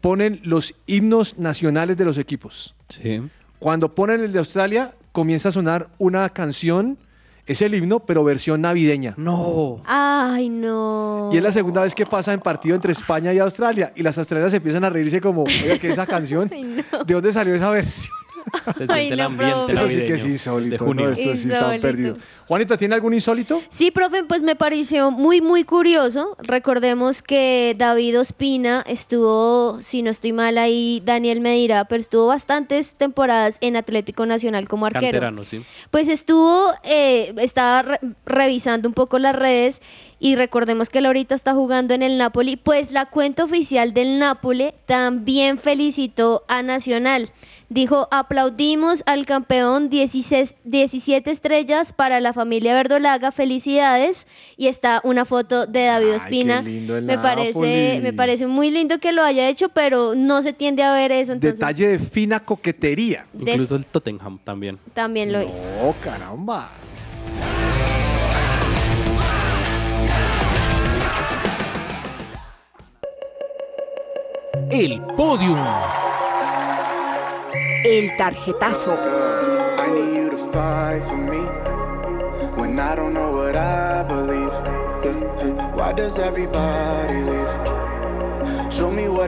Ponen 0.00 0.40
los 0.42 0.74
himnos 0.86 1.38
nacionales 1.38 1.96
de 1.96 2.04
los 2.04 2.18
equipos. 2.18 2.74
Sí. 2.88 3.22
Cuando 3.60 3.94
ponen 3.94 4.22
el 4.22 4.32
de 4.32 4.40
Australia, 4.40 4.92
comienza 5.12 5.50
a 5.50 5.52
sonar 5.52 5.88
una 5.98 6.28
canción, 6.30 6.98
es 7.46 7.62
el 7.62 7.74
himno, 7.74 8.00
pero 8.00 8.24
versión 8.24 8.60
navideña. 8.60 9.14
No. 9.16 9.82
Ay, 9.86 10.48
no. 10.48 11.30
Y 11.32 11.36
es 11.36 11.42
la 11.42 11.52
segunda 11.52 11.82
vez 11.82 11.94
que 11.94 12.04
pasa 12.04 12.32
en 12.32 12.40
partido 12.40 12.74
entre 12.74 12.90
España 12.90 13.32
y 13.32 13.38
Australia. 13.38 13.92
Y 13.94 14.02
las 14.02 14.18
australianas 14.18 14.52
empiezan 14.54 14.82
a 14.82 14.90
reírse 14.90 15.20
como, 15.20 15.44
oiga, 15.44 15.78
¿qué 15.78 15.86
es 15.86 15.92
esa 15.92 16.06
canción? 16.06 16.48
¿De 17.06 17.14
dónde 17.14 17.32
salió 17.32 17.54
esa 17.54 17.70
versión? 17.70 18.21
Se 18.76 18.86
siente 18.86 19.08
el 19.14 19.20
ambiente 19.20 19.72
Eso 19.72 19.88
sí 19.88 19.96
que 19.96 20.14
es 20.14 20.24
insólito. 20.26 20.72
de 20.72 20.78
junio. 20.78 21.06
¿no? 21.06 21.12
Esto 21.12 21.34
sí 21.34 21.48
está 21.48 21.58
Insólito. 21.76 21.82
perdido. 21.82 22.16
Juanita, 22.48 22.76
¿tiene 22.76 22.94
algún 22.94 23.14
insólito? 23.14 23.62
Sí, 23.70 23.90
profe, 23.90 24.24
pues 24.24 24.42
me 24.42 24.56
pareció 24.56 25.10
muy, 25.10 25.40
muy 25.40 25.64
curioso. 25.64 26.36
Recordemos 26.40 27.22
que 27.22 27.74
David 27.78 28.20
Ospina 28.20 28.84
estuvo, 28.86 29.78
si 29.80 30.02
no 30.02 30.10
estoy 30.10 30.32
mal 30.32 30.58
ahí, 30.58 31.00
Daniel 31.04 31.40
me 31.40 31.54
dirá, 31.54 31.84
pero 31.86 32.00
estuvo 32.00 32.26
bastantes 32.26 32.94
temporadas 32.96 33.58
en 33.60 33.76
Atlético 33.76 34.26
Nacional 34.26 34.68
como 34.68 34.86
arquero. 34.86 35.04
Canterano, 35.12 35.44
sí. 35.44 35.64
Pues 35.90 36.08
estuvo, 36.08 36.72
eh, 36.84 37.32
estaba 37.38 37.82
re- 37.82 38.00
revisando 38.26 38.88
un 38.88 38.94
poco 38.94 39.18
las 39.18 39.34
redes 39.36 39.80
y 40.24 40.36
recordemos 40.36 40.88
que 40.88 40.98
él 40.98 41.06
ahorita 41.06 41.34
está 41.34 41.52
jugando 41.52 41.94
en 41.94 42.02
el 42.02 42.16
Napoli, 42.16 42.54
pues 42.54 42.92
la 42.92 43.06
cuenta 43.06 43.42
oficial 43.42 43.92
del 43.92 44.20
Napoli 44.20 44.70
también 44.86 45.58
felicitó 45.58 46.44
a 46.46 46.62
Nacional. 46.62 47.32
Dijo, 47.68 48.06
aplaudimos 48.12 49.02
al 49.06 49.26
campeón 49.26 49.88
16 49.88 50.54
17 50.62 51.28
estrellas 51.28 51.92
para 51.92 52.20
la 52.20 52.32
familia 52.32 52.72
Verdolaga, 52.74 53.32
felicidades. 53.32 54.28
Y 54.56 54.68
está 54.68 55.00
una 55.02 55.24
foto 55.24 55.66
de 55.66 55.86
David 55.86 56.14
Ospina. 56.14 56.62
lindo 56.62 56.96
el 56.96 57.04
me 57.06 57.18
parece, 57.18 57.98
me 58.00 58.12
parece 58.12 58.46
muy 58.46 58.70
lindo 58.70 58.98
que 59.00 59.10
lo 59.10 59.22
haya 59.24 59.48
hecho, 59.48 59.70
pero 59.70 60.14
no 60.14 60.42
se 60.42 60.52
tiende 60.52 60.84
a 60.84 60.92
ver 60.92 61.10
eso, 61.10 61.32
entonces 61.32 61.58
Detalle 61.58 61.88
de 61.88 61.98
fina 61.98 62.38
coquetería. 62.40 63.26
De- 63.32 63.52
Incluso 63.52 63.74
el 63.74 63.86
Tottenham 63.86 64.38
también. 64.44 64.78
también 64.94 65.32
lo 65.32 65.42
hizo. 65.42 65.62
Oh, 65.82 65.94
caramba. 66.00 66.70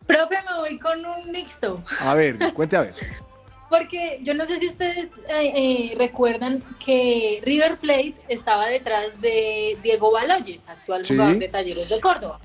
Profe, 0.08 0.38
me 0.50 0.58
voy 0.58 0.80
con 0.80 1.06
un 1.06 1.32
mixto. 1.32 1.84
A 2.00 2.16
ver, 2.16 2.52
cuente 2.54 2.78
a 2.78 2.82
ver. 2.82 2.96
Porque 3.70 4.20
yo 4.24 4.34
no 4.34 4.46
sé 4.46 4.60
si 4.60 4.68
ustedes 4.68 5.08
eh, 5.28 5.52
eh, 5.56 5.94
recuerdan 5.98 6.64
que 6.84 7.42
River 7.44 7.78
Plate 7.78 8.16
estaba 8.30 8.68
detrás 8.68 9.20
de 9.20 9.78
Diego 9.84 10.12
Baloyes, 10.12 10.68
actual 10.70 11.04
Sí. 11.06 11.14
jugador 11.16 11.40
de 11.40 11.48
Talleres 11.50 11.90
de 11.90 12.00
Córdoba. 12.00 12.40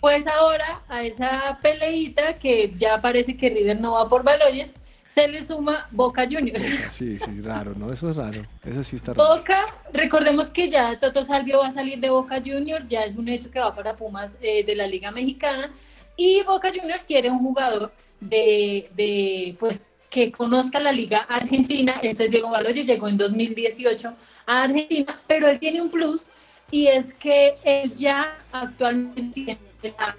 Pues 0.00 0.26
ahora 0.26 0.80
a 0.88 1.04
esa 1.04 1.58
peleita 1.62 2.38
que 2.38 2.72
ya 2.78 3.00
parece 3.00 3.36
que 3.36 3.50
River 3.50 3.80
no 3.80 3.92
va 3.92 4.08
por 4.08 4.22
Baloyes, 4.22 4.72
se 5.08 5.28
le 5.28 5.44
suma 5.44 5.86
Boca 5.90 6.26
Juniors. 6.28 6.62
Sí, 6.90 7.18
sí, 7.18 7.42
raro, 7.42 7.74
¿no? 7.76 7.92
Eso 7.92 8.10
es 8.10 8.16
raro. 8.16 8.46
Eso 8.64 8.82
sí 8.82 8.96
está 8.96 9.12
raro. 9.12 9.36
Boca, 9.36 9.66
recordemos 9.92 10.50
que 10.50 10.68
ya 10.70 10.98
Toto 10.98 11.22
Salvio 11.24 11.58
va 11.58 11.68
a 11.68 11.72
salir 11.72 11.98
de 11.98 12.08
Boca 12.10 12.40
Juniors, 12.44 12.86
ya 12.86 13.04
es 13.04 13.14
un 13.14 13.28
hecho 13.28 13.50
que 13.50 13.60
va 13.60 13.74
para 13.74 13.94
Pumas 13.94 14.36
eh, 14.40 14.64
de 14.64 14.74
la 14.74 14.86
Liga 14.86 15.10
Mexicana 15.10 15.70
y 16.16 16.42
Boca 16.44 16.70
Juniors 16.74 17.04
quiere 17.04 17.30
un 17.30 17.40
jugador 17.40 17.92
de, 18.20 18.88
de, 18.94 19.54
pues 19.60 19.82
que 20.12 20.30
conozca 20.30 20.78
la 20.78 20.92
Liga 20.92 21.20
Argentina. 21.28 21.94
Este 22.02 22.24
es 22.26 22.30
Diego 22.30 22.50
Baloyes, 22.50 22.86
llegó 22.86 23.08
en 23.08 23.16
2018 23.16 24.12
a 24.46 24.62
Argentina, 24.64 25.18
pero 25.26 25.48
él 25.48 25.58
tiene 25.58 25.80
un 25.80 25.90
plus 25.90 26.26
y 26.70 26.86
es 26.86 27.14
que 27.14 27.54
él 27.64 27.94
ya 27.94 28.36
actualmente 28.52 29.22
tiene 29.32 29.58
la 29.82 30.14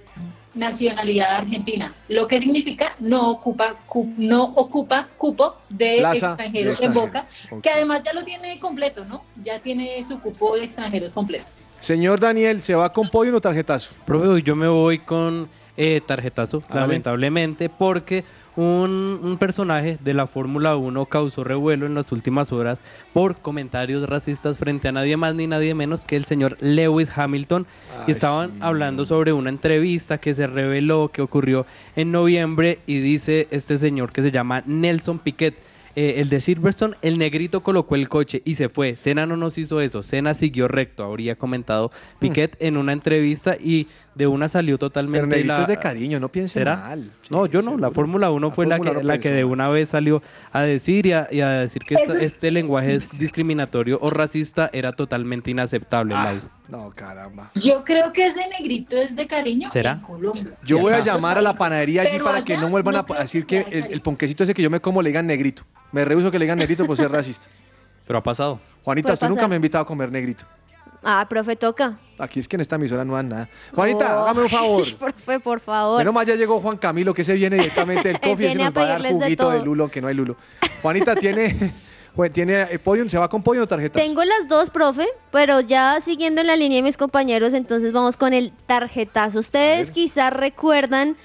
nacionalidad 0.55 1.37
argentina, 1.37 1.93
lo 2.09 2.27
que 2.27 2.39
significa 2.39 2.95
no 2.99 3.31
ocupa 3.31 3.75
cu- 3.87 4.13
no 4.17 4.43
ocupa 4.55 5.07
cupo 5.17 5.55
de 5.69 5.97
Plaza 5.99 6.27
extranjeros 6.29 6.79
de 6.79 6.85
en. 6.85 6.93
Boca, 6.93 7.27
Ok. 7.51 7.63
que 7.63 7.69
además 7.71 8.01
ya 8.05 8.13
lo 8.13 8.23
tiene 8.23 8.59
completo, 8.59 9.03
¿no? 9.05 9.23
Ya 9.43 9.59
tiene 9.59 10.03
su 10.07 10.19
cupo 10.19 10.55
de 10.55 10.65
extranjeros 10.65 11.11
completo. 11.11 11.45
Señor 11.79 12.19
Daniel, 12.19 12.61
¿se 12.61 12.75
va 12.75 12.91
con 12.91 13.09
podium 13.09 13.35
o 13.35 13.41
tarjetazo? 13.41 13.93
Profe, 14.05 14.41
yo 14.43 14.55
me 14.55 14.67
voy 14.67 14.99
con 14.99 15.49
eh, 15.75 16.01
tarjetazo, 16.05 16.61
lamentablemente, 16.71 17.67
porque 17.69 18.23
un, 18.55 19.19
un 19.23 19.37
personaje 19.37 19.97
de 19.99 20.13
la 20.13 20.27
Fórmula 20.27 20.75
1 20.75 21.05
causó 21.07 21.43
revuelo 21.43 21.85
en 21.85 21.95
las 21.95 22.11
últimas 22.11 22.51
horas 22.51 22.79
por 23.11 23.37
comentarios 23.37 24.07
racistas 24.07 24.57
frente 24.57 24.87
a 24.87 24.91
nadie 24.91 25.17
más 25.17 25.33
ni 25.35 25.47
nadie 25.47 25.73
menos 25.73 26.05
que 26.05 26.15
el 26.15 26.25
señor 26.25 26.57
Lewis 26.59 27.09
Hamilton. 27.15 27.65
Ay, 27.97 28.03
y 28.07 28.11
estaban 28.11 28.51
hablando 28.59 29.05
sobre 29.05 29.33
una 29.33 29.49
entrevista 29.49 30.19
que 30.19 30.35
se 30.35 30.47
reveló 30.47 31.09
que 31.11 31.21
ocurrió 31.21 31.65
en 31.95 32.11
noviembre 32.11 32.79
y 32.85 32.99
dice 32.99 33.47
este 33.51 33.77
señor 33.77 34.11
que 34.11 34.21
se 34.21 34.31
llama 34.31 34.63
Nelson 34.65 35.19
Piquet. 35.19 35.55
eh, 35.95 36.15
el 36.17 36.29
de 36.29 36.41
Silverstone, 36.41 36.95
el 37.03 37.19
negrito 37.19 37.61
colocó 37.61 37.93
el 37.95 38.09
coche 38.09 38.41
y 38.45 38.55
se 38.55 38.67
fue. 38.67 38.95
Senna 38.95 39.27
no 39.27 39.37
nos 39.37 39.59
hizo 39.59 39.79
eso. 39.79 40.01
Senna 40.01 40.33
siguió 40.33 40.67
recto, 40.67 41.03
habría 41.03 41.35
comentado 41.35 41.91
Piquet 42.19 42.57
en 42.59 42.77
una 42.77 42.93
entrevista 42.93 43.55
y 43.59 43.87
de 44.15 44.27
una 44.27 44.47
salió 44.47 44.77
totalmente. 44.77 45.19
Pero 45.21 45.27
negrito 45.35 45.53
la- 45.55 45.61
es 45.61 45.67
de 45.67 45.77
cariño, 45.77 46.19
no 46.19 46.29
piense 46.29 46.59
¿Será? 46.59 46.75
mal. 46.77 47.11
no, 47.29 47.45
yo 47.47 47.61
no. 47.61 47.77
La 47.77 47.89
Fórmula 47.91 48.29
1 48.29 48.51
fue 48.51 48.65
la 48.65 48.79
que, 48.79 48.91
no 48.91 49.01
la 49.01 49.17
que 49.17 49.23
pensó 49.29 49.35
de 49.35 49.43
una 49.43 49.69
vez 49.69 49.89
salió 49.89 50.21
a 50.51 50.61
decir 50.61 51.05
y 51.07 51.13
a, 51.13 51.27
y 51.31 51.41
a 51.41 51.49
decir 51.49 51.81
que 51.83 51.95
esta- 51.95 52.19
este 52.19 52.51
lenguaje 52.51 52.93
es 52.95 53.09
discriminatorio 53.17 53.97
o 54.01 54.09
racista 54.09 54.69
era 54.73 54.91
totalmente 54.93 55.49
inaceptable. 55.51 56.13
Ah. 56.15 56.35
No, 56.69 56.91
caramba. 56.95 57.51
Yo 57.55 57.83
creo 57.83 58.13
que 58.13 58.27
ese 58.27 58.47
negrito 58.47 58.95
es 58.97 59.15
de 59.15 59.27
cariño 59.27 59.69
¿Será? 59.71 59.91
en 59.93 59.99
Colombia. 59.99 60.57
Yo 60.63 60.79
voy 60.79 60.93
a 60.93 60.99
llamar 61.01 61.37
a 61.37 61.41
la 61.41 61.53
panadería 61.55 62.01
allí 62.03 62.11
Pero 62.13 62.25
para 62.25 62.43
que 62.43 62.57
no 62.57 62.69
vuelvan 62.69 62.95
no 62.95 63.05
a 63.15 63.21
decir 63.21 63.45
que 63.45 63.65
el, 63.69 63.85
el 63.91 64.01
ponquecito 64.01 64.43
ese 64.43 64.53
que 64.53 64.61
yo 64.61 64.69
me 64.69 64.79
como 64.79 65.01
le 65.01 65.09
digan 65.09 65.27
negrito. 65.27 65.63
Me 65.91 66.05
rehuso 66.05 66.31
que 66.31 66.39
le 66.39 66.45
digan 66.45 66.57
negrito 66.57 66.85
por 66.85 66.97
ser 66.97 67.11
racista. 67.11 67.47
Pero 68.07 68.19
ha 68.19 68.23
pasado. 68.23 68.59
Juanita, 68.83 69.13
usted 69.13 69.27
nunca 69.27 69.41
pasar. 69.41 69.49
me 69.49 69.55
ha 69.55 69.57
invitado 69.57 69.83
a 69.83 69.87
comer 69.87 70.11
negrito. 70.11 70.45
Ah, 71.03 71.25
profe, 71.29 71.55
toca. 71.55 71.97
Aquí 72.17 72.39
es 72.39 72.47
que 72.47 72.55
en 72.55 72.61
esta 72.61 72.75
emisora 72.75 73.03
no 73.03 73.13
dan 73.15 73.27
nada. 73.29 73.49
Juanita, 73.75 74.17
Oh, 74.17 74.21
hágame 74.21 74.41
un 74.43 74.49
favor. 74.49 74.95
profe, 74.97 75.39
por 75.39 75.59
favor. 75.59 75.97
Menos 75.97 76.13
mal 76.13 76.25
ya 76.25 76.35
llegó 76.35 76.59
Juan 76.61 76.77
Camilo, 76.77 77.13
que 77.13 77.23
se 77.23 77.33
viene 77.33 77.57
directamente 77.57 78.07
del 78.07 78.19
coffee 78.21 78.47
y 78.49 78.51
se 78.53 78.57
nos 78.57 78.75
va 78.75 78.81
a 78.83 78.85
dar 78.85 79.01
de 79.01 79.09
juguito 79.11 79.49
de, 79.51 79.59
lulo, 79.63 79.89
que 79.89 80.01
no 80.01 80.07
hay 80.07 80.13
lulo. 80.15 80.37
Juanita, 80.81 81.15
¿tiene, 81.15 81.73
tiene 82.33 82.61
eh, 82.71 82.79
podium? 82.79 83.09
¿Se 83.09 83.17
va 83.17 83.27
con 83.29 83.43
podium 83.43 83.63
o 83.63 83.67
tarjetas? 83.67 84.01
Tengo 84.01 84.23
las 84.23 84.47
dos, 84.47 84.69
profe, 84.69 85.07
pero 85.31 85.59
ya 85.59 85.99
siguiendo 85.99 86.41
en 86.41 86.47
la 86.47 86.55
línea 86.55 86.77
de 86.77 86.83
mis 86.83 86.97
compañeros, 86.97 87.53
entonces 87.53 87.91
vamos 87.91 88.15
con 88.15 88.33
el 88.33 88.53
tarjetazo. 88.67 89.39
Ustedes 89.39 89.91
quizás 89.91 90.31
recuerdan 90.31 91.17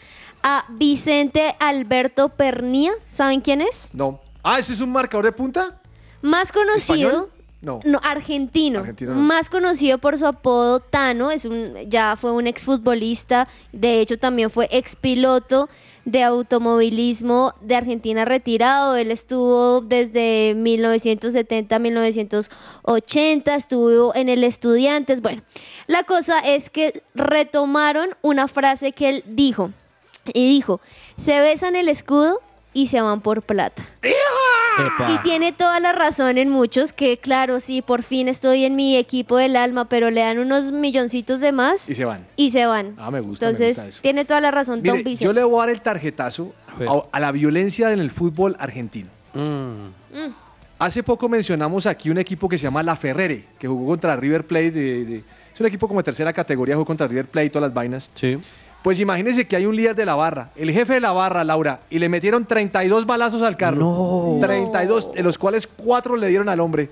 a 0.43 0.65
Vicente 0.71 1.55
Alberto 1.61 2.31
Pernía, 2.31 2.93
¿saben 3.11 3.41
quién 3.41 3.61
es? 3.61 3.91
No. 3.93 4.21
Ah, 4.43 4.59
¿ese 4.59 4.73
es 4.73 4.81
un 4.81 4.91
marcador 4.91 5.25
de 5.27 5.33
punta? 5.33 5.81
Más 6.23 6.51
conocido. 6.53 7.09
¿Español? 7.11 7.29
No. 7.61 7.81
No, 7.85 8.01
argentino. 8.05 8.81
Argentino 8.81 9.15
no. 9.15 9.21
Más 9.21 9.51
conocido 9.51 9.99
por 9.99 10.17
su 10.17 10.27
apodo 10.27 10.79
Tano, 10.79 11.31
es 11.33 11.45
un, 11.45 11.75
ya 11.89 12.15
fue 12.17 12.31
un 12.31 12.47
exfutbolista, 12.47 13.49
de 13.73 14.01
hecho 14.01 14.17
también 14.19 14.51
fue 14.51 14.69
expiloto 14.71 15.69
de 16.05 16.23
automovilismo 16.23 17.55
de 17.61 17.75
Argentina 17.75 18.25
retirado. 18.25 18.97
Él 18.97 19.11
estuvo 19.11 19.81
desde 19.81 20.55
1970 20.57 21.77
a 21.77 21.79
1980, 21.79 23.55
estuvo 23.55 24.15
en 24.15 24.29
el 24.29 24.45
Estudiantes. 24.45 25.21
Bueno, 25.21 25.43
la 25.87 26.05
cosa 26.05 26.39
es 26.39 26.71
que 26.71 27.03
retomaron 27.15 28.11
una 28.23 28.49
frase 28.49 28.93
que 28.93 29.09
él 29.09 29.25
dijo 29.27 29.73
y 30.33 30.49
dijo, 30.49 30.81
se 31.17 31.41
besan 31.41 31.77
el 31.77 31.89
escudo 31.89 32.41
y 32.83 32.87
se 32.87 33.01
van 33.01 33.21
por 33.21 33.43
plata. 33.43 33.83
Epa. 34.03 35.11
Y 35.13 35.19
tiene 35.25 35.53
toda 35.53 35.81
la 35.81 35.93
razón 35.93 36.39
en 36.39 36.49
muchos 36.51 36.93
que, 36.93 37.19
claro, 37.19 37.59
sí, 37.59 37.83
por 37.83 38.05
fin 38.05 38.29
estoy 38.29 38.65
en 38.65 38.77
mi 38.77 38.97
equipo 38.97 39.37
del 39.37 39.57
alma, 39.57 39.87
pero 39.87 40.11
le 40.11 40.21
dan 40.21 40.39
unos 40.39 40.71
milloncitos 40.71 41.41
de 41.41 41.51
más 41.51 41.91
Y 41.91 41.95
se 41.95 42.05
van. 42.05 42.27
y 42.37 42.51
se 42.51 42.65
van. 42.67 42.95
Ah, 42.97 43.11
me 43.11 43.19
gusta, 43.21 43.47
me 43.47 43.51
Entonces, 43.51 43.77
gusta 43.79 43.89
eso. 43.89 44.01
tiene 44.03 44.25
toda 44.25 44.41
la 44.41 44.53
razón, 44.53 44.77
Don 44.83 44.93
Mire, 44.99 45.03
Vicente. 45.05 45.25
yo 45.25 45.33
le 45.33 45.43
voy 45.43 45.57
a 45.57 45.61
dar 45.61 45.71
el 45.71 45.81
tarjetazo 45.81 46.53
a, 46.89 47.03
a 47.11 47.21
la 47.21 47.33
violencia 47.33 47.91
en 47.93 47.99
el 47.99 48.11
fútbol 48.13 48.55
argentino. 48.61 49.09
Mm. 49.35 49.89
Hace 50.79 51.03
poco 51.03 51.29
mencionamos 51.29 51.87
aquí 51.87 52.09
un 52.11 52.19
equipo 52.19 52.49
que 52.49 52.57
se 52.57 52.63
llama 52.63 52.85
La 52.85 52.95
Ferrere, 52.95 53.47
que 53.59 53.67
jugó 53.67 53.87
contra 53.89 54.15
River 54.17 54.47
Plate. 54.47 54.71
De, 54.71 55.05
de- 55.05 55.25
es 55.53 55.61
un 55.61 55.67
equipo 55.67 55.89
como 55.89 55.99
de 55.99 56.05
tercera 56.05 56.33
categoría, 56.33 56.77
jugó 56.77 56.85
contra 56.87 57.09
River 57.09 57.27
Plate 57.27 57.47
y 57.47 57.51
todas 57.51 57.69
las 57.69 57.75
vainas. 57.75 58.09
Sí. 58.15 58.39
Pues 58.83 59.01
imagínense 59.01 59.47
que 59.47 59.57
hay 59.57 59.67
un 59.67 59.75
líder 59.75 59.97
de 59.97 60.07
la 60.07 60.15
barra, 60.15 60.51
el 60.55 60.71
jefe 60.71 60.95
de 60.95 61.01
la 61.01 61.13
barra, 61.13 61.43
Laura, 61.45 61.81
y 61.91 61.99
le 61.99 62.09
metieron 62.09 62.47
32 62.47 63.07
balazos 63.07 63.43
al 63.43 63.57
carro. 63.57 63.77
No. 63.77 64.39
32, 64.41 65.13
de 65.15 65.23
los 65.23 65.37
cuales 65.37 65.67
4 65.67 66.17
le 66.17 66.29
dieron 66.29 66.49
al 66.49 66.61
hombre. 66.61 66.91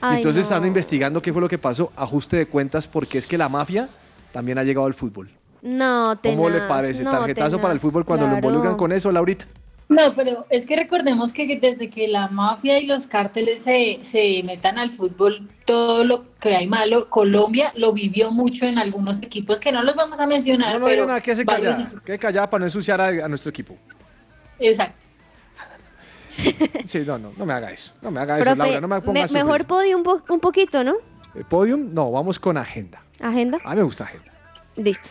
Ay, 0.00 0.18
Entonces 0.18 0.48
no. 0.48 0.54
están 0.54 0.66
investigando 0.66 1.22
qué 1.22 1.32
fue 1.32 1.40
lo 1.40 1.48
que 1.48 1.58
pasó, 1.58 1.92
ajuste 1.94 2.36
de 2.36 2.46
cuentas, 2.46 2.86
porque 2.88 3.18
es 3.18 3.26
que 3.26 3.38
la 3.38 3.48
mafia 3.48 3.88
también 4.32 4.58
ha 4.58 4.64
llegado 4.64 4.86
al 4.86 4.94
fútbol. 4.94 5.30
No, 5.62 6.16
tenaz. 6.18 6.36
¿Cómo 6.36 6.48
le 6.48 6.60
parece? 6.62 7.04
no, 7.04 7.10
Tarjetazo 7.10 7.60
para 7.60 7.74
el 7.74 7.80
fútbol 7.80 8.04
cuando 8.04 8.26
lo 8.26 8.34
involucran 8.34 8.76
con 8.76 8.92
eso, 8.92 9.12
Laurita. 9.12 9.46
No, 9.90 10.14
pero 10.14 10.46
es 10.50 10.66
que 10.66 10.76
recordemos 10.76 11.32
que 11.32 11.56
desde 11.60 11.90
que 11.90 12.06
la 12.06 12.28
mafia 12.28 12.78
y 12.78 12.86
los 12.86 13.08
cárteles 13.08 13.62
se, 13.64 13.98
se 14.02 14.40
metan 14.44 14.78
al 14.78 14.90
fútbol, 14.90 15.48
todo 15.66 16.04
lo 16.04 16.24
que 16.38 16.54
hay 16.54 16.68
malo, 16.68 17.10
Colombia 17.10 17.72
lo 17.74 17.92
vivió 17.92 18.30
mucho 18.30 18.66
en 18.66 18.78
algunos 18.78 19.20
equipos 19.20 19.58
que 19.58 19.72
no 19.72 19.82
los 19.82 19.96
vamos 19.96 20.20
a 20.20 20.26
mencionar. 20.28 20.74
No, 20.74 20.78
no 20.78 20.86
pero 20.86 21.06
nada, 21.06 21.20
que 21.20 21.34
se 21.34 21.42
varios- 21.44 21.74
calla. 21.74 21.92
Que 22.04 22.18
callada 22.20 22.48
para 22.48 22.60
no 22.60 22.66
ensuciar 22.66 23.00
a, 23.00 23.08
a 23.08 23.28
nuestro 23.28 23.50
equipo. 23.50 23.76
Exacto. 24.60 24.96
Sí, 26.84 27.00
no, 27.04 27.18
no, 27.18 27.32
no 27.36 27.44
me 27.44 27.52
haga 27.52 27.72
eso. 27.72 27.92
No 28.00 28.10
me 28.12 28.20
haga 28.20 28.38
eso, 28.38 28.54
Laura, 28.54 28.80
no 28.80 28.88
me 28.88 29.00
ponga 29.02 29.26
me- 29.26 29.32
mejor 29.32 29.64
podio 29.66 29.96
un, 29.96 30.04
po- 30.04 30.22
un 30.28 30.38
poquito, 30.40 30.84
¿no? 30.84 30.94
Eh, 31.34 31.42
Podium, 31.48 31.92
no, 31.92 32.10
vamos 32.12 32.38
con 32.38 32.56
agenda. 32.56 33.02
Agenda. 33.20 33.58
A 33.64 33.70
mí 33.70 33.76
me 33.76 33.82
gusta 33.82 34.04
agenda. 34.04 34.30
Listo. 34.76 35.10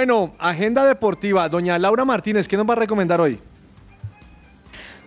Bueno, 0.00 0.34
agenda 0.38 0.86
deportiva. 0.86 1.46
Doña 1.50 1.78
Laura 1.78 2.06
Martínez, 2.06 2.48
¿qué 2.48 2.56
nos 2.56 2.66
va 2.66 2.72
a 2.72 2.76
recomendar 2.76 3.20
hoy? 3.20 3.38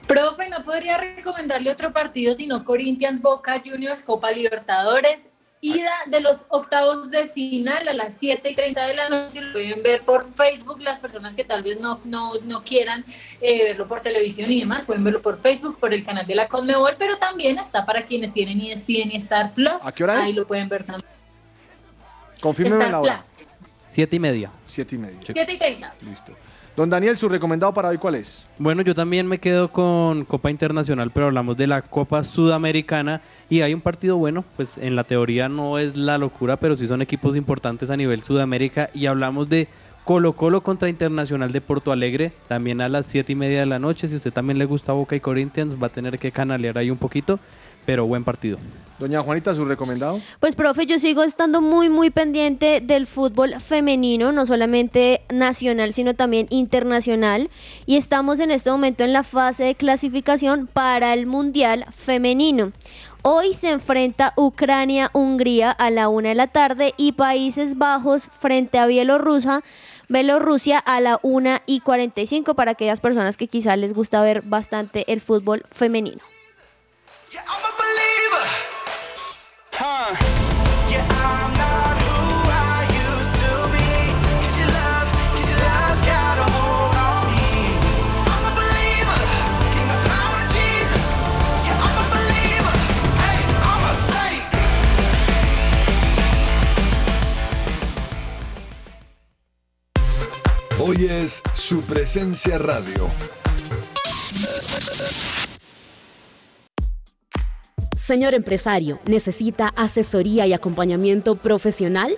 Profe, 0.05 0.47
no 0.49 0.63
podría 0.63 0.99
recomendarle 0.99 1.71
otro 1.71 1.91
partido 1.91 2.35
sino 2.35 2.63
Corinthians 2.63 3.19
Boca 3.19 3.59
Juniors 3.65 4.03
Copa 4.03 4.29
Libertadores. 4.29 5.29
Ida 5.61 5.89
de 6.05 6.21
los 6.21 6.45
octavos 6.49 7.09
de 7.09 7.25
final 7.25 7.87
a 7.87 7.93
las 7.93 8.17
7 8.19 8.51
y 8.51 8.53
30 8.53 8.85
de 8.85 8.93
la 8.93 9.09
noche. 9.09 9.41
Lo 9.41 9.53
pueden 9.53 9.81
ver 9.81 10.03
por 10.03 10.31
Facebook. 10.35 10.79
Las 10.79 10.99
personas 10.99 11.33
que 11.33 11.43
tal 11.43 11.63
vez 11.63 11.79
no, 11.79 11.99
no, 12.03 12.33
no 12.43 12.63
quieran 12.63 13.03
eh, 13.41 13.63
verlo 13.63 13.87
por 13.87 14.01
televisión 14.01 14.51
y 14.51 14.59
demás, 14.59 14.83
pueden 14.83 15.03
verlo 15.03 15.23
por 15.23 15.41
Facebook, 15.41 15.79
por 15.79 15.91
el 15.91 16.05
canal 16.05 16.27
de 16.27 16.35
la 16.35 16.47
Conmebol, 16.47 16.97
pero 16.99 17.17
también 17.17 17.57
está 17.57 17.83
para 17.83 18.03
quienes 18.03 18.31
tienen 18.31 18.61
ESPN 18.61 19.11
y 19.11 19.15
Star 19.15 19.53
Plus. 19.53 19.73
¿A 19.81 19.91
qué 19.91 20.03
hora 20.03 20.21
es? 20.21 20.29
Ahí 20.29 20.33
lo 20.33 20.45
pueden 20.45 20.69
ver 20.69 20.83
también. 20.83 21.09
Confírmeme 22.39 22.75
Star 22.75 22.91
la 22.91 22.99
hora. 22.99 23.23
Plus, 23.23 23.32
Siete 23.93 24.15
y 24.15 24.19
media. 24.19 24.49
Siete 24.65 24.95
y 24.95 24.97
media. 24.97 25.19
7 25.23 25.53
y 25.53 25.57
30. 25.59 25.93
Listo. 26.01 26.33
Don 26.75 26.89
Daniel, 26.89 27.15
su 27.15 27.29
recomendado 27.29 27.75
para 27.75 27.89
hoy, 27.89 27.99
¿cuál 27.99 28.15
es? 28.15 28.47
Bueno, 28.57 28.81
yo 28.81 28.95
también 28.95 29.27
me 29.27 29.37
quedo 29.37 29.71
con 29.71 30.25
Copa 30.25 30.49
Internacional, 30.49 31.11
pero 31.11 31.27
hablamos 31.27 31.57
de 31.57 31.67
la 31.67 31.83
Copa 31.83 32.23
Sudamericana 32.23 33.21
y 33.51 33.61
hay 33.61 33.71
un 33.71 33.81
partido 33.81 34.17
bueno, 34.17 34.43
pues 34.55 34.67
en 34.77 34.95
la 34.95 35.03
teoría 35.03 35.47
no 35.47 35.77
es 35.77 35.95
la 35.95 36.17
locura, 36.17 36.57
pero 36.57 36.75
sí 36.75 36.87
son 36.87 37.03
equipos 37.03 37.35
importantes 37.35 37.91
a 37.91 37.95
nivel 37.95 38.23
Sudamérica 38.23 38.89
y 38.95 39.05
hablamos 39.05 39.47
de 39.47 39.67
Colo 40.05 40.33
Colo 40.33 40.61
contra 40.61 40.89
Internacional 40.89 41.51
de 41.51 41.61
Porto 41.61 41.91
Alegre, 41.91 42.31
también 42.47 42.81
a 42.81 42.89
las 42.89 43.05
siete 43.05 43.33
y 43.33 43.35
media 43.35 43.59
de 43.59 43.67
la 43.67 43.77
noche. 43.77 44.07
Si 44.07 44.15
a 44.15 44.17
usted 44.17 44.33
también 44.33 44.57
le 44.57 44.65
gusta 44.65 44.91
Boca 44.93 45.15
y 45.15 45.19
Corinthians, 45.19 45.75
va 45.79 45.87
a 45.87 45.91
tener 45.91 46.17
que 46.17 46.31
canalear 46.31 46.79
ahí 46.79 46.89
un 46.89 46.97
poquito, 46.97 47.39
pero 47.85 48.05
buen 48.05 48.23
partido. 48.23 48.57
Doña 48.99 49.21
Juanita, 49.21 49.53
su 49.53 49.65
recomendado. 49.65 50.21
Pues 50.39 50.55
profe, 50.55 50.85
yo 50.85 50.99
sigo 50.99 51.23
estando 51.23 51.61
muy 51.61 51.89
muy 51.89 52.09
pendiente 52.09 52.79
del 52.79 53.07
fútbol 53.07 53.59
femenino, 53.59 54.31
no 54.31 54.45
solamente 54.45 55.21
nacional, 55.29 55.93
sino 55.93 56.13
también 56.13 56.47
internacional. 56.49 57.49
Y 57.85 57.97
estamos 57.97 58.39
en 58.39 58.51
este 58.51 58.69
momento 58.71 59.03
en 59.03 59.11
la 59.11 59.23
fase 59.23 59.65
de 59.65 59.75
clasificación 59.75 60.67
para 60.67 61.13
el 61.13 61.25
Mundial 61.25 61.85
Femenino. 61.91 62.71
Hoy 63.23 63.53
se 63.53 63.71
enfrenta 63.71 64.33
Ucrania-Hungría 64.37 65.71
a 65.71 65.89
la 65.89 66.09
una 66.09 66.29
de 66.29 66.35
la 66.35 66.47
tarde 66.47 66.93
y 66.97 67.13
Países 67.13 67.77
Bajos 67.77 68.29
frente 68.39 68.77
a 68.77 68.85
Bielorrusia. 68.85 69.63
Bielorrusia 70.07 70.77
a 70.77 71.01
la 71.01 71.19
1 71.23 71.59
y 71.65 71.79
45 71.79 72.53
para 72.53 72.71
aquellas 72.71 73.01
personas 73.01 73.37
que 73.37 73.47
quizá 73.47 73.75
les 73.75 73.93
gusta 73.93 74.21
ver 74.21 74.43
bastante 74.43 75.11
el 75.11 75.19
fútbol 75.19 75.63
femenino. 75.71 76.32
Hoy 100.85 101.05
es 101.09 101.41
su 101.53 101.79
presencia 101.83 102.57
radio. 102.57 103.07
Señor 107.95 108.33
empresario, 108.33 108.99
¿necesita 109.05 109.69
asesoría 109.77 110.45
y 110.45 110.51
acompañamiento 110.51 111.35
profesional? 111.35 112.13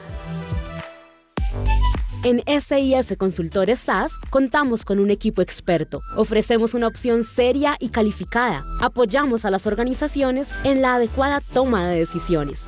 En 2.24 2.41
SIF 2.59 3.16
Consultores 3.20 3.82
SAS 3.82 4.18
contamos 4.32 4.84
con 4.84 4.97
un 4.97 5.11
equipo 5.11 5.43
experto. 5.43 6.01
Ofrecemos 6.16 6.74
una 6.74 6.88
opción 6.88 7.22
seria 7.22 7.78
y 7.80 7.89
calificada. 7.89 8.66
Apoyamos 8.82 9.45
a 9.45 9.51
las 9.51 9.68
organizaciones 9.68 10.51
en 10.63 10.82
la 10.82 10.95
adecuada 10.95 11.39
toma 11.39 11.88
de 11.88 11.99
decisiones. 11.99 12.68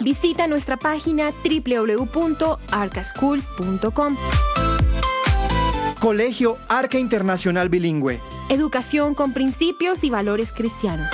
Visita 0.00 0.46
nuestra 0.46 0.76
página 0.76 1.32
www.arcaschool.com. 1.44 4.16
Colegio 6.00 6.56
Arca 6.68 6.98
Internacional 6.98 7.68
Bilingüe. 7.68 8.20
Educación 8.50 9.14
con 9.14 9.32
principios 9.32 10.04
y 10.04 10.10
valores 10.10 10.52
cristianos. 10.52 11.08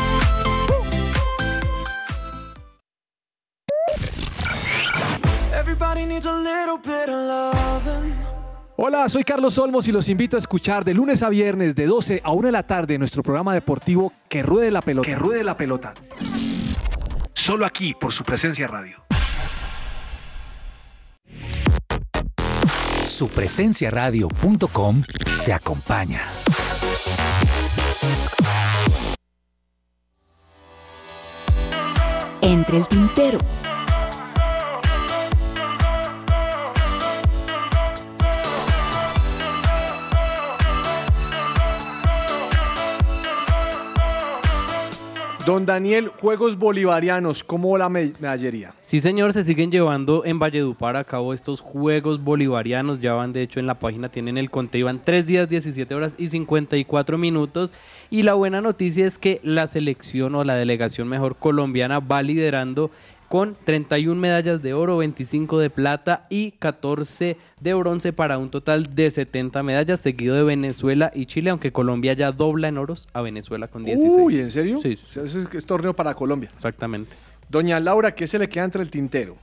Everybody 5.52 6.06
needs 6.06 6.26
a 6.26 6.36
little 6.36 6.78
bit 6.82 7.08
of 7.08 7.28
loving. 7.28 8.14
Hola, 8.76 9.08
soy 9.10 9.24
Carlos 9.24 9.58
Olmos 9.58 9.86
y 9.88 9.92
los 9.92 10.08
invito 10.08 10.36
a 10.36 10.38
escuchar 10.38 10.86
de 10.86 10.94
lunes 10.94 11.22
a 11.22 11.28
viernes 11.28 11.76
de 11.76 11.84
12 11.84 12.22
a 12.24 12.32
1 12.32 12.46
de 12.46 12.52
la 12.52 12.62
tarde 12.62 12.96
nuestro 12.96 13.22
programa 13.22 13.52
deportivo 13.52 14.10
Que 14.26 14.42
Ruede 14.42 14.70
la 14.70 14.80
Pelota. 14.80 15.06
Que 15.06 15.16
Ruede 15.16 15.44
la 15.44 15.54
Pelota. 15.54 15.92
Solo 17.40 17.64
aquí 17.64 17.94
por 17.94 18.12
su 18.12 18.22
presencia 18.22 18.66
radio. 18.66 19.02
Supresenciaradio.com 23.02 25.02
te 25.46 25.52
acompaña. 25.54 26.20
Entre 32.42 32.76
el 32.76 32.86
tintero. 32.86 33.38
Don 45.46 45.64
Daniel, 45.64 46.08
Juegos 46.08 46.56
Bolivarianos, 46.58 47.42
¿cómo 47.42 47.76
la 47.78 47.88
me- 47.88 48.12
medallería? 48.20 48.72
Sí, 48.82 49.00
señor, 49.00 49.32
se 49.32 49.42
siguen 49.42 49.70
llevando 49.70 50.22
en 50.26 50.38
Valledupar 50.38 50.96
a 50.96 51.02
cabo 51.04 51.32
estos 51.32 51.60
Juegos 51.60 52.22
Bolivarianos. 52.22 53.00
Ya 53.00 53.14
van, 53.14 53.32
de 53.32 53.42
hecho, 53.42 53.58
en 53.58 53.66
la 53.66 53.78
página 53.78 54.10
tienen 54.10 54.36
el 54.36 54.50
conteo, 54.50 54.84
van 54.86 55.00
3 55.02 55.26
días, 55.26 55.48
17 55.48 55.94
horas 55.94 56.12
y 56.18 56.28
54 56.28 57.16
minutos. 57.16 57.72
Y 58.10 58.22
la 58.22 58.34
buena 58.34 58.60
noticia 58.60 59.06
es 59.06 59.16
que 59.18 59.40
la 59.42 59.66
selección 59.66 60.34
o 60.34 60.44
la 60.44 60.56
delegación 60.56 61.08
mejor 61.08 61.36
colombiana 61.36 62.00
va 62.00 62.22
liderando 62.22 62.90
con 63.30 63.56
31 63.64 64.20
medallas 64.20 64.60
de 64.60 64.74
oro, 64.74 64.96
25 64.96 65.60
de 65.60 65.70
plata 65.70 66.26
y 66.30 66.50
14 66.50 67.36
de 67.60 67.74
bronce 67.74 68.12
para 68.12 68.38
un 68.38 68.50
total 68.50 68.92
de 68.96 69.08
70 69.08 69.62
medallas, 69.62 70.00
seguido 70.00 70.34
de 70.34 70.42
Venezuela 70.42 71.12
y 71.14 71.26
Chile, 71.26 71.50
aunque 71.50 71.70
Colombia 71.70 72.12
ya 72.14 72.32
dobla 72.32 72.66
en 72.66 72.76
oros 72.76 73.06
a 73.12 73.22
Venezuela 73.22 73.68
con 73.68 73.84
16. 73.84 74.12
Uy, 74.20 74.40
¿en 74.40 74.50
serio? 74.50 74.78
Sí, 74.78 74.98
O 75.00 75.06
sea, 75.06 75.22
ese 75.22 75.42
es, 75.42 75.54
es 75.54 75.64
torneo 75.64 75.94
para 75.94 76.12
Colombia. 76.12 76.50
exactamente. 76.52 77.14
Doña 77.48 77.78
Laura, 77.78 78.16
¿qué 78.16 78.26
se 78.26 78.36
le 78.36 78.48
queda 78.48 78.64
entre 78.64 78.82
el 78.82 78.90
tintero? 78.90 79.36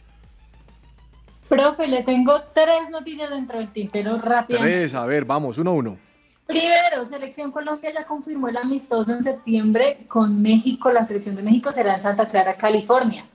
Profe, 1.47 1.87
le 1.87 2.03
tengo 2.03 2.41
tres 2.53 2.89
noticias 2.91 3.29
dentro 3.29 3.57
del 3.57 3.71
tintero 3.71 4.17
rápidamente. 4.17 4.79
Tres, 4.79 4.95
a 4.95 5.05
ver, 5.05 5.23
vamos, 5.23 5.57
uno 5.59 5.69
a 5.69 5.73
uno. 5.73 5.97
Primero, 6.45 7.05
Selección 7.05 7.53
Colombia 7.53 7.93
ya 7.93 8.05
confirmó 8.05 8.49
el 8.49 8.57
amistoso 8.57 9.13
en 9.13 9.21
septiembre 9.21 9.99
con 10.09 10.41
México. 10.41 10.91
La 10.91 11.05
selección 11.05 11.37
de 11.37 11.43
México 11.43 11.71
será 11.71 11.93
en 11.95 12.01
Santa 12.01 12.27
Clara, 12.27 12.57
California. 12.57 13.25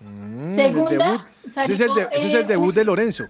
Mm, 0.00 0.46
Segunda, 0.46 0.90
debut. 0.90 1.20
Ese 1.44 1.72
es 1.72 1.80
el, 1.80 1.94
de- 1.94 2.08
ese 2.12 2.26
es 2.26 2.34
el 2.34 2.46
debut 2.46 2.74
de 2.74 2.84
Lorenzo. 2.84 3.24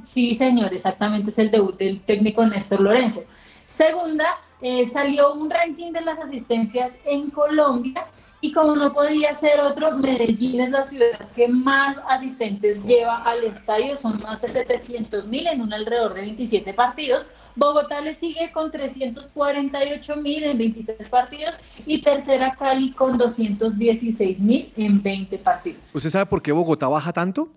Sí, 0.00 0.34
señor, 0.34 0.72
exactamente 0.72 1.30
es 1.30 1.38
el 1.38 1.50
debut 1.50 1.76
del 1.78 2.00
técnico 2.00 2.44
Néstor 2.46 2.80
Lorenzo. 2.80 3.22
Segunda, 3.66 4.24
eh, 4.62 4.86
salió 4.86 5.34
un 5.34 5.50
ranking 5.50 5.92
de 5.92 6.00
las 6.00 6.18
asistencias 6.18 6.96
en 7.04 7.30
Colombia 7.30 8.06
y 8.40 8.50
como 8.52 8.74
no 8.74 8.92
podía 8.94 9.34
ser 9.34 9.60
otro, 9.60 9.96
Medellín 9.98 10.60
es 10.60 10.70
la 10.70 10.82
ciudad 10.82 11.28
que 11.34 11.46
más 11.46 12.00
asistentes 12.08 12.86
lleva 12.86 13.18
al 13.22 13.44
estadio, 13.44 13.94
son 13.96 14.18
más 14.22 14.40
de 14.40 14.48
700 14.48 15.26
mil 15.26 15.46
en 15.46 15.60
un 15.60 15.72
alrededor 15.72 16.14
de 16.14 16.22
27 16.22 16.72
partidos. 16.72 17.26
Bogotá 17.60 18.00
le 18.00 18.14
sigue 18.14 18.50
con 18.52 18.70
348 18.70 20.16
mil 20.16 20.44
en 20.44 20.56
23 20.56 21.10
partidos 21.10 21.58
y 21.84 22.00
tercera 22.00 22.54
Cali 22.54 22.92
con 22.92 23.18
216 23.18 24.40
mil 24.40 24.72
en 24.76 25.02
20 25.02 25.36
partidos. 25.38 25.82
¿Usted 25.92 26.08
sabe 26.08 26.24
por 26.24 26.40
qué 26.40 26.52
Bogotá 26.52 26.88
baja 26.88 27.12
tanto? 27.12 27.50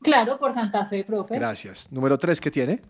Claro, 0.00 0.38
por 0.38 0.54
Santa 0.54 0.86
Fe, 0.86 1.04
profe. 1.04 1.34
Gracias. 1.34 1.92
Número 1.92 2.16
tres, 2.16 2.40
¿qué 2.40 2.50
tiene? 2.50 2.80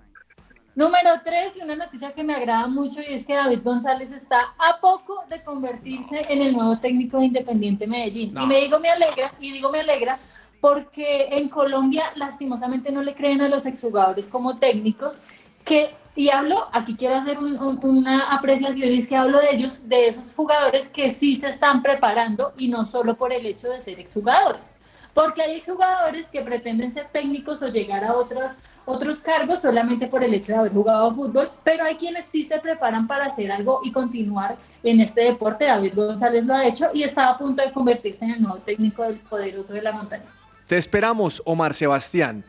Número 0.76 1.10
tres, 1.24 1.56
y 1.56 1.62
una 1.62 1.74
noticia 1.74 2.12
que 2.12 2.22
me 2.22 2.34
agrada 2.34 2.68
mucho, 2.68 3.00
y 3.00 3.12
es 3.12 3.26
que 3.26 3.34
David 3.34 3.62
González 3.64 4.12
está 4.12 4.54
a 4.56 4.78
poco 4.80 5.24
de 5.28 5.42
convertirse 5.42 6.26
en 6.28 6.42
el 6.42 6.52
nuevo 6.52 6.78
técnico 6.78 7.18
de 7.18 7.24
Independiente 7.26 7.88
Medellín. 7.88 8.32
No. 8.32 8.44
Y 8.44 8.46
me 8.46 8.60
digo 8.60 8.78
me 8.78 8.90
alegra, 8.90 9.34
y 9.40 9.50
digo 9.50 9.72
me 9.72 9.80
alegra, 9.80 10.20
porque 10.60 11.26
en 11.32 11.48
Colombia 11.48 12.12
lastimosamente 12.14 12.92
no 12.92 13.02
le 13.02 13.14
creen 13.14 13.40
a 13.40 13.48
los 13.48 13.66
exjugadores 13.66 14.28
como 14.28 14.58
técnicos, 14.58 15.18
que, 15.64 15.90
y 16.16 16.30
hablo, 16.30 16.66
aquí 16.72 16.96
quiero 16.96 17.14
hacer 17.14 17.38
un- 17.38 17.58
un- 17.62 17.78
una 17.82 18.32
apreciación, 18.34 18.88
es 18.88 19.06
que 19.06 19.14
hablo 19.16 19.38
de 19.38 19.50
ellos, 19.52 19.88
de 19.88 20.08
esos 20.08 20.32
jugadores 20.32 20.88
que 20.88 21.10
sí 21.10 21.34
se 21.34 21.48
están 21.48 21.82
preparando, 21.82 22.52
y 22.58 22.68
no 22.68 22.84
solo 22.86 23.16
por 23.16 23.32
el 23.32 23.44
hecho 23.46 23.68
de 23.68 23.78
ser 23.80 24.00
exjugadores. 24.00 24.74
Porque 25.12 25.40
hay 25.42 25.60
jugadores 25.60 26.28
que 26.28 26.42
pretenden 26.42 26.90
ser 26.90 27.06
técnicos 27.06 27.62
o 27.62 27.68
llegar 27.68 28.04
a 28.04 28.14
otros, 28.14 28.50
otros 28.84 29.20
cargos 29.22 29.60
solamente 29.60 30.06
por 30.08 30.22
el 30.22 30.34
hecho 30.34 30.52
de 30.52 30.58
haber 30.58 30.72
jugado 30.72 31.10
fútbol, 31.12 31.50
pero 31.64 31.84
hay 31.84 31.94
quienes 31.96 32.26
sí 32.26 32.42
se 32.42 32.58
preparan 32.58 33.06
para 33.06 33.24
hacer 33.26 33.50
algo 33.50 33.80
y 33.82 33.92
continuar 33.92 34.56
en 34.82 35.00
este 35.00 35.22
deporte. 35.22 35.64
David 35.64 35.94
González 35.94 36.44
lo 36.44 36.54
ha 36.54 36.66
hecho 36.66 36.90
y 36.92 37.02
está 37.02 37.30
a 37.30 37.38
punto 37.38 37.62
de 37.62 37.72
convertirse 37.72 38.24
en 38.26 38.32
el 38.32 38.42
nuevo 38.42 38.58
técnico 38.58 39.02
del 39.04 39.16
poderoso 39.20 39.72
de 39.72 39.82
la 39.82 39.92
montaña. 39.92 40.24
Te 40.66 40.76
esperamos, 40.76 41.40
Omar 41.46 41.72
Sebastián. 41.72 42.44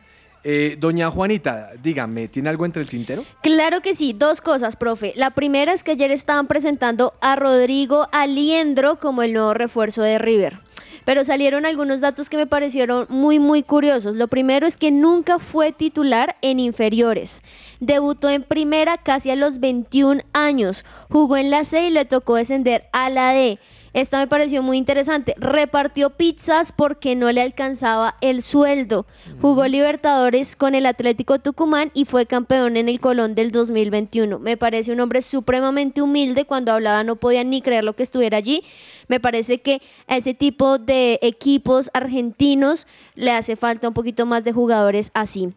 Eh, 0.49 0.77
doña 0.79 1.11
Juanita, 1.11 1.71
dígame, 1.83 2.29
¿tiene 2.29 2.47
algo 2.47 2.63
entre 2.63 2.81
el 2.81 2.87
tintero? 2.87 3.25
Claro 3.43 3.81
que 3.81 3.93
sí, 3.93 4.13
dos 4.13 4.39
cosas, 4.39 4.77
profe. 4.77 5.11
La 5.17 5.31
primera 5.31 5.73
es 5.73 5.83
que 5.83 5.91
ayer 5.91 6.09
estaban 6.09 6.47
presentando 6.47 7.15
a 7.19 7.35
Rodrigo 7.35 8.07
Aliendro 8.13 8.97
como 8.97 9.23
el 9.23 9.33
nuevo 9.33 9.53
refuerzo 9.53 10.03
de 10.03 10.17
River. 10.17 10.61
Pero 11.03 11.25
salieron 11.25 11.65
algunos 11.65 11.99
datos 11.99 12.29
que 12.29 12.37
me 12.37 12.47
parecieron 12.47 13.07
muy, 13.09 13.39
muy 13.39 13.61
curiosos. 13.61 14.15
Lo 14.15 14.29
primero 14.29 14.65
es 14.65 14.77
que 14.77 14.89
nunca 14.89 15.37
fue 15.37 15.73
titular 15.73 16.37
en 16.41 16.61
inferiores. 16.61 17.43
Debutó 17.81 18.29
en 18.29 18.43
primera 18.43 18.97
casi 18.97 19.29
a 19.31 19.35
los 19.35 19.59
21 19.59 20.21
años. 20.31 20.85
Jugó 21.09 21.35
en 21.35 21.49
la 21.49 21.65
C 21.65 21.87
y 21.87 21.91
le 21.91 22.05
tocó 22.05 22.35
descender 22.35 22.87
a 22.93 23.09
la 23.09 23.33
D. 23.33 23.59
Esta 23.97 24.19
me 24.19 24.27
pareció 24.27 24.61
muy 24.61 24.77
interesante. 24.77 25.33
Repartió 25.39 26.11
pizzas 26.11 26.71
porque 26.71 27.15
no 27.15 27.31
le 27.31 27.41
alcanzaba 27.41 28.13
el 28.21 28.43
sueldo. 28.43 29.07
Jugó 29.41 29.65
Libertadores 29.65 30.55
con 30.55 30.75
el 30.75 30.85
Atlético 30.85 31.39
Tucumán 31.39 31.89
y 31.95 32.05
fue 32.05 32.27
campeón 32.27 32.77
en 32.77 32.89
el 32.89 32.99
Colón 32.99 33.33
del 33.33 33.49
2021. 33.49 34.37
Me 34.37 34.55
parece 34.55 34.91
un 34.91 34.99
hombre 34.99 35.23
supremamente 35.23 36.03
humilde. 36.03 36.45
Cuando 36.45 36.73
hablaba 36.73 37.03
no 37.03 37.15
podían 37.15 37.49
ni 37.49 37.63
creer 37.63 37.83
lo 37.83 37.95
que 37.95 38.03
estuviera 38.03 38.37
allí. 38.37 38.63
Me 39.07 39.19
parece 39.19 39.61
que 39.61 39.81
a 40.05 40.17
ese 40.17 40.35
tipo 40.35 40.77
de 40.77 41.17
equipos 41.23 41.89
argentinos 41.95 42.85
le 43.15 43.31
hace 43.31 43.55
falta 43.55 43.87
un 43.87 43.95
poquito 43.95 44.27
más 44.27 44.43
de 44.43 44.51
jugadores 44.51 45.09
así. 45.15 45.53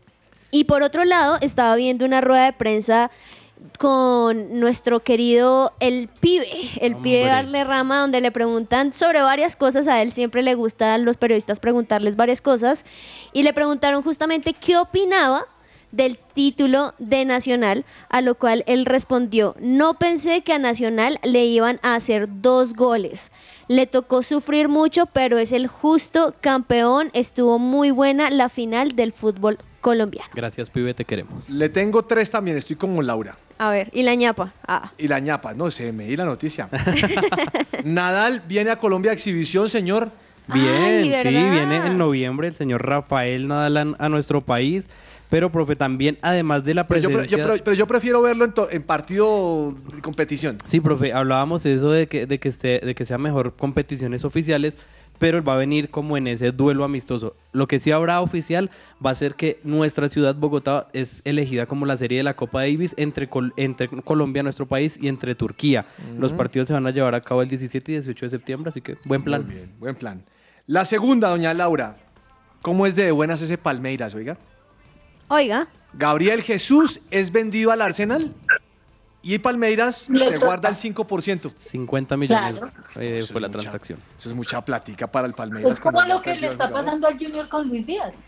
Y 0.51 0.64
por 0.64 0.82
otro 0.82 1.05
lado, 1.05 1.36
estaba 1.43 1.76
viendo 1.76 2.05
una 2.05 2.22
rueda 2.22 2.47
de 2.47 2.53
prensa 2.55 3.11
con 3.78 4.61
nuestro 4.61 5.00
querido 5.00 5.72
el 5.80 6.08
pibe, 6.08 6.48
el 6.80 6.96
pibe 6.96 7.64
Rama, 7.64 8.00
donde 8.00 8.20
le 8.20 8.30
preguntan 8.30 8.92
sobre 8.92 9.22
varias 9.22 9.56
cosas. 9.56 9.88
A 9.88 10.02
él 10.02 10.12
siempre 10.12 10.42
le 10.42 10.54
gusta 10.54 10.94
a 10.94 10.98
los 10.98 11.16
periodistas 11.16 11.61
preguntarles 11.61 12.16
varias 12.16 12.40
cosas. 12.40 12.84
Y 13.32 13.42
le 13.42 13.52
preguntaron 13.52 14.02
justamente 14.02 14.52
qué 14.54 14.76
opinaba 14.76 15.46
del 15.93 16.18
título 16.34 16.95
de 16.99 17.24
Nacional, 17.24 17.84
a 18.09 18.20
lo 18.20 18.34
cual 18.34 18.64
él 18.66 18.86
respondió, 18.86 19.57
no 19.61 19.95
pensé 19.95 20.43
que 20.43 20.53
a 20.53 20.59
Nacional 20.59 21.18
le 21.22 21.45
iban 21.47 21.80
a 21.82 21.95
hacer 21.95 22.28
dos 22.41 22.74
goles. 22.74 23.32
Le 23.68 23.86
tocó 23.86 24.22
sufrir 24.22 24.68
mucho, 24.68 25.07
pero 25.07 25.38
es 25.38 25.53
el 25.53 25.66
justo 25.66 26.34
campeón. 26.41 27.11
Estuvo 27.12 27.59
muy 27.59 27.91
buena 27.91 28.30
la 28.30 28.49
final 28.49 28.91
del 28.97 29.12
fútbol 29.12 29.59
colombiano. 29.80 30.30
Gracias, 30.34 30.70
pibe, 30.70 30.95
te 30.95 31.05
queremos. 31.05 31.49
Le 31.49 31.68
tengo 31.68 32.05
tres 32.05 32.30
también, 32.30 32.57
estoy 32.57 32.76
como 32.76 33.03
Laura. 33.03 33.36
A 33.59 33.70
ver, 33.70 33.91
y 33.93 34.03
la 34.03 34.14
ñapa. 34.14 34.55
Ah. 34.66 34.93
Y 34.97 35.09
la 35.09 35.18
ñapa, 35.20 35.55
no 35.55 35.70
sé, 35.70 35.93
me 35.93 36.07
di 36.07 36.16
la 36.16 36.24
noticia. 36.24 36.68
Nadal 37.84 38.43
viene 38.47 38.70
a 38.70 38.76
Colombia 38.76 39.11
a 39.11 39.14
exhibición, 39.14 39.68
señor. 39.68 40.11
Bien, 40.47 41.12
Ay, 41.12 41.14
sí, 41.22 41.28
viene 41.28 41.76
en 41.86 41.97
noviembre 41.97 42.49
el 42.49 42.55
señor 42.55 42.84
Rafael 42.84 43.47
Nadal 43.47 43.76
a, 43.76 44.05
a 44.05 44.09
nuestro 44.09 44.41
país. 44.41 44.88
Pero, 45.31 45.51
profe, 45.51 45.76
también, 45.76 46.18
además 46.22 46.64
de 46.64 46.74
la 46.74 46.87
Pero 46.89 47.01
yo, 47.01 47.09
presencia... 47.09 47.37
pre- 47.37 47.47
yo 47.47 47.53
pre- 47.55 47.62
pero 47.64 47.74
yo 47.76 47.87
prefiero 47.87 48.20
verlo 48.22 48.53
en, 48.70 48.83
partido 48.83 49.74
de 49.95 50.03
competición. 50.03 50.59
Sí, 50.66 50.81
profe, 50.81 51.12
hablábamos 51.12 51.64
eso 51.64 51.91
de 51.93 52.07
que, 52.09 52.26
de 52.26 52.39
que, 52.39 52.49
esté, 52.49 52.81
de 52.81 52.95
que 52.95 53.05
sea 53.05 53.16
mejor 53.16 53.55
competiciones 53.55 54.24
oficiales, 54.24 54.76
pero 55.20 55.37
él 55.39 55.47
va 55.49 55.53
a 55.53 55.57
venir 55.57 55.91
como 55.91 56.16
en 56.16 56.26
ese 56.26 56.51
duelo 56.51 56.83
amistoso. 56.83 57.37
Lo 57.53 57.68
que 57.68 57.78
sí 57.78 57.93
habrá 57.93 58.20
oficial 58.22 58.70
va 59.05 59.11
a 59.11 59.14
ser 59.14 59.35
que 59.35 59.61
nuestra 59.64 60.09
ciudad, 60.09 60.35
Bogotá, 60.35 60.89
es 60.95 61.20
elegida 61.24 61.66
como 61.66 61.85
la 61.87 61.97
serie 61.99 62.18
de 62.18 62.24
la 62.24 62.35
Copa 62.35 62.61
Davis 62.62 62.95
entre, 62.97 63.28
Col- 63.28 63.53
entre 63.57 63.87
Colombia, 63.89 64.43
nuestro 64.43 64.66
país, 64.66 64.99
y 65.01 65.09
entre 65.09 65.35
Turquía. 65.35 65.85
Los 66.18 66.33
partidos 66.33 66.68
se 66.68 66.74
van 66.74 66.87
a 66.87 66.91
llevar 66.91 67.14
a 67.14 67.20
cabo 67.20 67.43
el 67.43 67.49
17 67.49 67.93
y 67.93 67.95
18 67.97 68.26
de 68.26 68.31
septiembre, 68.31 68.70
así 68.70 68.81
que 68.81 68.97
buen 69.05 69.22
plan. 69.22 69.45
Muy 69.45 69.55
bien, 69.55 69.70
buen 69.78 69.95
plan. 69.95 70.22
La 70.66 70.85
segunda, 70.85 71.28
doña 71.28 71.53
Laura. 71.55 71.97
¿Cómo 72.62 72.87
es 72.87 72.97
de 72.97 73.11
buenas 73.12 73.41
ese 73.43 73.59
Palmeiras, 73.59 74.14
oiga? 74.14 74.37
Oiga, 75.33 75.68
Gabriel 75.93 76.43
Jesús 76.43 77.01
es 77.11 77.31
vendido 77.31 77.70
al 77.70 77.81
Arsenal 77.83 78.35
y 79.22 79.39
Palmeiras 79.39 80.09
Le 80.11 80.26
se 80.26 80.33
toca. 80.35 80.47
guarda 80.47 80.68
el 80.68 80.74
5%. 80.76 81.53
50 81.61 82.16
millones 82.16 82.59
Claro. 82.59 82.72
eh, 82.97 83.22
fue 83.31 83.41
la 83.41 83.47
mucha- 83.47 83.61
transacción. 83.61 84.01
Eso 84.18 84.28
es 84.31 84.35
mucha 84.35 84.61
plática 84.64 85.07
para 85.07 85.28
el 85.28 85.35
Palmeiras. 85.35 85.72
Es 85.74 85.81
como 85.81 86.03
lo 86.03 86.20
que 86.20 86.35
le 86.35 86.49
está 86.49 86.66
jugador. 86.66 86.85
pasando 86.85 87.07
al 87.07 87.16
Junior 87.18 87.49
con 87.49 87.68
Luis 87.68 87.87
Díaz. 87.87 88.24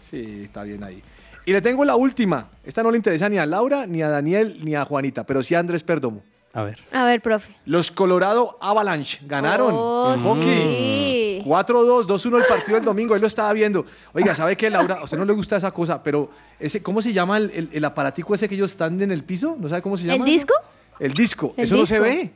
Sí, 0.00 0.42
está 0.44 0.62
bien 0.62 0.82
ahí. 0.82 1.02
Y 1.44 1.52
le 1.52 1.60
tengo 1.60 1.84
la 1.84 1.94
última. 1.94 2.48
Esta 2.64 2.82
no 2.82 2.90
le 2.90 2.96
interesa 2.96 3.28
ni 3.28 3.38
a 3.38 3.44
Laura, 3.46 3.86
ni 3.86 4.02
a 4.02 4.08
Daniel, 4.08 4.58
ni 4.64 4.74
a 4.74 4.84
Juanita, 4.84 5.24
pero 5.24 5.42
sí 5.42 5.54
a 5.54 5.58
Andrés 5.58 5.82
Perdomo. 5.82 6.22
A 6.52 6.62
ver. 6.62 6.78
a 6.92 7.04
ver, 7.04 7.20
profe. 7.20 7.54
Los 7.66 7.90
Colorado 7.90 8.56
Avalanche 8.62 9.20
ganaron. 9.26 9.70
Oh, 9.74 10.16
Hockey. 10.18 11.42
sí. 11.42 11.42
4-2, 11.44 12.06
2-1 12.06 12.38
el 12.38 12.44
partido 12.46 12.76
del 12.76 12.84
domingo. 12.84 13.14
Él 13.14 13.20
lo 13.20 13.26
estaba 13.26 13.52
viendo. 13.52 13.84
Oiga, 14.14 14.34
¿sabe 14.34 14.56
qué, 14.56 14.70
Laura? 14.70 14.96
A 14.96 15.04
usted 15.04 15.18
no 15.18 15.24
le 15.26 15.34
gusta 15.34 15.56
esa 15.56 15.70
cosa, 15.70 16.02
pero 16.02 16.30
ese, 16.58 16.82
¿cómo 16.82 17.02
se 17.02 17.12
llama 17.12 17.36
el, 17.36 17.50
el- 17.50 17.70
el 17.72 17.84
aparatico 17.84 18.34
ese 18.34 18.48
que 18.48 18.54
ellos 18.54 18.70
están 18.70 19.00
en 19.02 19.10
el 19.12 19.22
piso? 19.22 19.56
¿No 19.60 19.68
sabe 19.68 19.82
cómo 19.82 19.96
se 19.98 20.04
llama? 20.06 20.16
¿El 20.16 20.24
disco? 20.24 20.54
El 20.98 21.12
disco. 21.12 21.54
El 21.58 21.64
Eso 21.64 21.76
no 21.76 21.84
se 21.86 22.00
disco. 22.00 22.04
ve. 22.04 22.32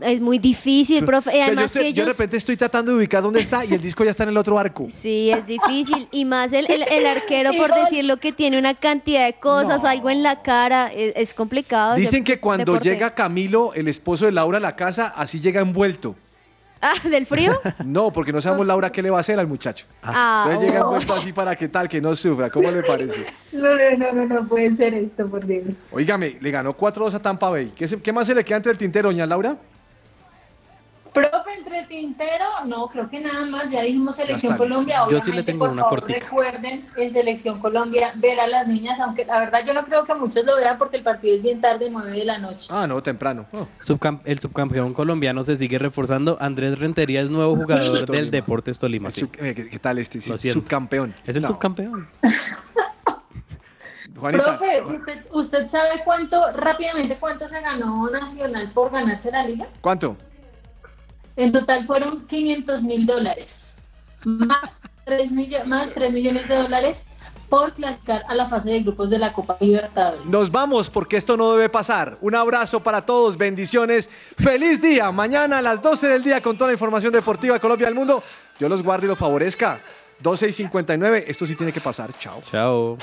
Es 0.00 0.20
muy 0.20 0.38
difícil, 0.38 1.04
profe. 1.04 1.30
Y 1.30 1.34
O 1.34 1.36
sea, 1.36 1.46
además 1.46 1.62
yo, 1.74 1.80
estoy- 1.80 1.82
que 1.84 1.92
yo 1.92 2.04
de 2.04 2.12
repente 2.12 2.36
estoy 2.36 2.56
tratando 2.56 2.90
de 2.90 2.98
ubicar 2.98 3.22
dónde 3.22 3.40
está 3.40 3.64
y 3.64 3.74
el 3.74 3.80
disco 3.80 4.02
ya 4.04 4.10
está 4.10 4.24
en 4.24 4.30
el 4.30 4.36
otro 4.36 4.58
arco. 4.58 4.86
Sí, 4.90 5.30
es 5.30 5.46
difícil. 5.46 6.08
Y 6.10 6.24
más 6.24 6.52
el, 6.52 6.68
el- 6.70 6.84
el 6.90 7.06
arquero, 7.06 7.50
por 7.56 7.72
decirlo, 7.72 8.16
que 8.16 8.32
tiene 8.32 8.58
una 8.58 8.74
cantidad 8.74 9.24
de 9.26 9.34
cosas, 9.34 9.84
algo 9.84 10.10
en 10.10 10.22
la 10.24 10.42
cara, 10.42 10.90
es, 10.92 11.12
es 11.16 11.32
complicado. 11.34 11.94
Dicen 11.94 12.24
que 12.24 12.40
cuando 12.40 12.72
deporte. 12.72 12.88
llega 12.90 13.14
Camilo, 13.14 13.72
el 13.74 13.86
esposo 13.88 14.24
de 14.26 14.32
Laura, 14.32 14.58
a 14.58 14.60
la 14.60 14.74
casa, 14.74 15.12
así 15.16 15.38
llega 15.40 15.60
envuelto. 15.60 16.16
Ah, 16.82 16.92
¿del 17.08 17.24
frío? 17.24 17.58
No, 17.84 18.12
porque 18.12 18.30
no 18.32 18.40
sabemos 18.42 18.66
Laura 18.66 18.90
qué 18.90 19.00
le 19.00 19.08
va 19.10 19.16
a 19.18 19.20
hacer 19.20 19.38
al 19.38 19.46
muchacho. 19.46 19.86
Ah, 20.02 20.44
Entonces 20.48 20.68
llega 20.70 20.84
oh. 20.84 20.90
envuelto 20.90 21.14
así 21.14 21.32
para 21.32 21.56
que 21.56 21.68
tal, 21.68 21.88
que 21.88 21.98
no 22.00 22.14
sufra. 22.16 22.50
¿Cómo 22.50 22.70
le 22.70 22.82
parece? 22.82 23.24
No, 23.52 23.68
no, 23.72 23.96
no, 23.96 24.12
no, 24.26 24.40
no 24.42 24.48
puede 24.48 24.74
ser 24.74 24.92
esto, 24.94 25.28
por 25.30 25.46
Dios. 25.46 25.76
Óigame, 25.92 26.36
le 26.40 26.50
ganó 26.50 26.76
4-2 26.76 27.14
a 27.14 27.22
Tampa 27.22 27.48
Bay. 27.50 27.72
¿Qué, 27.76 27.86
se- 27.86 28.02
qué 28.02 28.12
más 28.12 28.26
se 28.26 28.34
le 28.34 28.44
queda 28.44 28.56
entre 28.56 28.72
el 28.72 28.76
tintero, 28.78 29.08
doña 29.10 29.24
Laura? 29.26 29.56
Profe, 31.14 31.50
entre 31.56 31.84
Tintero, 31.84 32.44
no, 32.66 32.88
creo 32.88 33.08
que 33.08 33.20
nada 33.20 33.46
más, 33.46 33.70
ya 33.70 33.82
dijimos 33.82 34.16
Selección. 34.16 34.56
Colombia, 34.56 34.96
Yo 35.08 35.20
sí 35.20 35.30
obviamente, 35.30 35.32
le 35.36 35.42
tengo 35.44 35.64
por 35.66 35.72
una 35.72 35.82
favor, 35.84 36.00
cortica. 36.00 36.20
recuerden 36.26 36.86
en 36.96 37.10
Selección 37.10 37.60
Colombia 37.60 38.10
ver 38.16 38.40
a 38.40 38.48
las 38.48 38.66
niñas, 38.66 38.98
aunque 38.98 39.24
la 39.24 39.38
verdad 39.38 39.60
yo 39.64 39.72
no 39.74 39.84
creo 39.84 40.02
que 40.04 40.12
muchos 40.14 40.44
lo 40.44 40.56
vean 40.56 40.76
porque 40.76 40.96
el 40.96 41.04
partido 41.04 41.36
es 41.36 41.42
bien 41.42 41.60
tarde, 41.60 41.88
9 41.88 42.10
de 42.10 42.24
la 42.24 42.38
noche. 42.38 42.66
Ah, 42.70 42.86
no, 42.88 43.00
temprano. 43.02 43.46
Oh. 43.52 43.68
Subcam- 43.80 44.20
el 44.24 44.40
subcampeón 44.40 44.92
colombiano 44.92 45.44
se 45.44 45.56
sigue 45.56 45.78
reforzando. 45.78 46.36
Andrés 46.40 46.76
Rentería 46.78 47.20
es 47.20 47.30
nuevo 47.30 47.54
jugador 47.62 47.92
del 47.98 48.06
Tolima. 48.06 48.30
Deportes 48.30 48.78
Tolima. 48.80 49.10
sí. 49.12 49.20
Sub- 49.20 49.36
eh, 49.38 49.54
¿qué, 49.54 49.68
qué 49.70 49.78
tal 49.78 49.98
este? 49.98 50.20
Subcampeón. 50.20 51.14
Es 51.24 51.36
el 51.36 51.42
No, 51.42 51.48
subcampeón. 51.48 52.08
Juanita, 54.18 54.44
Profe, 54.44 54.82
¿usted, 54.82 55.24
¿usted 55.32 55.66
sabe 55.66 56.02
cuánto, 56.04 56.40
rápidamente, 56.52 57.16
cuánto 57.18 57.48
se 57.48 57.60
ganó 57.60 58.08
Nacional 58.10 58.70
por 58.72 58.92
ganarse 58.92 59.30
la 59.30 59.44
liga? 59.46 59.66
¿cuánto? 59.80 60.16
En 61.36 61.52
total 61.52 61.84
fueron 61.84 62.26
500 62.26 62.82
mil 62.82 63.06
dólares, 63.06 63.74
más 64.24 64.80
3, 65.04 65.30
más 65.66 65.90
3 65.92 66.12
millones 66.12 66.48
de 66.48 66.56
dólares 66.56 67.04
por 67.48 67.72
clasificar 67.72 68.24
a 68.28 68.34
la 68.34 68.46
fase 68.46 68.70
de 68.70 68.80
grupos 68.80 69.10
de 69.10 69.18
la 69.18 69.32
Copa 69.32 69.56
Libertadores. 69.60 70.24
Nos 70.26 70.50
vamos 70.50 70.90
porque 70.90 71.16
esto 71.16 71.36
no 71.36 71.52
debe 71.52 71.68
pasar. 71.68 72.16
Un 72.20 72.34
abrazo 72.34 72.80
para 72.80 73.04
todos, 73.04 73.36
bendiciones. 73.36 74.08
Feliz 74.36 74.80
día. 74.80 75.10
Mañana 75.12 75.58
a 75.58 75.62
las 75.62 75.82
12 75.82 76.08
del 76.08 76.22
día 76.24 76.40
con 76.40 76.56
toda 76.56 76.68
la 76.68 76.74
información 76.74 77.12
deportiva 77.12 77.54
de 77.54 77.60
Colombia 77.60 77.86
del 77.86 77.94
mundo. 77.94 78.22
Dios 78.58 78.70
los 78.70 78.82
guarde 78.82 79.06
y 79.06 79.08
los 79.08 79.18
favorezca. 79.18 79.80
12 80.20 80.48
y 80.48 80.52
59. 80.52 81.24
Esto 81.26 81.46
sí 81.46 81.54
tiene 81.54 81.72
que 81.72 81.80
pasar. 81.80 82.12
Chao. 82.18 82.40
Chao. 82.50 82.96